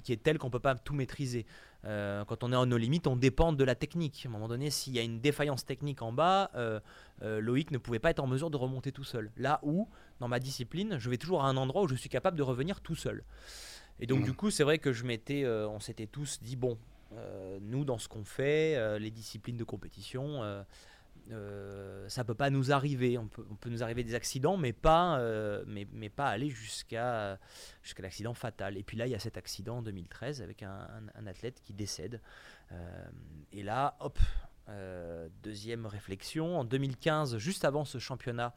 qui 0.04 0.12
est 0.12 0.22
tel 0.22 0.38
qu'on 0.38 0.50
peut 0.50 0.60
pas 0.60 0.76
tout 0.76 0.94
maîtriser. 0.94 1.44
quand 1.82 2.44
on 2.44 2.52
est 2.52 2.56
en 2.56 2.66
nos 2.66 2.76
limites, 2.76 3.08
on 3.08 3.16
dépend 3.16 3.52
de 3.52 3.64
la 3.64 3.74
technique. 3.74 4.22
À 4.24 4.28
un 4.28 4.30
moment 4.30 4.46
donné, 4.46 4.70
s'il 4.70 4.92
y 4.92 5.00
a 5.00 5.02
une 5.02 5.20
défaillance 5.20 5.66
technique 5.66 6.02
en 6.02 6.12
bas, 6.12 6.52
Loïc 7.20 7.72
ne 7.72 7.78
pouvait 7.78 7.98
pas 7.98 8.10
être 8.10 8.20
en 8.20 8.28
mesure 8.28 8.48
de 8.48 8.56
remonter 8.56 8.92
tout 8.92 9.02
seul. 9.02 9.32
Là 9.36 9.58
où, 9.64 9.88
dans 10.20 10.28
ma 10.28 10.38
discipline, 10.38 10.98
je 11.00 11.10
vais 11.10 11.18
toujours 11.18 11.42
à 11.42 11.48
un 11.48 11.56
endroit 11.56 11.82
où 11.82 11.88
je 11.88 11.96
suis 11.96 12.08
capable 12.08 12.36
de 12.36 12.44
revenir 12.44 12.80
tout 12.80 12.94
seul. 12.94 13.24
Et 14.00 14.06
donc, 14.06 14.20
mmh. 14.20 14.24
du 14.24 14.32
coup, 14.32 14.50
c'est 14.50 14.64
vrai 14.64 14.78
que 14.78 14.92
je 14.92 15.04
m'étais, 15.04 15.44
euh, 15.44 15.68
on 15.68 15.80
s'était 15.80 16.06
tous 16.06 16.40
dit 16.42 16.56
bon, 16.56 16.78
euh, 17.12 17.58
nous, 17.62 17.84
dans 17.84 17.98
ce 17.98 18.08
qu'on 18.08 18.24
fait, 18.24 18.76
euh, 18.76 18.98
les 18.98 19.10
disciplines 19.10 19.56
de 19.56 19.64
compétition, 19.64 20.42
ça 22.08 22.24
peut 22.24 22.34
pas 22.34 22.50
nous 22.50 22.72
arriver. 22.72 23.16
On 23.18 23.28
peut, 23.28 23.46
on 23.50 23.54
peut, 23.54 23.70
nous 23.70 23.82
arriver 23.82 24.04
des 24.04 24.14
accidents, 24.14 24.56
mais 24.56 24.72
pas, 24.72 25.18
mais, 25.66 25.86
mais, 25.92 26.08
pas 26.08 26.26
aller 26.26 26.50
jusqu'à 26.50 27.38
jusqu'à 27.82 28.02
l'accident 28.02 28.34
fatal. 28.34 28.76
Et 28.76 28.82
puis 28.82 28.96
là, 28.96 29.06
il 29.06 29.10
y 29.10 29.14
a 29.14 29.18
cet 29.18 29.36
accident 29.36 29.78
en 29.78 29.82
2013 29.82 30.42
avec 30.42 30.62
un, 30.62 30.88
un 31.14 31.26
athlète 31.26 31.60
qui 31.62 31.72
décède. 31.72 32.20
et 33.52 33.62
là, 33.62 33.96
hop, 34.00 34.18
deuxième 35.42 35.86
réflexion. 35.86 36.58
En 36.58 36.64
2015, 36.64 37.38
juste 37.38 37.64
avant 37.64 37.84
ce 37.84 37.98
championnat 37.98 38.54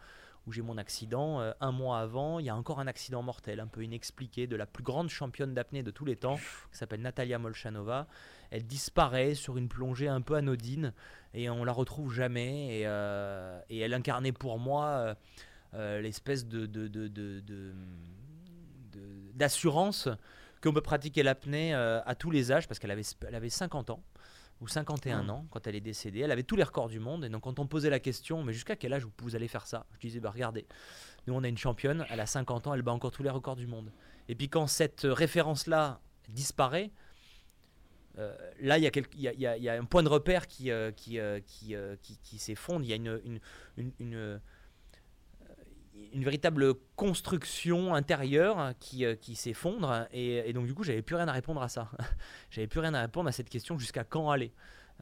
où 0.47 0.53
j'ai 0.53 0.61
mon 0.61 0.77
accident. 0.77 1.41
Euh, 1.41 1.51
un 1.59 1.71
mois 1.71 1.99
avant, 1.99 2.39
il 2.39 2.45
y 2.45 2.49
a 2.49 2.55
encore 2.55 2.79
un 2.79 2.87
accident 2.87 3.21
mortel, 3.21 3.59
un 3.59 3.67
peu 3.67 3.83
inexpliqué, 3.83 4.47
de 4.47 4.55
la 4.55 4.65
plus 4.65 4.83
grande 4.83 5.09
championne 5.09 5.53
d'apnée 5.53 5.83
de 5.83 5.91
tous 5.91 6.05
les 6.05 6.15
temps, 6.15 6.37
qui 6.71 6.77
s'appelle 6.77 7.01
Natalia 7.01 7.37
Molchanova. 7.37 8.07
Elle 8.49 8.65
disparaît 8.65 9.35
sur 9.35 9.57
une 9.57 9.67
plongée 9.67 10.07
un 10.07 10.21
peu 10.21 10.35
anodine 10.35 10.93
et 11.33 11.49
on 11.49 11.65
la 11.65 11.73
retrouve 11.73 12.13
jamais. 12.13 12.79
Et, 12.79 12.87
euh, 12.87 13.59
elle 13.69 13.93
incarnait 13.93 14.31
pour 14.31 14.57
moi 14.57 15.15
euh, 15.73 16.01
l'espèce 16.01 16.47
de, 16.47 16.65
d'assurance 19.33 20.07
qu'on 20.63 20.73
peut 20.73 20.81
pratiquer 20.81 21.23
l'apnée 21.23 21.73
à 21.73 22.15
tous 22.15 22.31
les 22.31 22.51
âges, 22.51 22.67
parce 22.67 22.79
qu'elle 22.79 22.91
avait, 22.91 23.03
elle 23.27 23.35
avait 23.35 23.49
50 23.49 23.89
ans 23.91 24.01
ou 24.61 24.67
51 24.67 25.29
ans 25.29 25.45
quand 25.51 25.67
elle 25.67 25.75
est 25.75 25.81
décédée. 25.81 26.19
Elle 26.19 26.31
avait 26.31 26.43
tous 26.43 26.55
les 26.55 26.63
records 26.63 26.89
du 26.89 26.99
monde. 26.99 27.25
Et 27.25 27.29
donc, 27.29 27.43
quand 27.43 27.59
on 27.59 27.67
posait 27.67 27.89
la 27.89 27.99
question, 27.99 28.43
mais 28.43 28.53
jusqu'à 28.53 28.75
quel 28.75 28.93
âge 28.93 29.05
vous, 29.19 29.35
allez 29.35 29.47
faire 29.47 29.65
ça? 29.65 29.85
Je 29.93 30.07
disais, 30.07 30.19
bah, 30.19 30.31
regardez, 30.31 30.65
nous, 31.27 31.33
on 31.33 31.43
a 31.43 31.47
une 31.47 31.57
championne, 31.57 32.05
elle 32.09 32.19
a 32.19 32.25
50 32.25 32.67
ans, 32.67 32.73
elle 32.73 32.81
bat 32.81 32.91
encore 32.91 33.11
tous 33.11 33.23
les 33.23 33.29
records 33.29 33.55
du 33.55 33.67
monde. 33.67 33.91
Et 34.29 34.35
puis, 34.35 34.49
quand 34.49 34.67
cette 34.67 35.01
référence-là 35.03 36.01
disparaît, 36.29 36.91
euh, 38.17 38.35
là, 38.59 38.77
il 38.77 38.83
y, 38.83 39.69
a 39.69 39.73
un 39.73 39.85
point 39.85 40.01
de 40.01 40.09
repère 40.09 40.47
qui, 40.47 40.71
euh, 40.71 40.91
euh, 41.11 41.39
qui, 41.45 42.17
qui, 42.23 42.39
s'effondre. 42.39 42.83
Il 42.83 42.89
y 42.89 42.93
a 42.93 42.95
une, 42.95 43.21
une 43.77 43.91
une 43.99 44.41
véritable 46.23 46.73
construction 46.95 47.93
intérieure 47.93 48.73
qui, 48.79 49.05
euh, 49.05 49.15
qui 49.15 49.35
s'effondre. 49.35 50.07
Et, 50.11 50.51
donc, 50.53 50.65
du 50.65 50.73
coup, 50.73 50.83
j'avais 50.83 51.01
plus 51.01 51.15
rien 51.15 51.27
à 51.27 51.31
répondre 51.31 51.61
à 51.61 51.69
ça. 51.69 51.89
j'avais 52.51 52.67
plus 52.67 52.79
rien 52.79 52.93
à 52.93 53.01
répondre 53.01 53.29
à 53.29 53.31
cette 53.31 53.49
question 53.49 53.77
jusqu'à 53.77 54.03
quand 54.03 54.29
aller. 54.29 54.51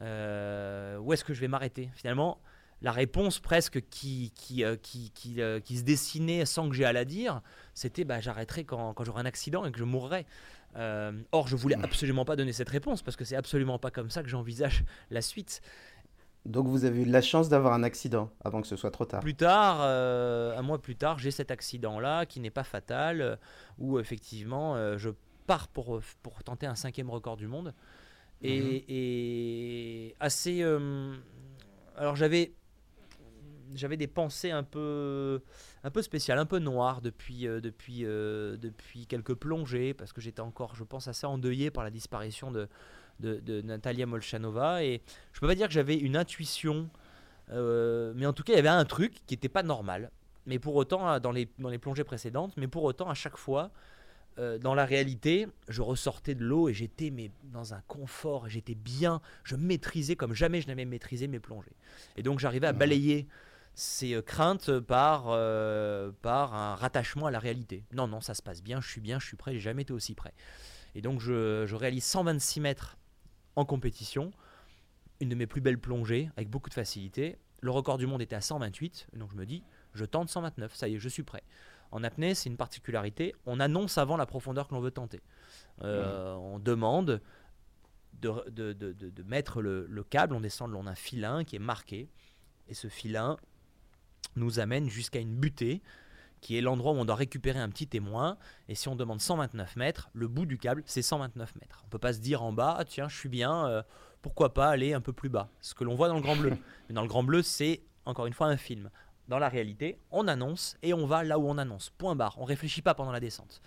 Euh, 0.00 0.98
où 0.98 1.12
est-ce 1.12 1.24
que 1.24 1.34
je 1.34 1.40
vais 1.40 1.48
m'arrêter? 1.48 1.90
Finalement, 1.94 2.38
la 2.82 2.92
réponse 2.92 3.38
presque 3.40 3.80
qui, 3.88 4.32
qui, 4.34 4.64
euh, 4.64 4.76
qui, 4.76 5.10
qui, 5.10 5.40
qui, 5.64 5.78
se 5.78 5.82
dessinait 5.82 6.44
sans 6.44 6.68
que 6.68 6.74
j'ai 6.74 6.84
à 6.84 6.92
la 6.92 7.04
dire, 7.04 7.40
c'était 7.72 8.04
bah, 8.04 8.20
j'arrêterai 8.20 8.64
quand, 8.64 8.92
quand 8.92 9.04
j'aurai 9.04 9.22
un 9.22 9.26
accident 9.26 9.64
et 9.64 9.72
que 9.72 9.78
je 9.78 9.84
mourrai. 9.84 10.26
or, 11.32 11.48
je 11.48 11.56
voulais 11.56 11.76
absolument 11.82 12.26
pas 12.26 12.36
donner 12.36 12.52
cette 12.52 12.68
réponse 12.68 13.02
parce 13.02 13.16
que 13.16 13.24
c'est 13.24 13.36
absolument 13.36 13.78
pas 13.78 13.90
comme 13.90 14.10
ça 14.10 14.22
que 14.22 14.28
j'envisage 14.28 14.84
la 15.10 15.22
suite. 15.22 15.62
Donc 16.46 16.68
vous 16.68 16.84
avez 16.84 17.02
eu 17.02 17.04
la 17.04 17.22
chance 17.22 17.48
d'avoir 17.48 17.72
un 17.72 17.82
accident 17.82 18.30
avant 18.44 18.62
que 18.62 18.68
ce 18.68 18.76
soit 18.76 18.90
trop 18.90 19.04
tard. 19.04 19.20
Plus 19.20 19.34
tard, 19.34 19.78
euh, 19.80 20.56
un 20.56 20.62
mois 20.62 20.80
plus 20.80 20.96
tard, 20.96 21.18
j'ai 21.18 21.30
cet 21.30 21.50
accident-là 21.50 22.24
qui 22.24 22.40
n'est 22.40 22.50
pas 22.50 22.62
fatal, 22.62 23.20
euh, 23.20 23.36
où 23.78 23.98
effectivement 23.98 24.76
euh, 24.76 24.96
je 24.96 25.10
pars 25.46 25.68
pour, 25.68 26.00
pour 26.22 26.44
tenter 26.44 26.66
un 26.66 26.76
cinquième 26.76 27.10
record 27.10 27.36
du 27.36 27.48
monde. 27.48 27.74
Et, 28.42 30.12
mhm. 30.12 30.16
assez... 30.20 30.62
alors 31.96 32.16
j'avais 32.16 32.52
j'avais 33.74 33.96
des 33.96 34.06
pensées 34.06 34.50
un 34.50 34.62
peu, 34.62 35.42
un 35.82 35.90
peu 35.90 36.00
spéciales, 36.00 36.38
un 36.38 36.46
peu 36.46 36.58
noires 36.58 37.00
depuis, 37.00 37.44
depuis, 37.44 38.02
depuis 38.04 39.06
quelques 39.06 39.34
plongées, 39.34 39.92
parce 39.92 40.12
que 40.12 40.20
j'étais 40.20 40.40
encore, 40.40 40.74
je 40.76 40.84
pense, 40.84 41.08
assez 41.08 41.26
endeuillé 41.26 41.70
par 41.70 41.82
la 41.82 41.90
disparition 41.90 42.50
de, 42.52 42.68
de, 43.20 43.60
Natalia 43.62 44.06
Molchanova. 44.06 44.84
Et 44.84 45.02
je 45.32 45.40
peux 45.40 45.46
pas 45.46 45.54
dire 45.54 45.68
que 45.68 45.72
j'avais 45.72 45.96
une 45.96 46.16
intuition, 46.16 46.88
euh, 47.50 48.12
mais 48.16 48.26
en 48.26 48.32
tout 48.32 48.42
cas, 48.42 48.52
il 48.52 48.56
y 48.56 48.58
avait 48.58 48.68
un 48.68 48.84
truc 48.84 49.14
qui 49.26 49.34
n'était 49.34 49.48
pas 49.48 49.62
normal. 49.62 50.10
Mais 50.46 50.58
pour 50.58 50.76
autant, 50.76 51.08
euh, 51.08 51.18
dans 51.18 51.32
les, 51.32 51.48
dans 51.58 51.68
les 51.68 51.78
plongées 51.78 52.04
précédentes, 52.04 52.52
mais 52.56 52.68
pour 52.68 52.84
autant, 52.84 53.08
à 53.08 53.14
chaque 53.14 53.36
fois, 53.36 53.70
euh, 54.38 54.58
dans 54.58 54.74
la 54.74 54.84
réalité, 54.84 55.48
je 55.68 55.82
ressortais 55.82 56.34
de 56.34 56.44
l'eau 56.44 56.68
et 56.68 56.74
j'étais 56.74 57.10
mais 57.10 57.30
dans 57.52 57.74
un 57.74 57.80
confort, 57.88 58.48
j'étais 58.48 58.74
bien, 58.74 59.20
je 59.44 59.56
maîtrisais 59.56 60.14
comme 60.14 60.34
jamais 60.34 60.60
je 60.60 60.68
n'avais 60.68 60.84
maîtrisé 60.84 61.26
mes 61.26 61.40
plongées. 61.40 61.74
Et 62.16 62.22
donc 62.22 62.38
j'arrivais 62.38 62.66
à 62.66 62.72
balayer 62.72 63.26
ces 63.74 64.22
craintes 64.22 64.78
par, 64.80 65.24
par 66.20 66.54
un 66.54 66.74
rattachement 66.74 67.26
à 67.26 67.30
la 67.30 67.38
réalité. 67.38 67.82
Non, 67.92 68.06
non, 68.06 68.20
ça 68.20 68.34
se 68.34 68.42
passe 68.42 68.62
bien, 68.62 68.80
je 68.80 68.88
suis 68.88 69.00
bien, 69.00 69.18
je 69.18 69.26
suis 69.26 69.36
prêt, 69.36 69.54
j'ai 69.54 69.60
jamais 69.60 69.82
été 69.82 69.94
aussi 69.94 70.14
prêt. 70.14 70.34
Et 70.94 71.00
donc 71.00 71.20
je, 71.20 71.64
je 71.66 71.74
réalise 71.74 72.04
126 72.04 72.60
mètres 72.60 72.98
en 73.56 73.64
compétition. 73.64 74.30
Une 75.20 75.30
de 75.30 75.34
mes 75.34 75.46
plus 75.46 75.60
belles 75.60 75.78
plongées 75.80 76.30
avec 76.36 76.48
beaucoup 76.50 76.68
de 76.68 76.74
facilité. 76.74 77.38
Le 77.62 77.70
record 77.70 77.96
du 77.98 78.06
monde 78.06 78.20
était 78.20 78.36
à 78.36 78.40
128, 78.42 79.08
donc 79.14 79.30
je 79.32 79.36
me 79.36 79.46
dis, 79.46 79.62
je 79.94 80.04
tente 80.04 80.28
129, 80.28 80.74
ça 80.74 80.88
y 80.88 80.94
est, 80.94 80.98
je 80.98 81.08
suis 81.08 81.22
prêt. 81.22 81.42
En 81.90 82.04
apnée, 82.04 82.34
c'est 82.34 82.50
une 82.50 82.56
particularité. 82.58 83.34
On 83.46 83.58
annonce 83.60 83.96
avant 83.96 84.16
la 84.18 84.26
profondeur 84.26 84.68
que 84.68 84.74
l'on 84.74 84.80
veut 84.80 84.90
tenter. 84.90 85.22
Euh, 85.82 86.34
on 86.34 86.58
demande 86.58 87.22
de, 88.20 88.30
de- 88.50 88.72
de- 88.74 88.92
de- 88.92 89.10
de 89.10 89.22
mettre 89.22 89.62
le, 89.62 89.86
le 89.86 90.04
câble, 90.04 90.34
on 90.34 90.40
descend 90.40 90.68
le 90.68 90.74
long 90.74 90.84
d'un 90.84 90.94
filin 90.94 91.44
qui 91.44 91.56
est 91.56 91.60
marqué. 91.60 92.10
Et 92.68 92.74
ce 92.74 92.88
filin 92.88 93.36
nous 94.34 94.58
amène 94.58 94.88
jusqu'à 94.90 95.20
une 95.20 95.34
butée 95.34 95.80
qui 96.40 96.56
est 96.56 96.60
l'endroit 96.60 96.92
où 96.92 96.96
on 96.96 97.04
doit 97.04 97.14
récupérer 97.14 97.58
un 97.58 97.68
petit 97.68 97.86
témoin. 97.86 98.36
Et 98.68 98.74
si 98.74 98.88
on 98.88 98.96
demande 98.96 99.20
129 99.20 99.76
mètres, 99.76 100.10
le 100.12 100.28
bout 100.28 100.46
du 100.46 100.58
câble, 100.58 100.82
c'est 100.86 101.02
129 101.02 101.56
mètres. 101.56 101.82
On 101.84 101.88
peut 101.88 101.98
pas 101.98 102.12
se 102.12 102.20
dire 102.20 102.42
en 102.42 102.52
bas, 102.52 102.76
Ah, 102.78 102.84
tiens, 102.84 103.08
je 103.08 103.16
suis 103.16 103.28
bien, 103.28 103.66
euh, 103.66 103.82
pourquoi 104.22 104.54
pas 104.54 104.68
aller 104.68 104.92
un 104.92 105.00
peu 105.00 105.12
plus 105.12 105.28
bas. 105.28 105.48
Ce 105.60 105.74
que 105.74 105.84
l'on 105.84 105.94
voit 105.94 106.08
dans 106.08 106.16
le 106.16 106.22
Grand 106.22 106.36
Bleu. 106.36 106.56
Mais 106.88 106.94
dans 106.94 107.02
le 107.02 107.08
Grand 107.08 107.22
Bleu, 107.22 107.42
c'est 107.42 107.82
encore 108.04 108.26
une 108.26 108.32
fois 108.32 108.48
un 108.48 108.56
film. 108.56 108.90
Dans 109.28 109.38
la 109.38 109.48
réalité, 109.48 109.98
on 110.10 110.28
annonce 110.28 110.76
et 110.82 110.94
on 110.94 111.06
va 111.06 111.24
là 111.24 111.38
où 111.38 111.48
on 111.48 111.58
annonce. 111.58 111.90
Point 111.90 112.14
barre. 112.14 112.36
On 112.38 112.44
réfléchit 112.44 112.82
pas 112.82 112.94
pendant 112.94 113.12
la 113.12 113.20
descente. 113.20 113.60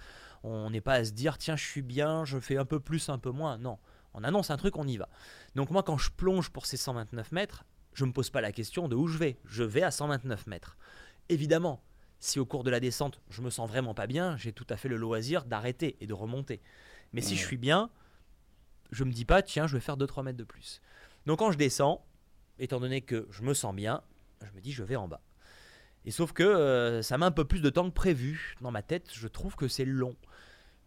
On 0.43 0.69
n'est 0.69 0.81
pas 0.81 0.93
à 0.93 1.03
se 1.03 1.11
dire, 1.11 1.37
tiens, 1.37 1.57
je 1.57 1.65
suis 1.65 1.81
bien, 1.81 2.23
je 2.23 2.39
fais 2.39 2.57
un 2.57 2.65
peu 2.65 2.79
plus, 2.79 3.09
un 3.09 3.17
peu 3.17 3.31
moins. 3.31 3.57
Non. 3.57 3.77
On 4.13 4.23
annonce 4.23 4.49
un 4.51 4.57
truc, 4.57 4.77
on 4.77 4.87
y 4.87 4.97
va. 4.97 5.09
Donc 5.55 5.69
moi, 5.69 5.83
quand 5.83 5.97
je 5.97 6.09
plonge 6.11 6.49
pour 6.49 6.65
ces 6.65 6.77
129 6.77 7.31
mètres, 7.33 7.65
je 7.93 8.05
me 8.05 8.13
pose 8.13 8.29
pas 8.29 8.41
la 8.41 8.51
question 8.51 8.87
de 8.87 8.95
où 8.95 9.07
je 9.07 9.17
vais. 9.17 9.37
Je 9.45 9.63
vais 9.63 9.83
à 9.83 9.91
129 9.91 10.47
mètres. 10.47 10.77
Évidemment, 11.27 11.81
si 12.19 12.39
au 12.39 12.45
cours 12.45 12.63
de 12.63 12.69
la 12.69 12.79
descente, 12.79 13.21
je 13.29 13.41
me 13.41 13.49
sens 13.49 13.69
vraiment 13.69 13.93
pas 13.93 14.07
bien, 14.07 14.37
j'ai 14.37 14.51
tout 14.51 14.67
à 14.69 14.77
fait 14.77 14.89
le 14.89 14.97
loisir 14.97 15.45
d'arrêter 15.45 15.97
et 16.01 16.07
de 16.07 16.13
remonter. 16.13 16.61
Mais 17.13 17.21
si 17.21 17.35
je 17.35 17.45
suis 17.45 17.57
bien, 17.57 17.89
je 18.91 19.03
me 19.03 19.11
dis 19.11 19.25
pas, 19.25 19.41
tiens, 19.41 19.67
je 19.67 19.75
vais 19.75 19.79
faire 19.79 19.97
2-3 19.97 20.23
mètres 20.23 20.37
de 20.37 20.43
plus. 20.43 20.81
Donc 21.25 21.39
quand 21.39 21.51
je 21.51 21.57
descends, 21.57 22.05
étant 22.59 22.79
donné 22.79 23.01
que 23.01 23.27
je 23.31 23.41
me 23.43 23.53
sens 23.53 23.73
bien, 23.73 24.01
je 24.41 24.51
me 24.55 24.61
dis, 24.61 24.71
je 24.71 24.83
vais 24.83 24.95
en 24.95 25.07
bas. 25.07 25.21
Et 26.05 26.11
sauf 26.11 26.31
que 26.31 26.43
euh, 26.43 27.01
ça 27.01 27.17
met 27.17 27.25
un 27.25 27.31
peu 27.31 27.45
plus 27.45 27.61
de 27.61 27.69
temps 27.69 27.89
que 27.89 27.93
prévu. 27.93 28.55
Dans 28.61 28.71
ma 28.71 28.81
tête, 28.81 29.09
je 29.13 29.27
trouve 29.27 29.55
que 29.55 29.67
c'est 29.67 29.85
long. 29.85 30.15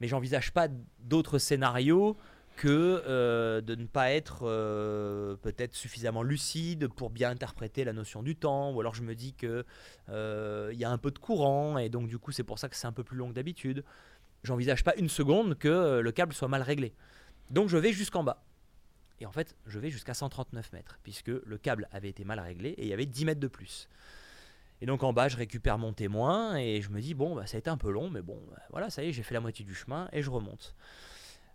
Mais 0.01 0.09
j'envisage 0.09 0.53
pas 0.53 0.69
d'autres 1.01 1.39
scénarios 1.39 2.17
que 2.57 3.03
euh, 3.07 3.61
de 3.61 3.75
ne 3.75 3.87
pas 3.87 4.13
être 4.13 4.41
euh, 4.43 5.37
peut-être 5.37 5.75
suffisamment 5.75 6.23
lucide 6.23 6.89
pour 6.89 7.11
bien 7.11 7.31
interpréter 7.31 7.85
la 7.85 7.93
notion 7.93 8.23
du 8.23 8.37
temps, 8.37 8.73
ou 8.73 8.81
alors 8.81 8.95
je 8.95 9.03
me 9.03 9.15
dis 9.15 9.35
que 9.35 9.65
euh, 10.09 10.71
il 10.73 10.79
y 10.79 10.85
a 10.85 10.91
un 10.91 10.99
peu 10.99 11.11
de 11.11 11.19
courant 11.19 11.79
et 11.79 11.89
donc 11.89 12.09
du 12.09 12.19
coup 12.19 12.33
c'est 12.33 12.45
pour 12.45 12.59
ça 12.59 12.69
que 12.69 12.77
c'est 12.77 12.87
un 12.87 12.93
peu 12.93 13.05
plus 13.05 13.17
long 13.17 13.29
que 13.29 13.35
d'habitude. 13.35 13.85
J'envisage 14.45 14.83
pas 14.83 14.95
une 14.97 15.09
seconde 15.09 15.57
que 15.57 15.69
euh, 15.69 16.03
le 16.03 16.13
câble 16.13 16.33
soit 16.33 16.49
mal 16.49 16.63
réglé. 16.63 16.95
Donc 17.51 17.69
je 17.69 17.77
vais 17.77 17.93
jusqu'en 17.93 18.25
bas. 18.25 18.45
Et 19.21 19.27
en 19.27 19.33
fait, 19.33 19.55
je 19.67 19.79
vais 19.79 19.91
jusqu'à 19.91 20.15
139 20.15 20.73
mètres, 20.73 20.99
puisque 21.05 21.29
le 21.29 21.57
câble 21.59 21.89
avait 21.93 22.09
été 22.09 22.25
mal 22.25 22.41
réglé 22.41 22.71
et 22.71 22.83
il 22.83 22.89
y 22.89 22.93
avait 22.93 23.07
10 23.07 23.25
mètres 23.25 23.41
de 23.41 23.47
plus. 23.47 23.89
Et 24.81 24.87
donc 24.87 25.05
en 25.05 25.13
bas, 25.13 25.29
je 25.29 25.37
récupère 25.37 25.79
mon 25.79 25.93
témoin 25.93 26.57
et 26.57 26.83
je 26.83 26.91
me 26.91 27.01
dis, 27.01 27.15
bon, 27.15 27.37
bah, 27.37 27.47
ça 27.47 27.57
a 27.57 27.59
été 27.59 27.71
un 27.71 27.77
peu 27.77 27.93
long, 27.93 28.11
mais 28.11 28.21
bon, 28.21 28.43
bah, 28.51 28.63
voilà, 28.71 28.91
ça 28.91 29.05
y 29.05 29.09
est, 29.09 29.13
j'ai 29.13 29.23
fait 29.23 29.35
la 29.35 29.41
moitié 29.41 29.65
du 29.65 29.77
chemin 29.77 30.09
et 30.13 30.23
je 30.23 30.31
remonte. 30.31 30.75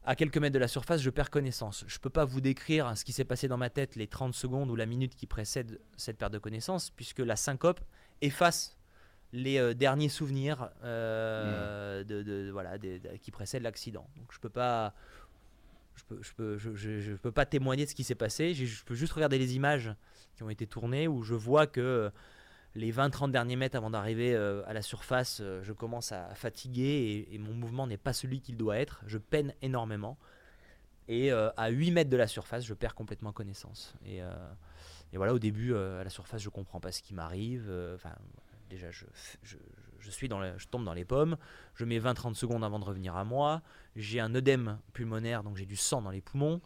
À 0.09 0.15
quelques 0.15 0.37
mètres 0.37 0.53
de 0.53 0.59
la 0.59 0.69
surface, 0.69 1.01
je 1.01 1.09
perds 1.09 1.29
connaissance. 1.29 1.83
Je 1.85 1.95
ne 1.97 1.99
peux 1.99 2.09
pas 2.09 2.23
vous 2.23 2.39
décrire 2.39 2.97
ce 2.97 3.03
qui 3.03 3.11
s'est 3.11 3.25
passé 3.25 3.49
dans 3.49 3.57
ma 3.57 3.69
tête 3.69 3.97
les 3.97 4.07
30 4.07 4.33
secondes 4.33 4.71
ou 4.71 4.75
la 4.77 4.85
minute 4.85 5.13
qui 5.15 5.27
précède 5.27 5.81
cette 5.97 6.17
perte 6.17 6.31
de 6.31 6.39
connaissance, 6.39 6.91
puisque 6.91 7.19
la 7.19 7.35
syncope 7.35 7.81
efface 8.21 8.77
les 9.33 9.57
euh, 9.57 9.73
derniers 9.73 10.07
souvenirs 10.07 10.69
euh, 10.85 12.05
de, 12.05 12.23
de- 12.23 12.49
voilà, 12.51 12.77
de- 12.77 13.01
qui 13.21 13.31
précèdent 13.31 13.63
l'accident. 13.63 14.07
Donc 14.15 14.31
je 14.31 14.39
peux 14.39 14.47
pas, 14.49 14.93
je 15.95 16.03
peux, 16.05 16.23
je 16.23 16.31
peux, 16.33 16.57
je, 16.57 16.73
je- 16.73 16.99
je 17.01 17.13
peux 17.15 17.33
pas 17.33 17.45
témoigner 17.45 17.83
de 17.83 17.89
ce 17.89 17.95
qui 17.95 18.05
s'est 18.05 18.15
passé. 18.15 18.53
Je 18.53 18.85
peux 18.85 18.95
juste 18.95 19.11
regarder 19.11 19.37
les 19.37 19.57
images 19.57 19.93
qui 20.37 20.43
ont 20.43 20.49
été 20.49 20.65
tournées 20.67 21.09
où 21.09 21.21
je 21.23 21.33
vois 21.35 21.67
que 21.67 22.09
les 22.75 22.91
20-30 22.93 23.31
derniers 23.31 23.55
mètres 23.55 23.75
avant 23.75 23.89
d'arriver 23.89 24.35
euh, 24.35 24.61
à 24.67 24.73
la 24.73 24.81
surface, 24.81 25.39
euh, 25.41 25.61
je 25.63 25.73
commence 25.73 26.11
à 26.11 26.33
fatiguer 26.35 27.25
et, 27.29 27.35
et 27.35 27.37
mon 27.39 27.53
mouvement 27.53 27.87
n'est 27.87 27.97
pas 27.97 28.13
celui 28.13 28.39
qu'il 28.41 28.55
doit 28.57 28.77
être. 28.77 29.01
Je 29.07 29.17
peine 29.17 29.53
énormément. 29.61 30.17
Et 31.07 31.31
euh, 31.31 31.49
à 31.57 31.69
8 31.69 31.91
mètres 31.91 32.09
de 32.09 32.17
la 32.17 32.27
surface, 32.27 32.65
je 32.65 32.73
perds 32.73 32.93
complètement 32.95 33.31
connaissance. 33.31 33.95
Et, 34.05 34.19
et 35.13 35.17
voilà, 35.17 35.33
au 35.33 35.39
début, 35.39 35.73
à 35.73 36.03
la 36.03 36.09
surface, 36.09 36.41
je 36.41 36.49
comprends 36.49 36.79
pas 36.81 36.91
ce 36.91 37.01
qui 37.01 37.13
m'arrive. 37.13 37.71
Enfin, 37.95 38.11
déjà, 38.69 38.91
je, 38.91 39.05
je, 39.41 39.55
je 39.99 40.11
suis 40.11 40.27
dans 40.27 40.37
la- 40.39 40.57
je 40.57 40.67
tombe 40.67 40.83
dans 40.83 40.93
les 40.93 41.05
pommes. 41.05 41.37
Je 41.75 41.85
mets 41.85 41.97
20-30 41.97 42.33
secondes 42.35 42.61
avant 42.63 42.77
de 42.77 42.83
revenir 42.83 43.15
à 43.15 43.23
moi. 43.23 43.61
J'ai 43.95 44.19
un 44.19 44.35
œdème 44.35 44.79
pulmonaire, 44.91 45.43
donc 45.43 45.55
j'ai 45.55 45.65
du 45.65 45.77
sang 45.77 46.01
dans 46.01 46.11
les 46.11 46.19
poumons. 46.21 46.59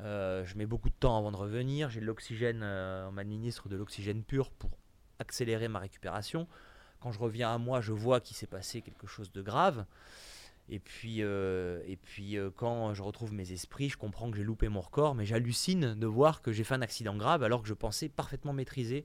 Je 0.00 0.56
mets 0.56 0.66
beaucoup 0.66 0.88
de 0.90 0.94
temps 0.98 1.16
avant 1.16 1.30
de 1.30 1.36
revenir. 1.36 1.88
J'ai 1.88 2.00
de 2.00 2.06
l'oxygène, 2.06 2.64
on 2.64 3.12
m'administre 3.12 3.68
de 3.68 3.76
l'oxygène 3.76 4.24
pur 4.24 4.50
pour 4.50 4.70
accélérer 5.18 5.68
ma 5.68 5.78
récupération. 5.78 6.46
Quand 7.00 7.12
je 7.12 7.18
reviens 7.18 7.52
à 7.52 7.58
moi, 7.58 7.80
je 7.80 7.92
vois 7.92 8.20
qu'il 8.20 8.36
s'est 8.36 8.46
passé 8.46 8.82
quelque 8.82 9.06
chose 9.06 9.30
de 9.32 9.42
grave. 9.42 9.84
Et 10.70 10.78
puis, 10.78 11.18
euh, 11.20 11.82
et 11.86 11.96
puis 11.96 12.38
euh, 12.38 12.50
quand 12.54 12.94
je 12.94 13.02
retrouve 13.02 13.34
mes 13.34 13.52
esprits, 13.52 13.90
je 13.90 13.98
comprends 13.98 14.30
que 14.30 14.36
j'ai 14.36 14.44
loupé 14.44 14.68
mon 14.68 14.80
record, 14.80 15.14
mais 15.14 15.26
j'hallucine 15.26 15.94
de 15.94 16.06
voir 16.06 16.40
que 16.40 16.52
j'ai 16.52 16.64
fait 16.64 16.74
un 16.74 16.80
accident 16.80 17.16
grave 17.16 17.42
alors 17.42 17.60
que 17.60 17.68
je 17.68 17.74
pensais 17.74 18.08
parfaitement 18.08 18.54
maîtriser 18.54 19.04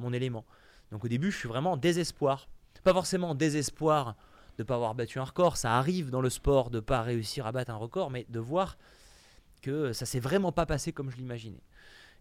mon 0.00 0.12
élément. 0.12 0.44
Donc 0.90 1.04
au 1.04 1.08
début, 1.08 1.30
je 1.30 1.38
suis 1.38 1.48
vraiment 1.48 1.72
en 1.72 1.76
désespoir. 1.76 2.48
Pas 2.82 2.92
forcément 2.92 3.30
en 3.30 3.34
désespoir 3.34 4.16
de 4.58 4.62
ne 4.62 4.66
pas 4.66 4.74
avoir 4.74 4.94
battu 4.94 5.20
un 5.20 5.24
record, 5.24 5.56
ça 5.56 5.76
arrive 5.76 6.10
dans 6.10 6.20
le 6.20 6.30
sport 6.30 6.70
de 6.70 6.76
ne 6.76 6.80
pas 6.80 7.02
réussir 7.02 7.46
à 7.46 7.52
battre 7.52 7.70
un 7.70 7.76
record, 7.76 8.10
mais 8.10 8.26
de 8.28 8.40
voir 8.40 8.76
que 9.62 9.92
ça 9.92 10.06
s'est 10.06 10.20
vraiment 10.20 10.52
pas 10.52 10.66
passé 10.66 10.92
comme 10.92 11.10
je 11.10 11.16
l'imaginais. 11.16 11.62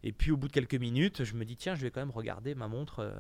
Et 0.04 0.12
puis 0.12 0.32
au 0.32 0.38
bout 0.38 0.48
de 0.48 0.54
quelques 0.54 0.76
minutes, 0.76 1.24
je 1.24 1.34
me 1.36 1.46
dis 1.46 1.56
tiens, 1.58 1.76
je 1.76 1.82
vais 1.82 1.92
quand 1.92 2.02
même 2.02 2.12
regarder 2.12 2.54
ma 2.56 2.68
montre. 2.68 3.00
euh, 3.00 3.14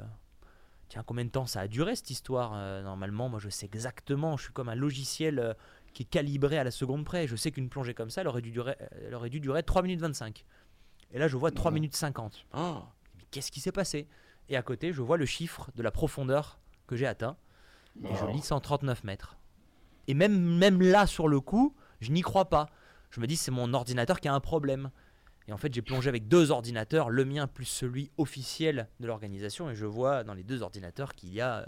tiens, 0.88 1.04
combien 1.06 1.26
de 1.26 1.30
temps 1.32 1.46
ça 1.48 1.62
a 1.62 1.68
duré 1.68 1.96
cette 1.96 2.10
histoire 2.12 2.52
Euh, 2.56 2.82
Normalement, 2.84 3.28
moi 3.30 3.40
je 3.40 3.50
sais 3.50 3.66
exactement, 3.66 4.38
je 4.38 4.44
suis 4.44 4.54
comme 4.54 4.70
un 4.70 4.76
logiciel 4.76 5.40
euh, 5.40 5.54
qui 5.94 6.04
est 6.04 6.06
calibré 6.06 6.58
à 6.58 6.64
la 6.64 6.72
seconde 6.72 7.06
près. 7.06 7.28
Je 7.28 7.36
sais 7.36 7.52
qu'une 7.52 7.70
plongée 7.70 7.94
comme 7.94 8.10
ça, 8.10 8.22
elle 8.22 8.28
aurait 8.28 8.42
dû 8.42 8.52
durer, 8.52 8.76
elle 9.06 9.16
aurait 9.16 9.30
dû 9.30 9.40
durer 9.40 9.64
3 9.64 9.82
minutes 9.82 10.02
25. 10.02 10.44
Et 11.12 11.20
là, 11.20 11.28
je 11.28 11.38
vois 11.38 11.52
3 11.52 11.72
Mhm. 11.72 11.76
minutes 11.76 11.96
50. 11.96 12.46
Oh, 12.54 12.80
Mais 13.18 13.24
qu'est-ce 13.32 13.52
qui 13.52 13.60
s'est 13.62 13.72
passé? 13.72 14.08
Et 14.50 14.58
à 14.58 14.62
côté, 14.62 14.92
je 14.94 15.02
vois 15.02 15.18
le 15.18 15.26
chiffre 15.26 15.72
de 15.76 15.82
la 15.82 15.90
profondeur 15.92 16.60
que 16.88 16.96
j'ai 16.96 17.08
atteint. 17.08 17.38
Et 18.04 18.14
je 18.14 18.26
lis 18.26 18.42
139 18.42 19.04
mètres. 19.06 19.38
Et 20.08 20.14
même, 20.14 20.38
même 20.58 20.82
là, 20.82 21.08
sur 21.08 21.28
le 21.30 21.40
coup, 21.40 21.74
je 22.02 22.12
n'y 22.12 22.22
crois 22.22 22.50
pas. 22.50 22.70
Je 23.10 23.22
me 23.22 23.26
dis, 23.28 23.38
c'est 23.38 23.50
mon 23.52 23.74
ordinateur 23.74 24.20
qui 24.20 24.28
a 24.28 24.34
un 24.34 24.40
problème. 24.42 24.92
Et 25.48 25.54
en 25.54 25.58
fait, 25.58 25.74
j'ai 25.74 25.82
plongé 25.82 26.10
avec 26.10 26.28
deux 26.28 26.50
ordinateurs, 26.52 27.10
le 27.10 27.24
mien 27.24 27.48
plus 27.48 27.66
celui 27.66 28.12
officiel 28.18 28.88
de 29.00 29.08
l'organisation. 29.08 29.70
Et 29.70 29.76
je 29.76 29.86
vois 29.86 30.24
dans 30.24 30.34
les 30.34 30.44
deux 30.44 30.62
ordinateurs 30.64 31.14
qu'il 31.14 31.34
y 31.34 31.42
a 31.42 31.58
euh, 31.60 31.66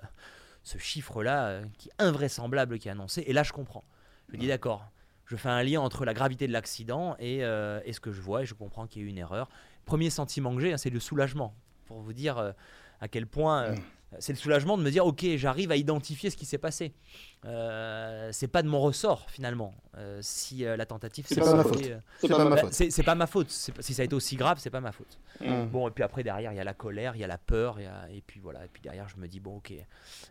ce 0.63 0.77
chiffre-là 0.77 1.47
euh, 1.47 1.65
qui 1.77 1.89
est 1.89 1.93
invraisemblable 1.99 2.79
qui 2.79 2.87
est 2.87 2.91
annoncé. 2.91 3.23
Et 3.27 3.33
là, 3.33 3.43
je 3.43 3.53
comprends. 3.53 3.83
Je 4.29 4.37
dis, 4.37 4.47
d'accord. 4.47 4.89
Je 5.25 5.35
fais 5.35 5.49
un 5.49 5.61
lien 5.61 5.81
entre 5.81 6.05
la 6.05 6.13
gravité 6.13 6.47
de 6.47 6.53
l'accident 6.53 7.15
et, 7.19 7.43
euh, 7.43 7.81
et 7.85 7.93
ce 7.93 7.99
que 7.99 8.11
je 8.11 8.21
vois. 8.21 8.43
Et 8.43 8.45
je 8.45 8.53
comprends 8.53 8.87
qu'il 8.87 9.01
y 9.01 9.05
a 9.05 9.07
eu 9.07 9.09
une 9.09 9.17
erreur. 9.17 9.49
Premier 9.85 10.09
sentiment 10.09 10.55
que 10.55 10.61
j'ai, 10.61 10.73
hein, 10.73 10.77
c'est 10.77 10.89
le 10.89 10.99
soulagement. 10.99 11.53
Pour 11.85 12.01
vous 12.01 12.13
dire 12.13 12.37
euh, 12.37 12.51
à 12.99 13.07
quel 13.07 13.27
point. 13.27 13.63
euh, 13.63 13.75
c'est 14.19 14.31
le 14.33 14.37
soulagement 14.37 14.77
de 14.77 14.83
me 14.83 14.89
dire 14.91 15.05
ok 15.05 15.25
j'arrive 15.35 15.71
à 15.71 15.75
identifier 15.75 16.29
ce 16.29 16.37
qui 16.37 16.45
s'est 16.45 16.57
passé. 16.57 16.93
Euh, 17.45 18.29
c'est 18.33 18.47
pas 18.47 18.63
de 18.63 18.67
mon 18.67 18.79
ressort 18.79 19.29
finalement 19.29 19.73
euh, 19.97 20.19
si 20.21 20.65
euh, 20.65 20.75
la 20.75 20.85
tentative 20.85 21.25
C'est 21.27 21.35
s'est 21.35 21.41
pas 21.41 21.53
ma 21.55 21.63
faute. 21.63 21.85
euh, 21.85 21.99
C'est 22.19 22.27
pas 22.29 22.43
ma 22.43 22.49
bah, 22.55 22.57
faute. 22.57 22.73
c'est 22.73 22.89
c'est 22.89 23.03
pas 23.03 23.15
ma 23.15 23.27
faute. 23.27 23.49
C'est 23.49 23.79
si 23.81 23.93
ça 23.93 24.01
a 24.01 24.05
été 24.05 24.15
aussi 24.15 24.35
grave 24.35 24.57
c'est 24.59 24.69
pas 24.69 24.81
ma 24.81 24.91
faute. 24.91 25.17
Mm. 25.41 25.65
bon 25.65 25.87
et 25.87 25.91
puis 25.91 26.03
après 26.03 26.23
derrière 26.23 26.51
il 26.51 26.55
y 26.55 26.59
a 26.59 26.63
la 26.63 26.73
colère 26.73 27.15
il 27.15 27.19
y 27.19 27.23
a 27.23 27.27
la 27.27 27.37
peur 27.37 27.79
il 27.79 27.83
y 27.83 27.85
a- 27.85 28.09
et 28.11 28.21
puis 28.25 28.39
voilà 28.39 28.65
et 28.65 28.69
puis 28.71 28.81
derrière 28.81 29.07
je 29.07 29.17
me 29.17 29.27
dis 29.27 29.39
bon 29.39 29.57
ok. 29.57 29.73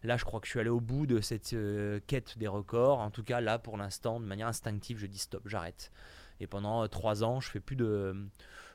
Là 0.05 0.17
je 0.17 0.25
crois 0.25 0.41
que 0.41 0.47
je 0.47 0.51
suis 0.53 0.61
allé 0.61 0.71
au 0.71 0.81
bout 0.81 1.07
de 1.07 1.21
cette 1.21 1.53
euh, 1.53 2.01
quête 2.07 2.39
des 2.39 2.49
records. 2.49 2.99
En 2.99 3.11
tout 3.11 3.23
cas 3.23 3.41
là 3.41 3.59
pour 3.59 3.77
l'instant 3.77 4.21
de 4.21 4.25
manière 4.27 4.49
instinctive 4.49 4.99
je 4.99 5.07
dis 5.07 5.19
stop 5.19 5.43
j'arrête. 5.47 5.93
Et 6.41 6.47
pendant 6.47 6.83
euh, 6.83 6.87
trois 6.89 7.25
ans 7.25 7.41
je 7.41 7.51
fais 7.51 7.61
plus 7.61 7.77
de 7.77 8.15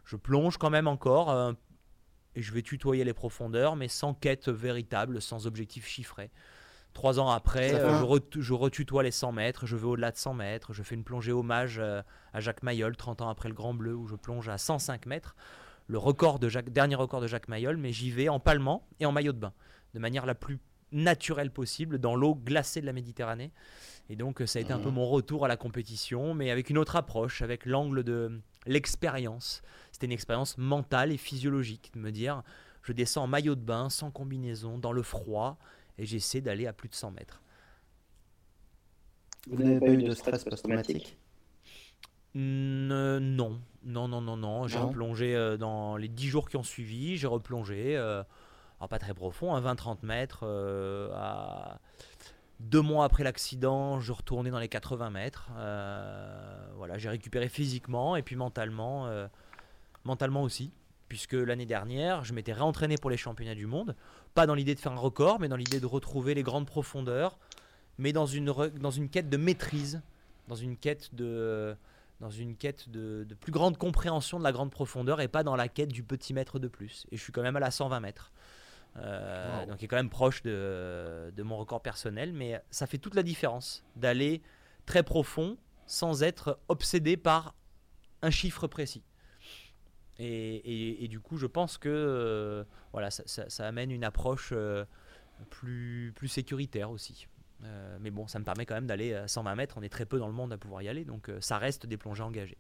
je 0.06 0.16
plonge 0.16 0.58
quand 0.58 0.70
même 0.70 0.88
encore 0.88 1.30
euh, 1.32 1.54
et 2.36 2.42
je 2.42 2.52
vais 2.54 2.62
tutoyer 2.62 3.04
les 3.04 3.14
profondeurs, 3.14 3.76
mais 3.76 3.88
sans 3.88 4.14
quête 4.14 4.48
véritable, 4.50 5.22
sans 5.22 5.48
objectif 5.48 5.86
chiffré. 5.88 6.32
Trois 6.94 7.20
ans 7.20 7.30
après, 7.30 7.74
euh, 7.74 8.00
je, 8.00 8.04
ret- 8.04 8.22
je 8.42 8.54
retutoie 8.54 9.04
les 9.04 9.12
100 9.12 9.32
mètres, 9.32 9.66
je 9.66 9.78
vais 9.78 9.86
au-delà 9.86 10.12
de 10.12 10.18
100 10.18 10.34
mètres, 10.34 10.74
je 10.74 10.84
fais 10.84 10.96
une 10.96 11.04
plongée 11.06 11.32
hommage 11.32 11.80
euh, 11.80 12.02
à 12.34 12.42
Jacques 12.42 12.64
Mayol, 12.64 12.98
30 12.98 13.22
ans 13.22 13.30
après 13.30 13.48
le 13.48 13.56
Grand 13.56 13.74
Bleu, 13.74 13.96
où 13.96 14.08
je 14.08 14.16
plonge 14.16 14.50
à 14.50 14.58
105 14.58 15.06
mètres, 15.06 15.36
le 15.88 15.98
record 15.98 16.40
de 16.40 16.50
Jacques, 16.50 16.70
dernier 16.70 16.96
record 16.96 17.22
de 17.22 17.28
Jacques 17.28 17.48
Mayol, 17.48 17.78
mais 17.78 17.94
j'y 17.94 18.12
vais 18.12 18.28
en 18.28 18.40
palmant 18.42 18.86
et 19.00 19.06
en 19.06 19.12
maillot 19.14 19.32
de 19.32 19.40
bain, 19.40 19.54
de 19.94 20.00
manière 20.00 20.26
la 20.26 20.36
plus 20.36 20.60
naturelle 20.92 21.52
possible, 21.52 21.98
dans 22.00 22.16
l'eau 22.18 22.36
glacée 22.36 22.82
de 22.82 22.86
la 22.86 22.92
Méditerranée. 22.94 23.54
Et 24.10 24.18
donc 24.18 24.42
euh, 24.42 24.46
ça 24.46 24.60
a 24.60 24.62
été 24.62 24.74
un 24.74 24.80
peu 24.80 24.90
Mhm. 24.90 24.96
mon 24.96 25.06
retour 25.06 25.46
à 25.46 25.48
la 25.48 25.56
compétition, 25.56 26.34
mais 26.34 26.52
avec 26.52 26.70
une 26.70 26.78
autre 26.78 26.98
approche, 26.98 27.42
avec 27.42 27.66
l'angle 27.66 28.04
de 28.04 28.42
l'expérience. 28.66 29.62
C'était 29.92 30.06
une 30.06 30.12
expérience 30.12 30.58
mentale 30.58 31.12
et 31.12 31.18
physiologique, 31.18 31.92
de 31.94 32.00
me 32.00 32.12
dire, 32.12 32.44
je 32.84 32.94
descends 32.94 33.24
en 33.24 33.28
maillot 33.28 33.56
de 33.56 33.62
bain, 33.62 33.90
sans 33.90 34.12
combinaison, 34.12 34.78
dans 34.78 34.92
le 34.92 35.04
froid, 35.04 35.58
et 35.98 36.06
j'essaie 36.06 36.42
d'aller 36.42 36.68
à 36.68 36.74
plus 36.74 36.90
de 36.90 36.96
100 36.96 37.12
mètres. 37.12 37.42
Vous 39.50 39.64
n'avez 39.64 39.80
pas 39.80 39.92
eu 39.92 40.04
de 40.04 40.14
stress 40.14 40.44
post-traumatique? 40.44 41.18
Euh, 42.36 43.20
non, 43.20 43.60
non, 43.84 44.08
non, 44.08 44.22
non, 44.22 44.38
non. 44.38 44.68
J'ai 44.68 44.78
replongé 44.78 45.36
euh, 45.36 45.58
dans 45.58 45.98
les 45.98 46.08
10 46.08 46.28
jours 46.28 46.50
qui 46.50 46.58
ont 46.58 46.64
suivi, 46.64 47.18
j'ai 47.18 47.28
replongé, 47.28 47.98
euh, 47.98 48.24
alors 48.80 48.90
pas 48.90 49.00
très 49.00 49.14
profond, 49.14 49.54
à 49.54 49.62
20-30 49.62 49.98
mètres, 50.04 50.42
euh, 50.44 51.12
à 51.14 51.80
deux 52.62 52.82
mois 52.82 53.06
après 53.06 53.24
l'accident, 53.24 54.00
je 54.00 54.12
retournais 54.12 54.50
dans 54.50 54.60
les 54.60 54.70
80 54.70 55.10
mètres. 55.10 55.50
voilà, 56.76 56.98
j'ai 56.98 57.10
récupéré 57.10 57.50
physiquement 57.50 58.16
et 58.16 58.24
puis 58.24 58.36
mentalement, 58.36 59.10
mentalement 60.04 60.44
aussi 60.44 60.72
puisque 61.12 61.34
l'année 61.34 61.66
dernière, 61.66 62.24
je 62.24 62.34
m'étais 62.34 62.54
réentraîné 62.54 62.96
pour 62.96 63.10
les 63.10 63.18
championnats 63.18 63.54
du 63.54 63.66
monde, 63.66 63.98
pas 64.34 64.48
dans 64.48 64.56
l'idée 64.56 64.76
de 64.76 64.80
faire 64.80 64.94
un 64.94 64.98
record, 64.98 65.42
mais 65.42 65.50
dans 65.50 65.58
l'idée 65.58 65.82
de 65.82 65.86
retrouver 65.86 66.34
les 66.34 66.42
grandes 66.42 66.66
profondeurs, 66.66 67.38
mais 67.98 68.14
dans 68.14 68.26
une, 68.26 68.46
dans 68.46 68.92
une 68.92 69.10
quête 69.10 69.30
de 69.30 69.36
maîtrise, 69.36 70.02
dans 70.48 70.56
une 70.56 70.78
quête 70.78 71.14
de, 71.14 71.76
dans 72.22 72.30
une 72.30 72.56
quête 72.56 72.88
de, 72.88 73.28
plus 73.42 73.52
grande 73.52 73.78
compréhension 73.78 74.40
de 74.40 74.46
la 74.46 74.54
grande 74.54 74.72
profondeur 74.72 75.20
et 75.20 75.28
pas 75.28 75.44
dans 75.44 75.58
la 75.58 75.68
quête 75.68 75.90
du 75.90 76.02
petit 76.02 76.34
mètre 76.34 76.60
de 76.60 76.70
plus. 76.70 77.06
Et 77.12 77.18
je 77.18 77.22
suis 77.22 77.34
quand 77.34 77.42
même 77.42 77.58
à 77.58 77.60
la 77.60 77.72
120 77.72 78.00
mètres. 78.00 78.32
Euh, 78.98 79.66
donc, 79.66 79.82
il 79.82 79.86
est 79.86 79.88
quand 79.88 79.96
même 79.96 80.10
proche 80.10 80.42
de, 80.44 81.32
de 81.36 81.44
mon 81.44 81.58
record 81.58 81.82
personnel, 81.82 82.34
mais 82.34 82.62
ça 82.72 82.88
fait 82.88 82.98
toute 82.98 83.16
la 83.16 83.24
différence 83.24 83.84
d'aller 83.96 84.42
très 84.86 85.04
profond 85.04 85.58
sans 85.86 86.24
être 86.24 86.60
obsédé 86.68 87.18
par 87.18 87.56
un 88.22 88.30
chiffre 88.30 88.68
précis. 88.68 89.04
Et, 90.24 91.08
du 91.10 91.20
coup, 91.20 91.38
je 91.38 91.48
pense 91.48 91.80
que 91.80 91.90
euh, 91.90 92.64
voilà, 92.92 93.10
ça, 93.10 93.68
amène 93.68 93.90
une 93.90 94.04
approche 94.04 94.52
euh, 94.52 94.86
plus, 95.50 96.14
plus 96.16 96.28
sécuritaire 96.28 96.92
aussi. 96.92 97.28
Mais 98.00 98.10
bon, 98.10 98.26
ça 98.28 98.40
me 98.40 98.44
permet 98.44 98.66
quand 98.66 98.74
même 98.74 98.88
d'aller 98.88 99.14
à 99.14 99.28
120 99.28 99.56
mètres. 99.56 99.76
On 99.78 99.84
est 99.84 99.90
très 99.90 100.06
peu 100.06 100.18
dans 100.18 100.28
le 100.28 100.34
monde 100.34 100.52
à 100.52 100.58
pouvoir 100.58 100.82
y 100.82 100.90
aller, 100.90 101.06
donc 101.06 101.30
ça 101.42 101.60
reste 101.60 101.86
des 101.86 101.98
plongées 101.98 102.24
engagées. 102.24 102.58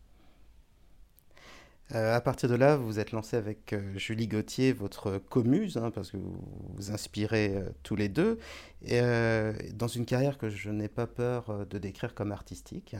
À 1.93 2.21
partir 2.21 2.49
de 2.49 2.55
là, 2.55 2.77
vous 2.77 2.99
êtes 2.99 3.11
lancé 3.11 3.35
avec 3.35 3.75
Julie 3.95 4.27
Gauthier, 4.27 4.71
votre 4.71 5.17
comuse, 5.17 5.77
hein, 5.77 5.91
parce 5.91 6.11
que 6.11 6.17
vous 6.17 6.39
vous 6.75 6.91
inspirez 6.91 7.53
tous 7.83 7.95
les 7.95 8.09
deux, 8.09 8.39
dans 9.73 9.87
une 9.87 10.05
carrière 10.05 10.37
que 10.37 10.49
je 10.49 10.69
n'ai 10.69 10.87
pas 10.87 11.07
peur 11.07 11.65
de 11.69 11.77
décrire 11.77 12.13
comme 12.13 12.31
artistique. 12.31 12.95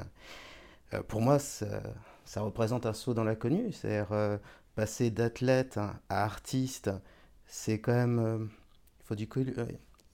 pour 1.07 1.21
moi, 1.21 1.39
ça, 1.39 2.41
représente 2.41 2.85
un 2.85 2.93
saut 2.93 3.13
dans 3.13 3.23
l'inconnu. 3.23 3.71
C'est-à-dire, 3.71 4.11
euh, 4.11 4.37
passer 4.75 5.09
d'athlète 5.11 5.77
à 5.77 5.99
artiste, 6.09 6.89
c'est 7.45 7.79
quand 7.79 7.93
même. 7.93 8.19
Euh, 8.19 8.45
il, 8.99 9.05
faut 9.05 9.15
du 9.15 9.29
euh, 9.37 9.65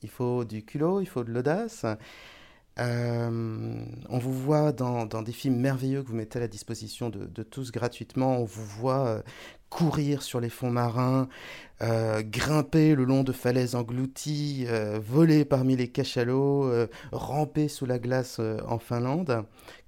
il 0.01 0.09
faut 0.09 0.43
du 0.45 0.65
culot, 0.65 1.01
il 1.01 1.05
faut 1.05 1.23
de 1.23 1.31
l'audace. 1.31 1.85
On 2.79 4.17
vous 4.19 4.33
voit 4.33 4.71
dans, 4.71 5.05
des 5.05 5.31
films 5.31 5.57
merveilleux 5.57 6.03
que 6.03 6.07
vous 6.09 6.15
mettez 6.15 6.37
à 6.37 6.41
la 6.41 6.47
disposition 6.47 7.09
de, 7.09 7.43
tous 7.43 7.71
gratuitement. 7.71 8.37
On 8.37 8.45
vous 8.45 8.65
voit 8.65 9.23
courir 9.69 10.21
sur 10.21 10.39
les 10.39 10.49
fonds 10.49 10.69
marins, 10.71 11.27
grimper 11.81 12.95
le 12.95 13.03
long 13.03 13.23
de 13.23 13.31
falaises 13.31 13.75
englouties, 13.75 14.67
voler 15.01 15.43
parmi 15.43 15.75
les 15.75 15.87
cachalots, 15.87 16.71
ramper 17.11 17.67
sous 17.67 17.85
la 17.85 17.99
glace 17.99 18.39
en 18.67 18.79
Finlande 18.79 19.45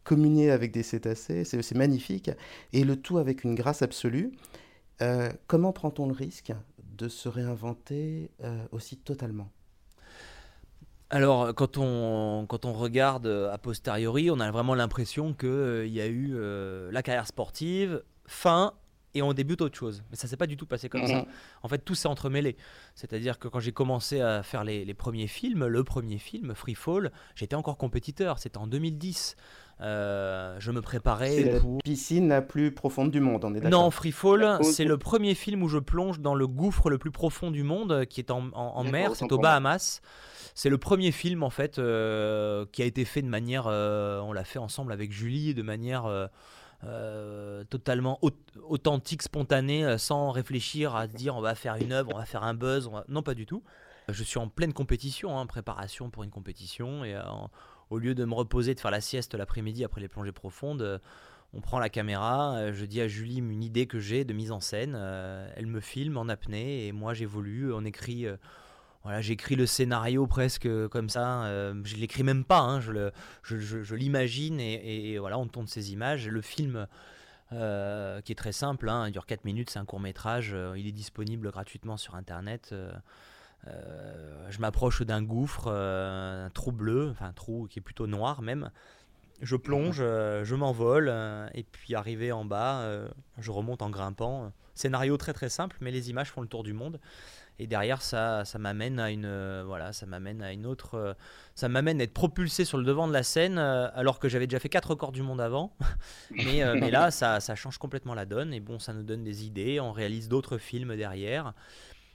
communier 0.10 0.50
avec 0.50 0.72
des 0.72 0.82
cétacés, 0.82 1.44
c'est 1.44 1.76
magnifique, 1.76 2.32
et 2.74 2.84
le 2.84 2.96
tout 2.96 3.20
avec 3.20 3.44
une 3.44 3.54
grâce 3.54 3.84
absolue. 3.84 4.32
Euh, 5.04 5.32
comment 5.46 5.72
prend-on 5.72 6.08
le 6.08 6.14
risque 6.14 6.52
de 6.98 7.08
se 7.08 7.30
réinventer 7.30 8.32
euh, 8.44 8.66
aussi 8.72 8.98
totalement? 8.98 9.52
Alors, 11.12 11.56
quand 11.56 11.78
on, 11.78 12.46
quand 12.48 12.66
on 12.66 12.74
regarde 12.74 13.26
a 13.26 13.58
posteriori, 13.58 14.30
on 14.30 14.40
a 14.40 14.52
vraiment 14.52 14.76
l'impression 14.76 15.34
qu'il 15.34 15.50
euh, 15.50 15.88
y 15.88 16.02
a 16.02 16.08
eu 16.08 16.38
la 16.92 17.02
carrière 17.02 17.26
sportive, 17.26 18.04
fin, 18.28 18.74
et 19.16 19.22
on 19.22 19.34
débute 19.34 19.62
autre 19.62 19.78
chose. 19.78 20.04
Mais 20.12 20.18
ça 20.18 20.28
s'est 20.28 20.38
pas 20.38 20.46
du 20.46 20.56
tout 20.56 20.68
passé 20.68 20.88
comme 20.88 21.08
ça. 21.08 21.18
Mhm. 21.18 21.26
En 21.64 21.68
fait, 21.68 21.80
tout 21.80 21.96
s'est 21.96 22.08
entremêlé. 22.08 22.58
C'est-à-dire 22.94 23.40
que 23.40 23.48
quand 23.48 23.60
j'ai 23.60 23.72
commencé 23.72 24.22
à 24.22 24.44
faire 24.44 24.64
les, 24.64 24.86
les, 24.86 24.94
premiers 24.94 25.28
films, 25.28 25.66
le 25.66 25.84
premier 25.84 26.20
film, 26.20 26.54
Free 26.54 26.76
Fall, 26.76 27.12
j'étais 27.36 27.56
encore 27.56 27.78
compétiteur. 27.78 28.38
C'était 28.38 28.60
en 28.60 28.68
2010. 28.68 29.36
Euh, 29.82 30.58
je 30.60 30.72
me 30.72 30.82
préparais 30.82 31.42
la 31.42 31.60
piscine 31.84 32.28
la 32.28 32.42
plus 32.42 32.72
profonde 32.72 33.12
du 33.12 33.22
monde, 33.22 33.46
on 33.46 33.56
est 33.56 33.62
d'accord 33.62 33.84
Non, 33.84 33.92
Freefall, 33.92 34.60
c'est 34.62 34.84
le 34.84 34.98
premier 34.98 35.36
film 35.36 35.64
où 35.64 35.70
je 35.70 35.78
plonge 35.78 36.20
dans 36.20 36.36
le 36.36 36.48
gouffre 36.48 36.90
le 36.90 36.98
plus 36.98 37.12
profond 37.12 37.50
du 37.50 37.64
monde, 37.64 38.06
qui 38.06 38.20
est 38.20 38.30
en, 38.30 38.84
mer, 38.84 39.16
c'est 39.16 39.32
aux 39.32 39.38
Bahamas. 39.38 40.02
C'est 40.60 40.70
le 40.70 40.78
premier 40.78 41.14
film 41.14 41.44
en 41.44 41.50
fait 41.50 41.80
euh, 41.80 42.66
qui 42.74 42.82
a 42.82 42.86
été 42.86 43.06
fait 43.06 43.22
de 43.22 43.30
manière, 43.30 43.68
euh, 43.68 44.20
on 44.20 44.34
l'a 44.34 44.44
fait 44.44 44.60
ensemble 44.60 44.92
avec 44.92 45.10
Julie, 45.14 45.54
de 45.54 45.62
manière 45.62 46.30
totalement 47.70 48.20
authentique, 48.68 49.22
spontanée, 49.22 49.98
sans 49.98 50.32
réfléchir 50.32 50.98
à 50.98 51.08
dire 51.08 51.38
on 51.38 51.42
va 51.42 51.56
faire 51.56 51.76
une 51.76 51.94
œuvre, 51.94 52.12
on 52.14 52.18
va 52.18 52.26
faire 52.26 52.44
un 52.44 52.54
buzz. 52.54 52.92
Non, 53.08 53.24
pas 53.24 53.36
du 53.36 53.46
tout. 53.46 53.64
Je 54.10 54.22
suis 54.22 54.38
en 54.38 54.50
pleine 54.50 54.74
compétition, 54.74 55.40
hein, 55.40 55.46
préparation 55.46 56.10
pour 56.10 56.24
une 56.24 56.30
compétition, 56.30 57.06
et 57.06 57.16
au 57.90 57.98
lieu 57.98 58.16
de 58.16 58.26
me 58.26 58.34
reposer, 58.34 58.76
de 58.76 58.80
faire 58.80 58.92
la 58.92 59.02
sieste 59.02 59.36
l'après-midi 59.36 59.84
après 59.84 60.02
les 60.02 60.08
plongées 60.08 60.32
profondes, 60.32 60.82
euh, 60.82 61.00
on 61.54 61.62
prend 61.62 61.80
la 61.80 61.90
caméra, 61.90 62.56
euh, 62.58 62.74
je 62.74 62.86
dis 62.86 63.02
à 63.02 63.08
Julie 63.08 63.38
une 63.38 63.64
idée 63.64 63.88
que 63.88 64.00
j'ai 64.00 64.24
de 64.24 64.34
mise 64.34 64.52
en 64.52 64.60
scène, 64.60 64.96
euh, 64.96 65.52
elle 65.56 65.66
me 65.66 65.80
filme 65.80 66.18
en 66.18 66.30
apnée 66.30 66.86
et 66.86 66.92
moi 66.92 67.14
j'évolue, 67.14 67.74
on 67.74 67.86
écrit 67.86 68.28
voilà, 69.10 69.22
j'écris 69.22 69.56
le 69.56 69.66
scénario 69.66 70.28
presque 70.28 70.70
comme 70.90 71.10
ça. 71.10 71.46
je 71.84 71.96
l'écris 71.96 72.24
même 72.24 72.44
pas, 72.46 72.60
hein, 72.60 72.80
je, 72.80 73.96
l'imagine 73.96 74.60
et, 74.60 75.18
voilà, 75.18 75.40
on 75.40 75.48
tourne 75.48 75.68
ces 75.68 75.92
images. 75.92 76.28
Le 76.28 76.42
film, 76.42 76.88
qui 77.52 77.56
est 77.58 78.38
très 78.38 78.52
simple, 78.52 78.88
hein, 78.88 79.08
il 79.08 79.12
dure 79.12 79.26
4 79.26 79.46
minutes, 79.46 79.72
c'est 79.72 79.80
un 79.80 79.86
court 79.86 80.00
métrage, 80.00 80.56
il 80.76 80.88
est 80.88 80.92
disponible 80.92 81.50
gratuitement 81.50 81.98
sur 81.98 82.16
internet. 82.16 82.74
Euh, 83.68 84.50
je 84.50 84.60
m'approche 84.60 85.02
d'un 85.02 85.22
gouffre, 85.22 85.66
euh, 85.68 86.46
un 86.46 86.50
trou 86.50 86.72
bleu, 86.72 87.10
enfin 87.12 87.28
un 87.28 87.34
trou 87.34 87.68
qui 87.70 87.80
est 87.80 87.82
plutôt 87.82 88.08
noir 88.08 88.42
même. 88.42 88.72
Je 89.42 89.56
plonge, 89.56 90.00
euh, 90.02 90.44
je 90.44 90.56
m'envole, 90.56 91.14
et 91.54 91.64
puis 91.64 91.96
arrivé 91.96 92.32
en 92.32 92.46
bas, 92.46 92.86
je 93.38 93.52
remonte 93.52 93.82
en 93.82 93.90
grimpant. 93.90 94.52
Scénario 94.76 95.18
très 95.18 95.34
très 95.34 95.50
simple, 95.50 95.78
mais 95.82 95.92
les 95.92 96.10
images 96.10 96.32
font 96.32 96.42
le 96.42 96.48
tour 96.48 96.64
du 96.64 96.74
monde. 96.74 97.00
Et 97.60 97.68
derrière, 97.68 98.02
ça, 98.02 98.46
ça 98.46 98.58
m'amène 98.58 99.00
à 99.00 99.12
une, 99.12 99.64
voilà, 99.64 99.92
ça 99.92 100.06
m'amène 100.06 100.42
à 100.42 100.54
une 100.54 100.66
autre, 100.66 101.16
ça 101.56 101.68
m'amène 101.68 102.00
à 102.00 102.06
être 102.06 102.14
propulsé 102.14 102.64
sur 102.64 102.78
le 102.78 102.86
devant 102.86 103.08
de 103.08 103.14
la 103.14 103.24
scène, 103.24 103.58
alors 103.58 104.18
que 104.20 104.30
j'avais 104.30 104.48
déjà 104.48 104.60
fait 104.60 104.70
quatre 104.70 104.92
records 104.92 105.12
du 105.12 105.22
monde 105.22 105.42
avant. 105.42 105.76
mais, 106.32 106.90
là, 106.90 107.12
ça, 107.12 107.40
change 107.56 107.78
complètement 107.78 108.14
la 108.14 108.26
donne. 108.26 108.54
Et 108.54 108.62
bon, 108.62 108.80
ça 108.80 108.94
nous 108.94 109.04
donne 109.04 109.24
des 109.24 109.46
idées. 109.46 109.80
On 109.80 109.92
réalise 109.92 110.30
d'autres 110.30 110.58
films 110.58 110.96
derrière. 110.96 111.54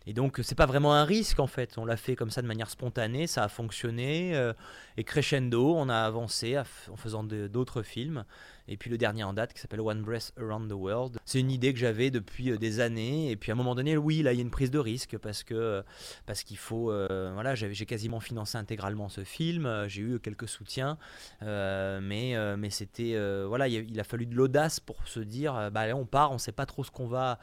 Et 0.07 0.13
donc, 0.13 0.41
c'est 0.43 0.55
pas 0.55 0.67
vraiment 0.67 0.95
un 0.95 1.05
risque 1.05 1.41
en 1.41 1.47
fait. 1.47 1.79
On 1.79 1.85
l'a 1.85 1.97
fait 1.97 2.15
comme 2.15 2.31
ça 2.31 2.43
de 2.43 2.47
manière 2.47 2.69
spontanée, 2.69 3.27
ça 3.27 3.45
a 3.45 3.49
fonctionné. 3.49 4.37
Euh, 4.37 4.53
et 4.97 5.05
crescendo, 5.05 5.75
on 5.75 5.89
a 5.89 5.97
avancé 5.97 6.59
en 6.59 6.97
faisant 6.97 7.25
d'autres 7.25 7.83
films. 7.83 8.25
Et 8.69 8.77
puis 8.77 8.91
le 8.91 8.99
dernier 8.99 9.25
en 9.25 9.33
date 9.33 9.53
qui 9.53 9.61
s'appelle 9.61 9.81
One 9.81 10.03
Breath 10.03 10.33
Around 10.39 10.71
the 10.71 10.75
World. 10.75 11.19
C'est 11.25 11.41
une 11.41 11.51
idée 11.51 11.73
que 11.73 11.79
j'avais 11.79 12.11
depuis 12.11 12.51
euh, 12.51 12.57
des 12.57 12.81
années. 12.81 13.31
Et 13.31 13.37
puis 13.37 13.51
à 13.51 13.55
un 13.55 13.57
moment 13.57 13.75
donné, 13.75 13.97
oui, 13.97 14.23
là, 14.23 14.33
il 14.33 14.37
y 14.37 14.39
a 14.39 14.43
une 14.43 14.51
prise 14.51 14.71
de 14.71 14.79
risque 14.79 15.19
parce 15.19 15.43
que 15.43 15.83
parce 16.27 16.43
qu'il 16.43 16.57
faut. 16.57 16.91
Euh, 16.91 17.31
voilà, 17.35 17.55
j'ai 17.55 17.87
quasiment 17.87 18.21
financé 18.21 18.57
intégralement 18.57 19.09
ce 19.09 19.25
film. 19.25 19.85
J'ai 19.89 20.03
eu 20.03 20.19
quelques 20.21 20.49
soutiens, 20.49 20.99
mais 21.43 22.35
mais 22.57 22.71
c'était 22.71 23.17
voilà, 23.47 23.69
il 23.69 24.01
a, 24.01 24.05
fallu 24.05 24.27
de 24.27 24.35
l'audace 24.35 24.81
pour 24.81 25.07
se 25.07 25.21
dire, 25.21 25.71
bah 25.73 25.95
on 25.95 26.07
part, 26.07 26.33
on 26.33 26.39
sait 26.39 26.53
pas 26.53 26.67
trop 26.67 26.85
ce 26.85 26.91
qu'on 26.91 27.07
va 27.07 27.39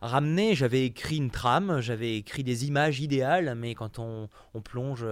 ramené, 0.00 0.54
j'avais 0.54 0.84
écrit 0.84 1.16
une 1.16 1.30
trame, 1.30 1.80
j'avais 1.80 2.16
écrit 2.16 2.44
des 2.44 2.66
images 2.66 3.00
idéales, 3.00 3.54
mais 3.56 3.74
quand 3.74 3.98
on, 3.98 4.28
plonge 4.64 5.06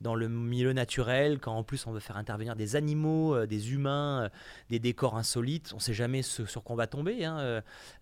dans 0.00 0.14
le 0.14 0.28
milieu 0.28 0.72
naturel, 0.72 1.38
quand 1.40 1.56
en 1.56 1.62
plus 1.62 1.86
on 1.86 1.92
veut 1.92 2.00
faire 2.00 2.16
intervenir 2.18 2.54
des 2.54 2.76
animaux, 2.76 3.34
euh, 3.34 3.46
des 3.46 3.72
humains, 3.72 4.24
euh, 4.24 4.28
des 4.68 4.78
décors 4.78 5.16
insolites, 5.16 5.70
on 5.72 5.76
ne 5.76 5.80
sait 5.80 5.94
jamais 5.94 6.22
ce, 6.22 6.44
sur 6.46 6.62
quoi 6.62 6.74
on 6.74 6.76
va 6.76 6.86
tomber. 6.86 7.24
Hein. 7.24 7.38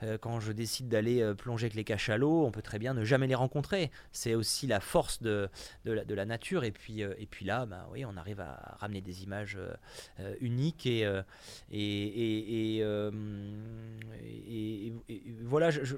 Euh, 0.02 0.18
quand 0.18 0.40
je 0.40 0.52
décide 0.52 0.88
d'aller 0.88 1.32
plonger 1.36 1.66
avec 1.66 1.74
les 1.74 1.84
cachalots, 1.84 2.44
on 2.44 2.50
peut 2.50 2.62
très 2.62 2.78
bien 2.78 2.94
ne 2.94 3.04
jamais 3.04 3.26
les 3.26 3.34
rencontrer. 3.34 3.90
C'est 4.12 4.34
aussi 4.34 4.66
la 4.66 4.80
force 4.80 5.22
de, 5.22 5.48
de, 5.84 6.14
la, 6.14 6.24
nature. 6.24 6.64
Et 6.64 6.72
puis, 6.72 7.00
et 7.00 7.26
puis 7.30 7.44
là, 7.44 7.66
bah, 7.66 7.88
oui, 7.92 8.04
on 8.04 8.16
arrive 8.16 8.40
à 8.40 8.76
ramener 8.78 9.00
des 9.00 9.22
images 9.22 9.58
uniques 10.40 10.86
et, 10.86 11.06
et, 11.70 12.78
et, 12.78 12.84
voilà. 15.44 15.70
je 15.70 15.96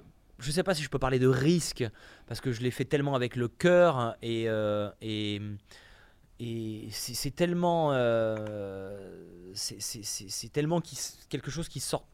ne 0.49 0.53
sais 0.53 0.63
pas 0.63 0.75
si 0.75 0.83
je 0.83 0.89
peux 0.89 0.99
parler 0.99 1.19
de 1.19 1.27
risque, 1.27 1.85
parce 2.27 2.41
que 2.41 2.53
je 2.53 2.61
l'ai 2.61 2.71
fait 2.71 2.85
tellement 2.85 3.15
avec 3.15 3.37
le 3.37 3.49
cœur, 3.49 4.17
et, 4.23 4.45
euh, 4.49 4.91
c'est 6.91 7.35
tellement, 7.35 7.91
euh, 7.93 9.53
c'est 9.55 10.53
tellement 10.53 10.81
quelque 11.29 11.51
chose 11.51 11.69
qui 11.69 11.81
sort 11.81 12.07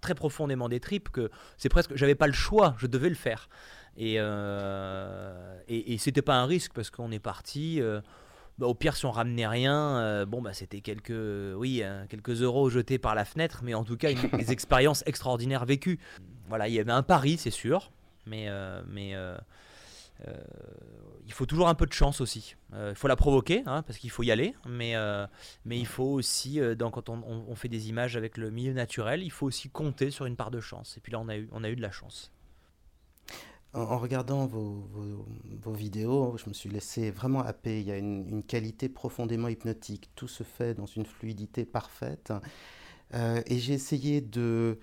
très 0.00 0.14
profondément 0.14 0.68
des 0.68 0.80
tripes 0.80 1.08
que 1.08 1.30
c'est 1.56 1.68
presque, 1.68 1.96
j'avais 1.96 2.14
pas 2.14 2.26
le 2.26 2.32
choix, 2.32 2.74
je 2.78 2.86
devais 2.86 3.08
le 3.08 3.14
faire. 3.14 3.48
Et, 3.96 4.16
euh, 4.18 5.58
et, 5.68 5.94
et 5.94 5.98
c'était 5.98 6.22
pas 6.22 6.36
un 6.36 6.46
risque, 6.46 6.72
parce 6.74 6.90
qu'on 6.90 7.10
est 7.12 7.18
parti. 7.18 7.80
Euh, 8.56 8.60
bah, 8.60 8.66
au 8.66 8.74
pire, 8.74 8.96
si 8.96 9.06
on 9.06 9.10
ramenait 9.10 9.46
rien, 9.46 9.98
euh, 9.98 10.26
bon, 10.26 10.42
bah, 10.42 10.52
c'était 10.52 10.80
quelques, 10.80 11.56
oui, 11.56 11.82
hein, 11.82 12.06
quelques 12.08 12.42
euros 12.42 12.70
jetés 12.70 12.98
par 12.98 13.14
la 13.14 13.24
fenêtre, 13.24 13.60
mais 13.62 13.74
en 13.74 13.84
tout 13.84 13.96
cas, 13.96 14.10
une, 14.10 14.18
des 14.38 14.52
expériences 14.52 15.02
extraordinaires 15.06 15.64
vécues. 15.64 15.98
Voilà, 16.48 16.68
il 16.68 16.74
y 16.74 16.80
avait 16.80 16.92
un 16.92 17.02
pari, 17.02 17.36
c'est 17.38 17.50
sûr, 17.50 17.90
mais, 18.26 18.46
euh, 18.48 18.82
mais, 18.88 19.14
euh, 19.14 19.36
il 21.26 21.32
faut 21.32 21.44
toujours 21.44 21.68
un 21.68 21.74
peu 21.74 21.86
de 21.86 21.92
chance 21.92 22.20
aussi. 22.20 22.56
il 22.72 22.94
faut 22.94 23.08
la 23.08 23.16
provoquer, 23.16 23.62
hein, 23.66 23.82
parce 23.82 23.98
qu'il 23.98 24.10
faut 24.10 24.22
y 24.22 24.30
aller, 24.30 24.54
mais, 24.66 24.94
mais 25.66 25.78
il 25.78 25.86
faut 25.86 26.04
aussi, 26.04 26.58
quand 26.78 27.08
on, 27.10 27.22
on, 27.22 27.54
fait 27.54 27.68
des 27.68 27.90
images 27.90 28.16
avec 28.16 28.38
le 28.38 28.50
milieu 28.50 28.72
naturel, 28.72 29.22
il 29.22 29.30
faut 29.30 29.46
aussi 29.46 29.68
compter 29.68 30.10
sur 30.10 30.24
une 30.24 30.36
part 30.36 30.50
de 30.50 30.60
chance. 30.60 30.96
Et 30.96 31.00
puis 31.00 31.12
là, 31.12 31.20
on 31.20 31.28
a 31.28 31.36
eu, 31.36 31.48
on 31.52 31.64
a 31.64 31.68
eu 31.68 31.76
de 31.76 31.82
la 31.82 31.90
chance 31.90 32.32
en, 33.72 33.98
regardant 33.98 34.46
vos, 34.46 34.88
vidéos, 35.72 36.36
je 36.38 36.48
me 36.48 36.54
suis 36.54 36.70
laissé 36.70 37.10
vraiment 37.10 37.40
happer. 37.40 37.80
Il 37.80 37.86
y 37.86 37.92
a 37.92 37.98
une, 37.98 38.42
qualité 38.42 38.88
profondément 38.88 39.48
hypnotique. 39.48 40.10
Tout 40.14 40.28
se 40.28 40.42
fait 40.42 40.74
dans 40.74 40.86
une 40.86 41.04
fluidité 41.04 41.64
parfaite. 41.64 42.32
Euh, 43.14 43.42
et 43.46 43.58
j'ai 43.58 43.74
essayé 43.74 44.20
de, 44.20 44.78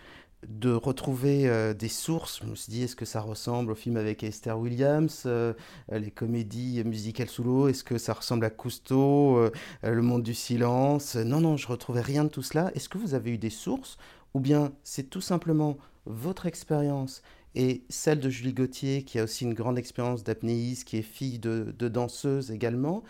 de 0.47 0.71
retrouver 0.71 1.47
euh, 1.47 1.73
des 1.73 1.87
sources. 1.87 2.41
Je 2.43 2.49
me 2.49 2.55
suis 2.55 2.71
dit, 2.71 2.83
est-ce 2.83 2.95
que 2.95 3.05
ça 3.05 3.21
ressemble 3.21 3.71
au 3.71 3.75
film 3.75 3.97
avec 3.97 4.23
Esther 4.23 4.57
Williams, 4.59 5.23
euh, 5.25 5.53
les 5.91 6.11
comédies 6.11 6.83
musicales 6.83 7.29
sous 7.29 7.43
l'eau? 7.43 7.67
Est-ce 7.67 7.83
que 7.83 7.97
ça 7.97 8.13
ressemble 8.13 8.45
à 8.45 8.49
Cousteau, 8.49 9.49
Le 9.81 10.01
Monde 10.01 10.23
du 10.23 10.33
Silence? 10.33 11.15
Non, 11.15 11.41
non, 11.41 11.57
je 11.57 11.67
retrouvais 11.67 12.01
rien 12.01 12.23
de 12.25 12.29
tout 12.29 12.43
cela. 12.43 12.71
Est-ce 12.75 12.89
que 12.89 12.97
vous 12.97 13.15
avez 13.15 13.31
eu 13.31 13.37
des 13.37 13.49
sources? 13.49 13.97
Ou 14.33 14.39
bien 14.39 14.71
c'est 14.83 15.09
tout 15.09 15.21
simplement 15.21 15.77
votre 16.05 16.45
expérience 16.45 17.21
et 17.55 17.83
celle 17.89 18.19
de 18.19 18.29
Julie 18.29 18.53
Gauthier, 18.53 19.03
qui 19.03 19.19
a 19.19 19.23
aussi 19.23 19.43
une 19.43 19.53
grande 19.53 19.77
expérience 19.77 20.23
d'apnéiste, 20.23 20.87
qui 20.87 20.97
est 20.97 21.03
fille 21.03 21.39
de, 21.39 21.71
danseuse 21.87 22.51
également, 22.51 23.03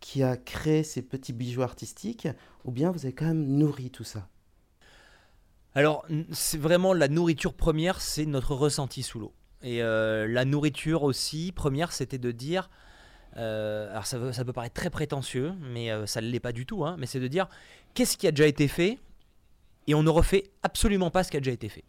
qui 0.00 0.22
a 0.22 0.36
créé 0.36 0.82
ces 0.82 1.02
petits 1.02 1.34
bijoux 1.34 1.62
artistiques, 1.62 2.28
ou 2.64 2.70
bien 2.70 2.90
vous 2.90 3.04
avez 3.04 3.14
quand 3.14 3.26
même 3.26 3.46
nourri 3.46 3.90
tout 3.90 4.04
ça? 4.04 4.28
Alors, 5.74 6.04
c'est 6.32 6.58
vraiment 6.58 6.94
la 6.94 7.08
nourriture 7.08 7.54
première, 7.54 8.00
c'est 8.00 8.26
notre 8.26 8.54
ressenti 8.54 9.02
sous 9.02 9.20
l'eau. 9.20 9.32
Et 9.62 9.82
euh, 9.82 10.26
la 10.26 10.44
nourriture 10.44 11.02
aussi, 11.02 11.52
première, 11.52 11.92
c'était 11.92 12.18
de 12.18 12.32
dire, 12.32 12.70
euh, 13.36 13.90
alors 13.90 14.06
ça, 14.06 14.32
ça, 14.32 14.44
peut 14.44 14.54
paraître 14.54 14.74
très 14.74 14.90
prétentieux, 14.90 15.52
mais 15.60 15.92
euh, 15.92 16.06
ça 16.06 16.22
ne 16.22 16.26
l'est 16.26 16.40
pas 16.40 16.52
du 16.52 16.64
tout, 16.64 16.84
hein, 16.84 16.96
mais 16.98 17.06
c'est 17.06 17.20
de 17.20 17.28
dire, 17.28 17.48
qu'est-ce 17.94 18.16
qui 18.16 18.26
a 18.26 18.32
déjà 18.32 18.46
été 18.46 18.66
fait? 18.66 18.98
Et 19.86 19.94
on 19.94 20.02
ne 20.02 20.10
refait 20.10 20.44
absolument 20.62 21.10
pas 21.10 21.22
ce 21.22 21.30
qui 21.30 21.36
a 21.36 21.40
déjà 21.40 21.52
été 21.52 21.68
fait. 21.68 21.84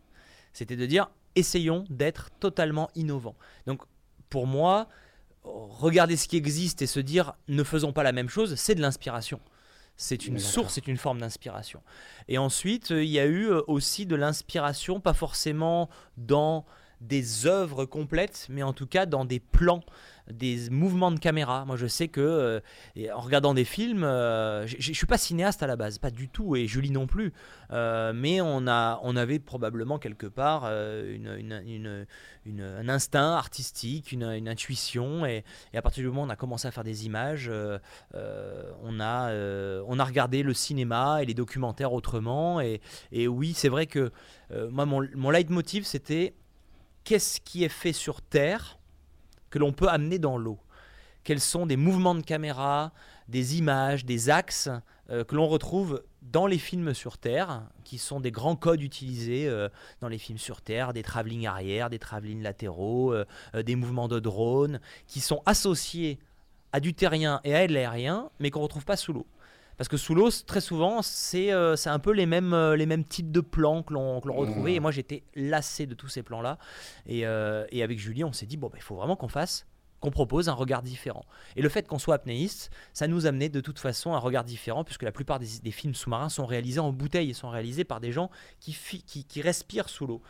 C'était 0.53 0.75
de 0.75 0.85
dire, 0.85 1.09
essayons 1.35 1.85
d'être 1.89 2.29
totalement 2.39 2.89
innovants. 2.95 3.35
Donc 3.65 3.81
pour 4.29 4.47
moi, 4.47 4.87
regarder 5.43 6.17
ce 6.17 6.27
qui 6.27 6.37
existe 6.37 6.81
et 6.81 6.87
se 6.87 6.99
dire 6.99 7.33
ne 7.47 7.63
faisons 7.63 7.93
pas 7.93 8.03
la 8.03 8.11
même 8.11 8.29
chose, 8.29 8.55
c'est 8.55 8.75
de 8.75 8.81
l'inspiration. 8.81 9.39
C'est 9.97 10.25
une 10.25 10.39
source, 10.39 10.75
c'est 10.75 10.87
une 10.87 10.97
forme 10.97 11.19
d'inspiration. 11.19 11.83
Et 12.27 12.37
ensuite, 12.39 12.91
euh, 12.91 13.03
il 13.03 13.11
y 13.11 13.19
a 13.19 13.25
eu 13.25 13.49
euh, 13.49 13.61
aussi 13.67 14.07
de 14.07 14.15
l'inspiration, 14.15 14.99
pas 14.99 15.13
forcément 15.13 15.89
dans 16.17 16.65
des 17.01 17.45
œuvres 17.47 17.85
complètes, 17.85 18.47
mais 18.49 18.63
en 18.63 18.73
tout 18.73 18.87
cas 18.87 19.05
dans 19.05 19.25
des 19.25 19.39
plans 19.39 19.83
des 20.29 20.69
mouvements 20.69 21.11
de 21.11 21.19
caméra. 21.19 21.65
Moi, 21.65 21.75
je 21.75 21.87
sais 21.87 22.07
que 22.07 22.21
euh, 22.21 23.13
en 23.13 23.19
regardant 23.19 23.53
des 23.53 23.65
films, 23.65 24.03
euh, 24.03 24.65
je 24.67 24.89
ne 24.89 24.95
suis 24.95 25.05
pas 25.05 25.17
cinéaste 25.17 25.63
à 25.63 25.67
la 25.67 25.75
base, 25.75 25.97
pas 25.97 26.11
du 26.11 26.29
tout, 26.29 26.55
et 26.55 26.67
Julie 26.67 26.91
non 26.91 27.07
plus. 27.07 27.33
Euh, 27.71 28.13
mais 28.13 28.41
on, 28.41 28.67
a, 28.67 28.99
on 29.03 29.15
avait 29.15 29.39
probablement 29.39 29.99
quelque 29.99 30.27
part 30.27 30.65
une, 30.65 32.05
un 32.45 32.89
instinct 32.89 33.33
artistique, 33.33 34.11
une, 34.11 34.23
intuition, 34.23 35.25
et, 35.25 35.43
à 35.73 35.81
partir 35.81 36.03
du 36.03 36.09
moment 36.09 36.23
où 36.23 36.25
on 36.25 36.29
a 36.29 36.35
commencé 36.35 36.67
à 36.67 36.71
faire 36.71 36.83
des 36.83 37.05
images, 37.05 37.51
on, 38.13 38.99
a, 38.99 39.33
on 39.87 39.99
a 39.99 40.03
regardé 40.03 40.43
le 40.43 40.53
cinéma 40.53 41.21
et 41.21 41.25
les 41.25 41.33
documentaires 41.33 41.93
autrement. 41.93 42.61
Et, 42.61 42.81
et 43.11 43.27
oui, 43.27 43.53
c'est 43.55 43.69
vrai 43.69 43.87
que 43.87 44.11
moi, 44.69 44.85
mon, 44.85 45.07
mon 45.15 45.29
leitmotiv, 45.29 45.85
c'était 45.85 46.33
qu'est-ce 47.03 47.39
qui 47.41 47.63
est 47.63 47.69
fait 47.69 47.93
sur 47.93 48.21
Terre 48.21 48.79
que 49.49 49.59
l'on 49.59 49.73
peut 49.73 49.89
amener 49.89 50.19
dans 50.19 50.37
l'eau? 50.37 50.59
Quels 51.23 51.39
sont 51.39 51.65
des 51.65 51.77
mouvements 51.77 52.15
de 52.15 52.21
caméra, 52.21 52.91
des 53.27 53.57
images, 53.57 54.05
des 54.05 54.29
axes 54.29 54.69
euh, 55.09 55.23
que 55.23 55.35
l'on 55.35 55.47
retrouve 55.47 56.03
dans 56.21 56.47
les 56.47 56.57
films 56.57 56.93
sur 56.93 57.17
Terre, 57.17 57.63
qui 57.83 57.97
sont 57.97 58.19
des 58.19 58.31
grands 58.31 58.55
codes 58.55 58.81
utilisés 58.81 59.47
euh, 59.47 59.69
dans 59.99 60.07
les 60.07 60.17
films 60.17 60.37
sur 60.37 60.61
Terre, 60.61 60.93
des 60.93 61.03
travelling 61.03 61.45
arrière, 61.45 61.89
des 61.89 61.99
travelling 61.99 62.41
latéraux, 62.41 63.13
euh, 63.13 63.25
des 63.63 63.75
mouvements 63.75 64.07
de 64.07 64.19
drone, 64.19 64.79
qui 65.07 65.19
sont 65.19 65.41
associés 65.45 66.17
à 66.71 66.79
du 66.79 66.93
terrien 66.93 67.41
et 67.43 67.53
à 67.53 67.67
l'aérien, 67.67 68.29
mais 68.39 68.49
qu'on 68.49 68.59
ne 68.59 68.63
retrouve 68.63 68.85
pas 68.85 68.97
sous 68.97 69.13
l'eau? 69.13 69.25
Parce 69.81 69.89
que 69.89 69.97
sous 69.97 70.13
l'eau, 70.13 70.29
très 70.45 70.61
souvent, 70.61 71.01
c'est 71.01 71.49
un 71.49 71.97
peu 71.97 72.11
les 72.11 72.27
mêmes, 72.27 72.55
les 72.75 72.85
mêmes 72.85 73.03
types 73.03 73.31
de 73.31 73.41
plans 73.41 73.81
que 73.81 73.95
l'on 73.95 74.19
retrouvait. 74.19 74.75
Et 74.75 74.79
moi, 74.79 74.91
j'étais 74.91 75.23
lassé 75.33 75.87
de 75.87 75.95
tous 75.95 76.07
ces 76.07 76.21
plans-là. 76.21 76.59
Et, 77.07 77.21
et, 77.21 77.81
avec 77.81 77.97
Julie, 77.97 78.23
on 78.23 78.31
s'est 78.31 78.45
dit, 78.45 78.57
bon, 78.57 78.69
il 78.75 78.81
faut 78.83 78.97
vraiment 78.97 79.15
qu'on 79.15 79.27
fasse 79.27 79.65
qu'on 79.99 80.11
propose 80.11 80.49
un 80.49 80.53
regard 80.53 80.83
différent. 80.83 81.25
Et 81.55 81.63
le 81.63 81.69
fait 81.69 81.87
qu'on 81.87 81.97
soit 81.97 82.13
apnéiste, 82.13 82.69
ça 82.93 83.07
nous 83.07 83.25
amenait 83.25 83.49
de 83.49 83.59
toute 83.59 83.79
façon 83.79 84.13
un 84.13 84.19
regard 84.19 84.43
différent, 84.43 84.83
puisque 84.83 85.01
la 85.01 85.11
plupart 85.11 85.39
des, 85.39 85.71
films 85.71 85.95
sous-marins 85.95 86.29
sont 86.29 86.45
réalisés 86.45 86.79
en 86.79 86.93
bouteille 86.93 87.31
et 87.31 87.33
sont 87.33 87.49
réalisés 87.49 87.83
par 87.83 87.99
des 88.01 88.11
gens 88.11 88.29
qui, 88.59 88.77
qui, 89.27 89.41
respirent 89.41 89.89
sous 89.89 90.05
l'eau. 90.05 90.21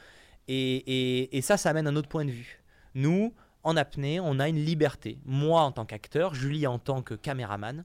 Et, 0.47 1.37
et, 1.37 1.41
ça, 1.41 1.57
ça 1.57 1.71
amène 1.71 1.87
un 1.87 1.97
autre 1.97 2.07
point 2.07 2.23
de 2.23 2.31
vue. 2.31 2.61
Nous, 2.95 3.33
en 3.63 3.77
apnée, 3.77 4.19
on 4.19 4.39
a 4.39 4.49
une 4.49 4.63
liberté. 4.63 5.19
Moi 5.25 5.61
en 5.61 5.71
tant 5.71 5.85
qu'acteur, 5.85 6.33
Julie 6.33 6.67
en 6.67 6.79
tant 6.79 7.01
que 7.01 7.13
caméraman, 7.13 7.83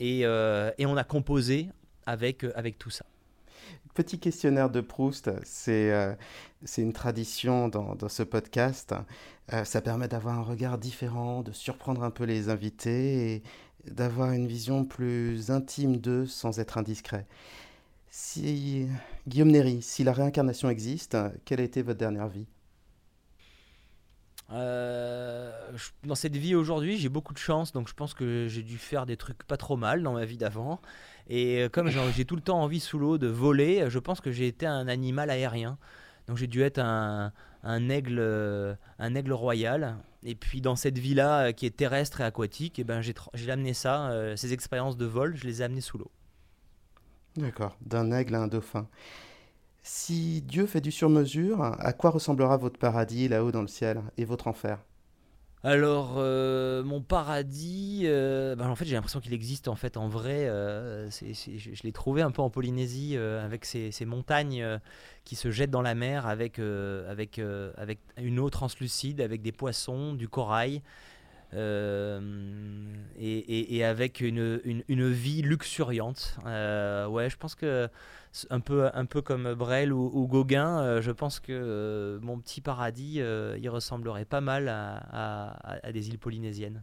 euh, 0.00 0.70
et, 0.78 0.86
on 0.86 0.96
a 0.96 1.04
composé 1.04 1.68
avec, 2.04 2.44
euh, 2.44 2.52
avec 2.54 2.78
tout 2.78 2.90
ça. 2.90 3.04
Petit 3.94 4.18
questionnaire 4.18 4.68
de 4.68 4.80
Proust, 4.80 5.30
c'est 5.42 5.90
euh, 5.90 6.14
une 6.76 6.92
tradition 6.92 7.68
dans, 7.68 7.96
ce 8.08 8.22
podcast. 8.22 8.94
ça 9.64 9.80
permet 9.80 10.06
d'avoir 10.06 10.38
un 10.38 10.42
regard 10.42 10.76
différent, 10.76 11.42
de 11.42 11.52
surprendre 11.52 12.02
un 12.02 12.10
peu 12.10 12.24
les 12.24 12.50
invités 12.50 13.32
et 13.32 13.42
d'avoir 13.90 14.32
une 14.32 14.46
vision 14.46 14.84
plus 14.84 15.50
intime 15.50 15.96
d'eux 15.96 16.26
sans 16.26 16.58
être 16.60 16.76
indiscret. 16.76 17.26
Si 18.10 18.86
Guillaume 19.26 19.50
Néry, 19.50 19.80
si 19.80 20.04
la 20.04 20.12
réincarnation 20.12 20.68
existe, 20.68 21.16
quelle 21.46 21.60
a 21.60 21.64
été 21.64 21.80
votre 21.80 21.98
dernière 21.98 22.28
vie? 22.28 22.46
Euh, 24.52 25.50
dans 26.04 26.14
cette 26.14 26.36
vie 26.36 26.54
aujourd'hui, 26.54 26.98
j'ai 26.98 27.08
beaucoup 27.08 27.32
de 27.32 27.38
chance, 27.38 27.72
donc 27.72 27.88
je 27.88 27.94
pense 27.94 28.14
que 28.14 28.46
j'ai 28.48 28.62
dû 28.62 28.78
faire 28.78 29.06
des 29.06 29.16
trucs 29.16 29.42
pas 29.44 29.56
trop 29.56 29.76
mal 29.76 30.02
dans 30.02 30.12
ma 30.12 30.24
vie 30.24 30.36
d'avant. 30.36 30.80
Et 31.28 31.62
euh, 31.62 31.68
comme 31.68 31.88
j'ai 31.88 32.24
tout 32.24 32.36
le 32.36 32.42
temps 32.42 32.60
envie 32.60 32.80
sous 32.80 32.98
l'eau 32.98 33.18
de 33.18 33.26
voler, 33.26 33.86
je 33.88 33.98
pense 33.98 34.20
que 34.20 34.30
j'ai 34.30 34.46
été 34.46 34.66
un 34.66 34.88
animal 34.88 35.30
aérien. 35.30 35.78
Donc 36.28 36.36
j'ai 36.36 36.46
dû 36.46 36.62
être 36.62 36.78
un, 36.78 37.32
aigle, 37.88 38.18
euh, 38.18 38.74
un 38.98 39.14
aigle 39.14 39.32
royal. 39.32 39.96
Et 40.22 40.34
puis 40.34 40.60
dans 40.60 40.76
cette 40.76 40.98
vie-là 40.98 41.52
qui 41.52 41.66
est 41.66 41.76
terrestre 41.76 42.20
et 42.20 42.24
aquatique, 42.24 42.78
eh 42.78 42.84
ben 42.84 43.00
j'ai 43.00 43.50
amené 43.50 43.74
ça, 43.74 44.12
ces 44.36 44.52
expériences 44.52 44.96
de 44.96 45.06
vol, 45.06 45.36
je 45.36 45.46
les 45.46 45.62
ai 45.62 45.64
amenées 45.64 45.80
sous 45.80 45.98
l'eau. 45.98 46.10
D'accord, 47.36 47.76
d'un 47.80 48.10
aigle 48.12 48.34
à 48.34 48.40
un 48.40 48.48
dauphin. 48.48 48.88
Si 49.88 50.42
Dieu 50.42 50.66
fait 50.66 50.80
du 50.80 50.90
sur-mesure, 50.90 51.62
à 51.62 51.92
quoi 51.92 52.10
ressemblera 52.10 52.56
votre 52.56 52.76
paradis 52.76 53.28
là-haut 53.28 53.52
dans 53.52 53.60
le 53.60 53.68
ciel 53.68 54.02
et 54.18 54.24
votre 54.24 54.48
enfer? 54.48 54.80
Alors, 55.62 56.14
euh, 56.16 56.82
mon 56.82 57.00
paradis, 57.00 58.02
euh, 58.06 58.56
ben, 58.56 58.68
en 58.68 58.74
fait, 58.74 58.84
j'ai 58.84 58.96
l'impression 58.96 59.20
qu'il 59.20 59.32
existe 59.32 59.68
en 59.68 59.76
fait 59.76 59.96
en 59.96 60.08
vrai. 60.08 60.48
Euh, 60.48 61.08
je, 61.08 61.82
l'ai 61.84 61.92
trouvé 61.92 62.22
un 62.22 62.32
peu 62.32 62.42
en 62.42 62.50
Polynésie 62.50 63.16
avec 63.16 63.64
ces, 63.64 63.92
montagnes 64.04 64.66
qui 65.24 65.36
se 65.36 65.52
jettent 65.52 65.70
dans 65.70 65.82
la 65.82 65.94
mer 65.94 66.26
avec, 66.26 66.58
une 66.58 68.38
eau 68.40 68.50
translucide, 68.50 69.20
avec 69.20 69.40
des 69.40 69.52
poissons, 69.52 70.14
du 70.14 70.28
corail. 70.28 70.82
Euh, 71.54 72.20
et, 73.18 73.84
avec 73.84 74.20
une, 74.20 74.60
une, 74.64 75.10
vie 75.10 75.42
luxuriante. 75.42 76.36
Euh, 76.46 77.06
ouais, 77.06 77.30
je 77.30 77.36
pense 77.36 77.54
que 77.54 77.88
un 78.50 78.60
peu, 78.60 78.90
un 78.92 79.06
peu 79.06 79.22
comme 79.22 79.54
Brel 79.54 79.92
ou, 79.92 80.26
Gauguin, 80.26 80.80
euh, 80.80 81.00
je 81.00 81.10
pense 81.10 81.40
que 81.40 82.18
mon 82.22 82.38
petit 82.38 82.60
paradis, 82.60 83.20
il 83.20 83.68
ressemblerait 83.68 84.24
pas 84.24 84.40
mal 84.40 84.68
à, 84.68 85.78
à, 85.82 85.92
des 85.92 86.08
îles 86.08 86.18
polynésiennes. 86.18 86.82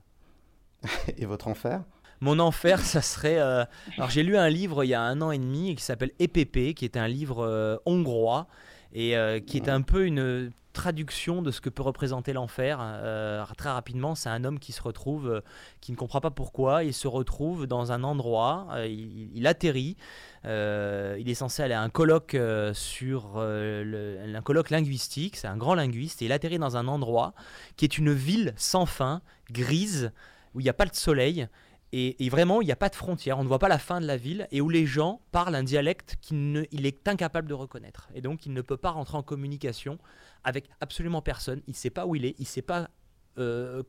et 1.18 1.26
votre 1.26 1.48
enfer? 1.48 1.84
Mon 2.22 2.40
enfer, 2.40 2.80
ça 2.80 3.02
serait. 3.02 3.38
alors, 3.38 4.10
j'ai 4.10 4.24
lu 4.24 4.38
un 4.38 4.50
livre 4.50 4.84
il 4.86 4.88
y 4.88 4.94
a 4.94 5.02
un 5.02 5.22
an 5.22 5.32
et 5.32 5.38
demi 5.40 5.76
qui 5.76 5.84
s'appelle 5.84 6.12
EPP, 6.20 6.74
qui 6.74 6.86
est 6.86 6.98
un 6.98 7.08
livre 7.08 7.82
hongrois 7.86 8.48
et 8.94 9.16
qui 9.46 9.58
est 9.58 9.70
un 9.70 9.82
peu 9.82 10.06
une 10.06 10.52
traduction 10.74 11.42
de 11.42 11.52
ce 11.52 11.62
que 11.62 11.70
peut 11.70 11.84
représenter 11.84 12.34
l'enfer. 12.34 12.80
Euh, 12.82 13.46
très 13.58 13.72
rapidement, 13.72 14.16
c'est 14.16 14.30
un 14.30 14.44
homme 14.44 14.60
qui 14.60 14.72
se 14.72 14.82
retrouve, 14.82 15.30
euh, 15.30 15.42
qui 15.80 15.92
ne 15.92 15.98
comprend 15.98 16.20
pas 16.20 16.32
pourquoi, 16.32 16.84
il 16.84 16.94
se 16.94 17.08
retrouve 17.08 17.68
dans 17.68 17.92
un 17.92 18.04
endroit, 18.04 18.68
euh, 18.72 18.88
il, 18.88 19.48
atterrit, 19.48 19.96
il 20.44 21.30
est 21.30 21.36
censé 21.36 21.64
aller 21.64 21.74
à 21.74 21.82
un 21.82 21.90
colloque 21.90 22.36
sur 22.74 23.38
un 23.38 24.42
colloque 24.42 24.72
linguistique, 24.72 25.38
c'est 25.38 25.48
un 25.48 25.58
grand 25.58 25.76
linguiste, 25.76 26.22
et 26.22 26.26
il 26.26 26.32
atterrit 26.32 26.60
dans 26.60 26.76
un 26.76 26.88
endroit 26.88 27.34
qui 27.78 27.86
est 27.86 27.98
une 27.98 28.12
ville 28.12 28.54
sans 28.58 28.86
fin, 28.86 29.22
grise, 29.52 30.12
où 30.54 30.60
il 30.60 30.64
n'y 30.64 30.70
a 30.70 30.74
pas 30.74 30.86
de 30.86 30.96
soleil, 30.96 31.48
et, 31.96 32.28
vraiment, 32.30 32.60
il 32.62 32.66
n'y 32.66 32.72
a 32.72 32.76
pas 32.76 32.90
de 32.90 32.96
frontière, 32.96 33.38
on 33.38 33.44
ne 33.44 33.48
voit 33.48 33.60
pas 33.60 33.68
la 33.68 33.78
fin 33.78 34.02
de 34.02 34.08
la 34.08 34.18
ville, 34.18 34.48
et 34.52 34.62
où 34.62 34.70
les 34.70 34.88
gens 34.88 35.22
parlent 35.32 35.54
un 35.54 35.62
dialecte 35.62 36.18
qu'il 36.22 36.66
est 36.72 37.08
incapable 37.08 37.48
de 37.48 37.54
reconnaître. 37.54 38.10
Et 38.16 38.22
donc, 38.22 38.48
il 38.48 38.54
ne 38.54 38.62
peut 38.62 38.78
pas 38.78 38.90
rentrer 38.90 39.16
en 39.16 39.22
communication 39.22 40.00
avec 40.44 40.66
absolument 40.82 41.22
personne. 41.22 41.62
Il 41.68 41.72
ne 41.72 41.76
sait 41.76 41.92
pas 41.92 42.08
où 42.08 42.16
il 42.16 42.26
est, 42.26 42.34
il 42.40 42.44
ne 42.44 42.48
sait 42.48 42.64
pas 42.64 42.90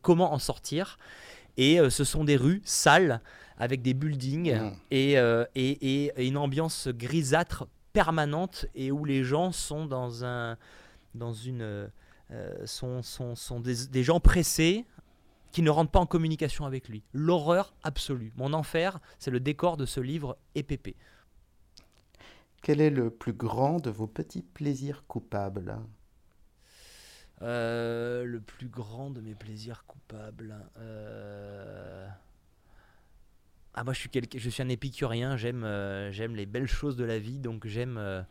comment 0.03 0.35
en 0.35 0.39
sortir. 0.39 0.99
Et 1.57 1.79
ce 1.89 2.05
sont 2.05 2.25
des 2.25 2.37
rues 2.37 2.61
sales 2.65 3.23
avec 3.57 3.81
des 3.81 3.95
buildings 3.95 4.53
mmh. 4.53 4.73
et, 4.91 5.13
et, 5.55 6.11
et, 6.19 6.27
une 6.27 6.37
ambiance 6.37 6.89
grisâtre 6.89 7.69
permanente 7.95 8.67
et 8.75 8.93
où 8.93 9.07
les 9.07 9.25
gens 9.25 9.51
sont 9.51 9.87
dans 9.87 10.27
un 10.27 10.59
dans 11.15 11.33
une 11.33 11.89
sont, 12.65 13.03
sont, 13.03 13.35
sont 13.35 13.61
des, 13.61 13.87
des, 13.87 14.03
gens 14.03 14.19
pressés 14.19 14.85
qui 15.55 15.63
ne 15.63 15.71
rentrent 15.71 15.93
pas 15.93 16.01
en 16.01 16.07
communication 16.07 16.67
avec 16.67 16.89
lui. 16.89 17.05
L'horreur 17.13 17.75
absolue. 17.85 18.33
Mon 18.35 18.53
enfer, 18.55 18.99
c'est 19.21 19.31
le 19.31 19.39
décor 19.39 19.77
de 19.77 19.87
ce 19.87 20.01
livre 20.01 20.37
épépé. 20.57 20.97
Quel 22.61 22.81
est 22.81 22.91
le 22.91 23.09
plus 23.09 23.35
grand 23.35 23.79
de 23.79 23.89
vos 23.89 24.09
petits 24.09 24.43
plaisirs 24.43 25.05
coupables? 25.07 25.79
Euh, 27.43 28.25
Le 28.25 28.41
plus 28.41 28.67
grand 28.67 29.11
de 29.11 29.21
mes 29.21 29.37
plaisirs 29.37 29.85
coupables. 29.87 30.57
Euh... 30.79 32.09
Ah, 33.75 33.85
moi, 33.85 33.93
je 33.93 34.01
suis, 34.01 34.11
je 34.37 34.51
suis 34.51 34.63
un 34.63 34.69
épicurien. 34.69 35.37
J'aime, 35.37 35.63
euh, 35.63 36.11
j'aime 36.11 36.35
les 36.35 36.47
belles 36.47 36.67
choses 36.67 36.97
de 36.97 37.05
la 37.05 37.21
vie, 37.21 37.39
donc 37.39 37.65
j'aime 37.65 38.27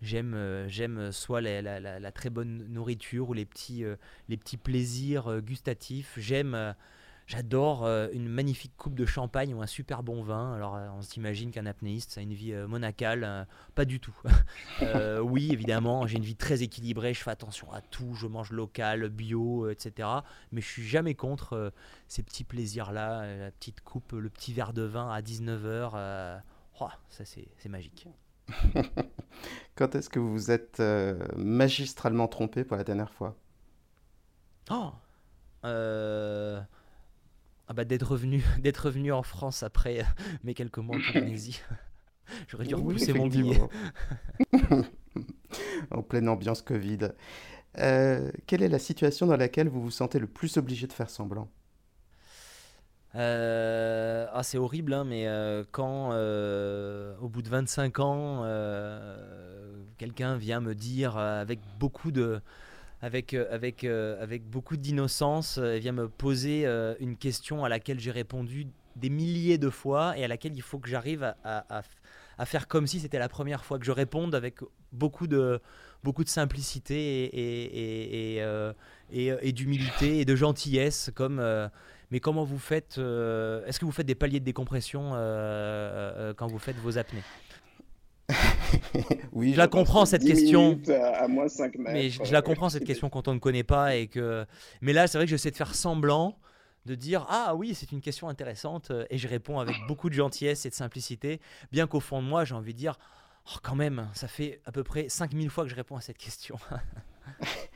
J'aime, 0.00 0.34
euh, 0.34 0.68
j'aime 0.68 1.10
soit 1.10 1.40
la, 1.40 1.60
la, 1.80 2.12
très 2.12 2.30
bonne 2.30 2.66
nourriture 2.68 3.30
ou 3.30 3.32
les 3.32 3.44
petits, 3.44 3.84
euh, 3.84 3.96
les 4.28 4.36
petits 4.36 4.56
plaisirs 4.56 5.26
euh, 5.26 5.40
gustatifs. 5.40 6.14
J'aime, 6.16 6.74
j'adore 7.26 7.84
une 8.12 8.28
magnifique 8.28 8.76
coupe 8.76 8.94
de 8.94 9.04
champagne 9.04 9.52
ou 9.54 9.60
un 9.60 9.66
super 9.66 10.04
bon 10.04 10.22
vin. 10.22 10.54
Alors, 10.54 10.78
on 10.96 11.02
s'imagine 11.02 11.50
qu'un 11.50 11.66
apnéiste, 11.66 12.12
ça 12.12 12.20
a 12.20 12.22
une 12.22 12.32
vie 12.32 12.54
monacale. 12.68 13.46
pas 13.74 13.84
du 13.84 13.98
tout. 13.98 14.16
oui, 15.22 15.50
évidemment, 15.52 16.06
j'ai 16.06 16.16
une 16.16 16.24
vie 16.24 16.36
très 16.36 16.62
équilibrée. 16.62 17.12
Je 17.12 17.22
fais 17.22 17.32
attention 17.32 17.70
à 17.72 17.80
tout. 17.80 18.14
Je 18.14 18.28
mange 18.28 18.52
local, 18.52 19.08
bio, 19.08 19.68
etc. 19.68 20.08
Mais 20.52 20.60
je 20.60 20.68
suis 20.68 20.86
jamais 20.86 21.14
contre 21.14 21.72
ces 22.06 22.22
petits 22.22 22.44
plaisirs-là. 22.44 23.36
La 23.36 23.50
petite 23.50 23.80
coupe, 23.80 24.12
le 24.12 24.30
petit 24.30 24.52
verre 24.52 24.72
de 24.72 24.82
vin 24.82 25.10
à 25.10 25.20
19h. 25.20 26.40
ça, 27.10 27.24
c'est, 27.24 27.48
c'est 27.58 27.68
magique. 27.68 28.06
Quand 29.74 29.94
est-ce 29.94 30.08
que 30.08 30.18
vous 30.18 30.32
vous 30.32 30.50
êtes 30.50 30.80
euh, 30.80 31.18
magistralement 31.36 32.28
trompé 32.28 32.64
pour 32.64 32.76
la 32.76 32.84
dernière 32.84 33.12
fois? 33.12 33.36
Oh 34.70 34.90
euh, 35.64 36.60
ah 37.68 37.72
bah 37.72 37.84
D'être 37.84 38.02
revenu, 38.02 38.42
d'être 38.60 38.86
revenu 38.86 39.12
en 39.12 39.22
France 39.22 39.62
après 39.62 40.00
euh, 40.00 40.04
mes 40.44 40.54
quelques 40.54 40.78
mois 40.78 40.96
en 40.96 41.00
Tunisie. 41.00 41.60
J'aurais 42.48 42.66
dû 42.66 42.74
repousser 42.74 43.12
mon 43.12 43.26
billet. 43.26 43.60
en 45.90 46.02
pleine 46.02 46.28
ambiance 46.28 46.60
Covid. 46.60 47.10
quelle 47.74 48.62
est 48.62 48.68
la 48.68 48.78
situation 48.78 49.26
dans 49.26 49.36
laquelle 49.36 49.68
vous 49.68 49.80
vous 49.80 49.90
sentez 49.90 50.18
le 50.18 50.26
plus 50.26 50.58
obligé 50.58 50.86
de 50.86 50.92
faire 50.92 51.08
semblant? 51.08 51.48
Euh, 53.14 54.26
ah, 54.32 54.42
c'est 54.42 54.58
horrible, 54.58 54.92
hein, 54.92 55.04
mais 55.04 55.26
euh, 55.26 55.64
quand 55.70 56.10
euh, 56.12 57.14
au 57.20 57.28
bout 57.28 57.42
de 57.42 57.48
25 57.48 58.00
ans, 58.00 58.44
quelqu'un 59.96 60.36
vient 60.36 60.60
me 60.60 60.74
dire 60.74 61.16
avec 61.16 61.60
beaucoup 61.78 62.10
de, 62.10 62.40
avec, 63.00 63.34
avec, 63.34 63.84
avec 63.84 64.48
beaucoup 64.48 64.76
d'innocence, 64.76 65.58
vient 65.58 65.92
me 65.92 66.08
poser 66.08 66.66
une 67.00 67.16
question 67.16 67.64
à 67.64 67.68
laquelle 67.68 67.98
j'ai 67.98 68.10
répondu 68.10 68.66
des 68.96 69.10
milliers 69.10 69.58
de 69.58 69.70
fois 69.70 70.18
et 70.18 70.24
à 70.24 70.28
laquelle 70.28 70.54
il 70.54 70.62
faut 70.62 70.78
que 70.78 70.88
j'arrive 70.88 71.22
à, 71.44 71.82
à, 72.38 72.46
faire 72.46 72.68
comme 72.68 72.86
si 72.86 73.00
c'était 73.00 73.18
la 73.18 73.28
première 73.28 73.64
fois 73.64 73.78
que 73.78 73.84
je 73.84 73.92
réponde 73.92 74.34
avec 74.34 74.56
beaucoup 74.92 75.26
de, 75.26 75.60
beaucoup 76.04 76.24
de 76.24 76.28
simplicité 76.28 77.24
et, 77.24 78.36
et, 78.36 78.44
et, 79.12 79.32
et 79.40 79.52
d'humilité 79.52 80.20
et 80.20 80.24
de 80.24 80.36
gentillesse, 80.36 81.10
comme 81.14 81.40
mais 82.10 82.20
comment 82.20 82.44
vous 82.44 82.58
faites 82.58 82.98
euh, 82.98 83.64
Est-ce 83.66 83.78
que 83.78 83.84
vous 83.84 83.92
faites 83.92 84.06
des 84.06 84.14
paliers 84.14 84.40
de 84.40 84.44
décompression 84.44 85.14
euh, 85.14 85.18
euh, 85.18 86.34
quand 86.34 86.46
vous 86.46 86.58
faites 86.58 86.76
vos 86.76 86.98
apnées? 86.98 87.22
Oui, 89.32 89.52
je 89.52 89.58
la 89.58 89.68
comprends 89.68 90.04
cette 90.04 90.24
question. 90.24 90.78
À, 90.88 91.28
moins 91.28 91.48
5 91.48 91.76
mètres. 91.76 91.90
Mais 91.92 92.10
je, 92.10 92.32
la 92.32 92.42
comprends 92.42 92.68
cette 92.68 92.84
question 92.84 93.08
quand 93.08 93.28
on 93.28 93.34
ne 93.34 93.38
connaît 93.38 93.62
pas 93.62 93.96
et 93.96 94.06
que. 94.06 94.44
Mais 94.82 94.92
là, 94.92 95.06
c'est 95.06 95.16
vrai 95.16 95.26
que 95.26 95.30
j'essaie 95.30 95.50
de 95.50 95.56
faire 95.56 95.74
semblant 95.74 96.38
de 96.84 96.94
dire 96.94 97.26
ah 97.28 97.54
oui 97.54 97.74
c'est 97.74 97.92
une 97.92 98.00
question 98.00 98.28
intéressante 98.28 98.92
et 99.10 99.18
je 99.18 99.28
réponds 99.28 99.58
avec 99.58 99.76
beaucoup 99.86 100.08
de 100.08 100.14
gentillesse 100.14 100.64
et 100.64 100.70
de 100.70 100.74
simplicité 100.74 101.40
bien 101.70 101.86
qu'au 101.86 102.00
fond 102.00 102.22
de 102.22 102.26
moi 102.26 102.44
j'ai 102.44 102.54
envie 102.54 102.72
de 102.72 102.78
dire 102.78 102.98
oh, 103.46 103.58
quand 103.62 103.74
même 103.74 104.08
ça 104.14 104.26
fait 104.26 104.62
à 104.64 104.72
peu 104.72 104.84
près 104.84 105.08
5000 105.08 105.50
fois 105.50 105.64
que 105.64 105.70
je 105.70 105.74
réponds 105.74 105.96
à 105.96 106.00
cette 106.00 106.16
question 106.16 106.56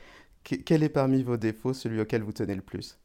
quel 0.43 0.81
est 0.83 0.89
parmi 0.89 1.21
vos 1.21 1.37
défauts 1.37 1.73
celui 1.73 2.01
auquel 2.01 2.23
vous 2.23 2.31
tenez 2.31 2.55
le 2.55 2.61
plus? 2.61 2.97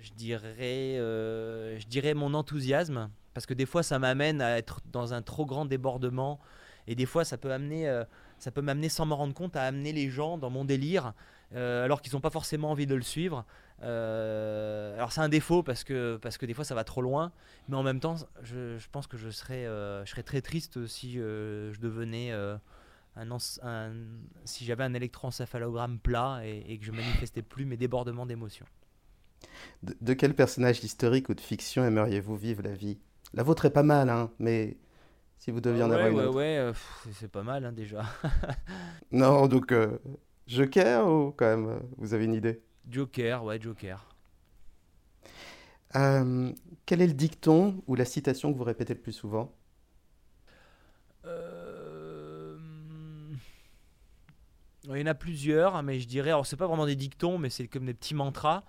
Je, 0.00 0.12
dirais, 0.14 0.98
euh, 0.98 1.78
je 1.78 1.86
dirais 1.86 2.14
mon 2.14 2.34
enthousiasme, 2.34 3.10
parce 3.34 3.46
que 3.46 3.54
des 3.54 3.66
fois 3.66 3.82
ça 3.82 3.98
m'amène 3.98 4.40
à 4.40 4.58
être 4.58 4.80
dans 4.92 5.14
un 5.14 5.22
trop 5.22 5.46
grand 5.46 5.64
débordement, 5.64 6.40
et 6.86 6.94
des 6.94 7.06
fois 7.06 7.24
ça 7.24 7.38
peut 7.38 7.50
euh, 7.50 8.04
m'amener 8.62 8.88
sans 8.88 9.06
m'en 9.06 9.16
rendre 9.16 9.34
compte 9.34 9.56
à 9.56 9.62
amener 9.62 9.92
les 9.92 10.10
gens 10.10 10.38
dans 10.38 10.50
mon 10.50 10.64
délire, 10.64 11.14
alors 11.54 12.00
qu'ils 12.00 12.14
n'ont 12.14 12.20
pas 12.20 12.30
forcément 12.30 12.70
envie 12.70 12.86
de 12.86 12.94
le 12.94 13.02
suivre. 13.02 13.44
alors 13.82 15.12
c'est 15.12 15.20
un 15.20 15.28
défaut 15.28 15.62
parce 15.62 15.84
que, 15.84 16.18
parce 16.22 16.38
que 16.38 16.46
des 16.46 16.54
fois 16.54 16.64
ça 16.64 16.74
va 16.74 16.82
trop 16.82 17.02
loin, 17.02 17.30
mais 17.68 17.76
en 17.76 17.82
même 17.82 18.00
temps 18.00 18.16
je, 18.42 18.78
pense 18.90 19.06
que 19.06 19.18
je 19.18 19.28
serais 19.28 19.66
très 20.24 20.40
triste 20.40 20.86
si 20.86 21.14
je 21.14 21.78
devenais 21.78 22.32
un, 23.16 23.38
si 24.44 24.64
j'avais 24.64 24.84
un 24.84 24.94
électroencéphalogramme 24.94 25.98
plat 25.98 26.40
et, 26.44 26.78
que 26.78 26.84
je 26.84 26.92
manifestais 26.92 27.42
plus 27.42 27.64
mes 27.64 27.76
débordements 27.76 28.26
d'émotions. 28.26 28.66
De, 29.82 30.14
quel 30.14 30.34
personnage 30.34 30.82
historique 30.84 31.28
ou 31.28 31.34
de 31.34 31.40
fiction 31.40 31.84
aimeriez-vous 31.84 32.36
vivre 32.36 32.62
la 32.62 32.74
vie? 32.74 32.98
La 33.34 33.42
vôtre 33.42 33.64
est 33.64 33.70
pas 33.70 33.82
mal, 33.82 34.08
hein, 34.10 34.30
mais 34.38 34.76
si 35.38 35.50
vous 35.50 35.60
deviez 35.60 35.82
en 35.82 35.90
avoir 35.90 36.08
une 36.08 36.18
ouais, 36.18 36.24
autre. 36.24 36.36
Ouais, 36.36 36.58
euh, 36.58 36.72
c'est 37.12 37.30
pas 37.30 37.42
mal 37.42 37.64
hein, 37.64 37.72
déjà. 37.72 38.04
non, 39.10 39.48
donc 39.48 39.72
euh, 39.72 39.98
Joker 40.46 41.06
ou 41.08 41.32
quand 41.32 41.46
même, 41.46 41.68
euh, 41.68 41.80
vous 41.96 42.14
avez 42.14 42.24
une 42.26 42.34
idée? 42.34 42.62
Joker, 42.88 43.42
ouais, 43.44 43.60
Joker. 43.60 44.14
quel 45.92 47.02
est 47.02 47.06
le 47.06 47.12
dicton 47.12 47.82
ou 47.86 47.94
la 47.94 48.04
citation 48.04 48.52
que 48.52 48.58
vous 48.58 48.64
répétez 48.64 48.94
le 48.94 49.00
plus 49.00 49.12
souvent? 49.12 49.52
Il 54.84 54.98
y 54.98 55.02
en 55.02 55.06
a 55.06 55.14
plusieurs, 55.14 55.80
mais 55.82 56.00
je 56.00 56.08
dirais, 56.08 56.30
alors 56.30 56.46
c'est 56.46 56.56
pas 56.56 56.66
vraiment 56.66 56.86
des 56.86 56.96
dictons, 56.96 57.38
mais 57.38 57.50
c'est 57.50 57.68
comme 57.68 57.86
des 57.86 57.94
petits 57.94 58.14
mantras. 58.14 58.64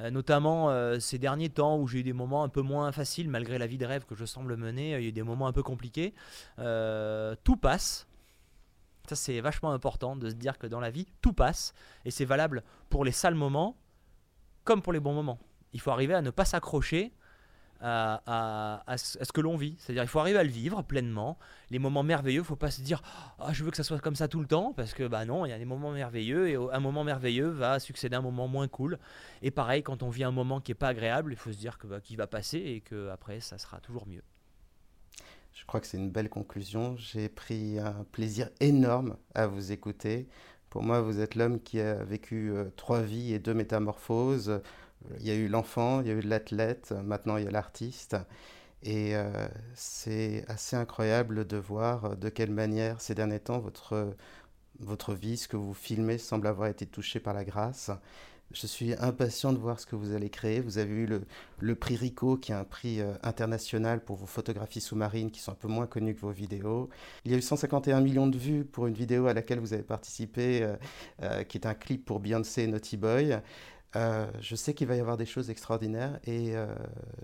Euh, 0.00 0.10
notamment 0.10 0.68
euh, 0.68 1.00
ces 1.00 1.18
derniers 1.18 1.48
temps 1.48 1.78
où 1.78 1.88
j'ai 1.88 2.00
eu 2.00 2.02
des 2.02 2.12
moments 2.12 2.44
un 2.44 2.50
peu 2.50 2.60
moins 2.60 2.92
faciles, 2.92 3.30
malgré 3.30 3.56
la 3.56 3.66
vie 3.66 3.78
de 3.78 3.86
rêve 3.86 4.04
que 4.04 4.14
je 4.14 4.26
semble 4.26 4.56
mener, 4.56 4.90
il 4.90 5.02
y 5.02 5.06
a 5.06 5.08
eu 5.08 5.12
des 5.12 5.22
moments 5.22 5.46
un 5.46 5.52
peu 5.52 5.62
compliqués. 5.62 6.14
Euh, 6.58 7.34
tout 7.44 7.56
passe. 7.56 8.06
Ça, 9.08 9.16
c'est 9.16 9.40
vachement 9.40 9.72
important 9.72 10.16
de 10.16 10.28
se 10.28 10.34
dire 10.34 10.58
que 10.58 10.66
dans 10.66 10.80
la 10.80 10.90
vie, 10.90 11.06
tout 11.22 11.32
passe. 11.32 11.72
Et 12.04 12.10
c'est 12.10 12.24
valable 12.24 12.62
pour 12.90 13.04
les 13.04 13.12
sales 13.12 13.34
moments 13.34 13.76
comme 14.64 14.82
pour 14.82 14.92
les 14.92 15.00
bons 15.00 15.14
moments. 15.14 15.38
Il 15.72 15.80
faut 15.80 15.92
arriver 15.92 16.14
à 16.14 16.22
ne 16.22 16.30
pas 16.30 16.44
s'accrocher 16.44 17.12
à, 17.80 18.96
ce 18.96 19.32
que 19.32 19.40
l'on 19.40 19.56
vit. 19.56 19.76
C'est-à-dire 19.78 20.02
il 20.02 20.08
faut 20.08 20.18
arriver 20.18 20.38
à 20.38 20.44
le 20.44 20.50
vivre 20.50 20.82
pleinement. 20.82 21.38
Les 21.70 21.78
moments 21.78 22.02
merveilleux, 22.02 22.40
il 22.40 22.44
faut 22.44 22.56
pas 22.56 22.70
se 22.70 22.80
dire 22.80 23.02
ah, 23.38 23.52
je 23.52 23.64
veux 23.64 23.70
que 23.70 23.76
ça 23.76 23.84
soit 23.84 23.98
comme 23.98 24.16
ça 24.16 24.28
tout 24.28 24.40
le 24.40 24.46
temps 24.46 24.72
parce 24.72 24.94
que 24.94 25.06
bah 25.06 25.24
non, 25.24 25.46
il 25.46 25.50
y 25.50 25.52
a 25.52 25.58
des 25.58 25.64
moments 25.64 25.92
merveilleux 25.92 26.48
et 26.48 26.56
un 26.56 26.80
moment 26.80 27.04
merveilleux 27.04 27.48
va 27.48 27.78
succéder 27.78 28.16
à 28.16 28.18
un 28.18 28.22
moment 28.22 28.48
moins 28.48 28.68
cool. 28.68 28.98
Et 29.42 29.50
pareil, 29.50 29.82
quand 29.82 30.02
on 30.02 30.10
vit 30.10 30.24
un 30.24 30.30
moment 30.30 30.60
qui 30.60 30.72
est 30.72 30.76
pas 30.76 30.88
agréable, 30.88 31.32
il 31.32 31.36
faut 31.36 31.52
se 31.52 31.58
dire 31.58 31.78
bah, 31.84 32.00
qu'il 32.00 32.16
va 32.16 32.26
passer 32.26 32.58
et 32.58 32.80
que 32.80 33.10
après 33.10 33.40
ça 33.40 33.58
sera 33.58 33.80
toujours 33.80 34.06
mieux. 34.06 34.22
Je 35.52 35.64
crois 35.64 35.80
que 35.80 35.86
c'est 35.86 35.96
une 35.96 36.10
belle 36.10 36.28
conclusion. 36.28 36.96
J'ai 36.98 37.30
pris 37.30 37.78
un 37.78 38.04
plaisir 38.12 38.50
énorme 38.60 39.16
à 39.34 39.46
vous 39.46 39.72
écouter. 39.72 40.28
Pour 40.68 40.82
moi, 40.82 41.00
vous 41.00 41.20
êtes 41.20 41.34
l'homme 41.34 41.60
qui 41.62 41.80
a 41.80 42.04
vécu 42.04 42.50
euh, 42.50 42.66
trois 42.76 43.00
vies 43.00 43.32
et 43.32 43.38
deux 43.38 43.54
métamorphoses 43.54 44.60
il 45.20 45.26
y 45.26 45.30
a 45.30 45.34
eu 45.34 45.48
l'enfant, 45.48 46.00
il 46.00 46.08
y 46.08 46.10
a 46.10 46.14
eu 46.14 46.20
l'athlète, 46.20 46.92
maintenant 46.92 47.36
il 47.36 47.44
y 47.44 47.48
a 47.48 47.50
l'artiste. 47.50 48.16
Et 48.82 49.16
euh, 49.16 49.48
c'est 49.74 50.44
assez 50.48 50.76
incroyable 50.76 51.46
de 51.46 51.56
voir 51.56 52.16
de 52.16 52.28
quelle 52.28 52.52
manière 52.52 53.00
ces 53.00 53.14
derniers 53.14 53.40
temps 53.40 53.58
votre, 53.58 54.14
votre 54.80 55.14
vie, 55.14 55.36
ce 55.36 55.48
que 55.48 55.56
vous 55.56 55.74
filmez, 55.74 56.18
semble 56.18 56.46
avoir 56.46 56.68
été 56.68 56.86
touché 56.86 57.20
par 57.20 57.34
la 57.34 57.44
grâce. 57.44 57.90
Je 58.52 58.66
suis 58.68 58.94
impatient 59.00 59.52
de 59.52 59.58
voir 59.58 59.80
ce 59.80 59.86
que 59.86 59.96
vous 59.96 60.14
allez 60.14 60.30
créer. 60.30 60.60
Vous 60.60 60.78
avez 60.78 60.94
eu 60.94 61.06
le, 61.06 61.22
le 61.58 61.74
prix 61.74 61.96
RICO, 61.96 62.36
qui 62.36 62.52
est 62.52 62.54
un 62.54 62.62
prix 62.64 63.00
euh, 63.00 63.14
international 63.24 64.04
pour 64.04 64.16
vos 64.16 64.26
photographies 64.26 64.80
sous-marines 64.80 65.32
qui 65.32 65.40
sont 65.40 65.50
un 65.50 65.56
peu 65.56 65.66
moins 65.66 65.86
connues 65.88 66.14
que 66.14 66.20
vos 66.20 66.30
vidéos. 66.30 66.88
Il 67.24 67.32
y 67.32 67.34
a 67.34 67.38
eu 67.38 67.42
151 67.42 68.00
millions 68.00 68.28
de 68.28 68.38
vues 68.38 68.64
pour 68.64 68.86
une 68.86 68.94
vidéo 68.94 69.26
à 69.26 69.34
laquelle 69.34 69.58
vous 69.58 69.72
avez 69.72 69.82
participé, 69.82 70.68
euh, 71.22 71.42
qui 71.42 71.58
est 71.58 71.66
un 71.66 71.74
clip 71.74 72.04
pour 72.04 72.20
Beyoncé 72.20 72.62
et 72.62 72.66
Naughty 72.68 72.96
Boy. 72.96 73.36
Euh, 73.94 74.26
je 74.40 74.56
sais 74.56 74.74
qu'il 74.74 74.88
va 74.88 74.96
y 74.96 75.00
avoir 75.00 75.16
des 75.16 75.26
choses 75.26 75.48
extraordinaires 75.48 76.18
et 76.24 76.56
euh, 76.56 76.66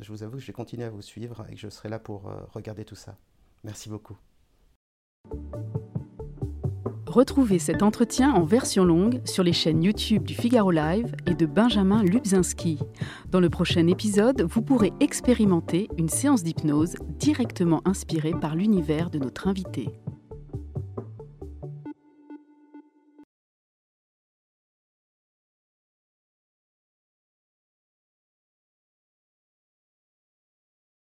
je 0.01 0.11
vous 0.13 0.23
avoue 0.23 0.37
que 0.37 0.43
je 0.43 0.47
vais 0.47 0.53
continuer 0.53 0.85
à 0.85 0.91
vous 0.91 1.03
suivre 1.03 1.45
et 1.49 1.55
que 1.55 1.61
je 1.61 1.69
serai 1.69 1.89
là 1.89 1.99
pour 1.99 2.29
euh, 2.29 2.37
regarder 2.53 2.85
tout 2.85 2.95
ça. 2.95 3.17
Merci 3.65 3.89
beaucoup. 3.89 4.17
Retrouvez 7.07 7.59
cet 7.59 7.83
entretien 7.83 8.33
en 8.33 8.45
version 8.45 8.87
longue 8.87 9.21
sur 9.27 9.45
les 9.45 9.53
chaînes 9.53 9.83
YouTube 9.83 10.23
du 10.23 10.35
Figaro 10.35 10.71
Live 10.71 11.15
et 11.27 11.35
de 11.35 11.45
Benjamin 11.45 12.03
Lubzinski. 12.03 12.79
Dans 13.29 13.41
le 13.41 13.51
prochain 13.51 13.87
épisode, 13.87 14.41
vous 14.49 14.63
pourrez 14.63 14.93
expérimenter 15.01 15.89
une 15.99 16.09
séance 16.09 16.43
d'hypnose 16.43 16.95
directement 17.19 17.83
inspirée 17.85 18.33
par 18.41 18.57
l'univers 18.57 19.11
de 19.11 19.19
notre 19.19 19.47
invité. 19.47 19.91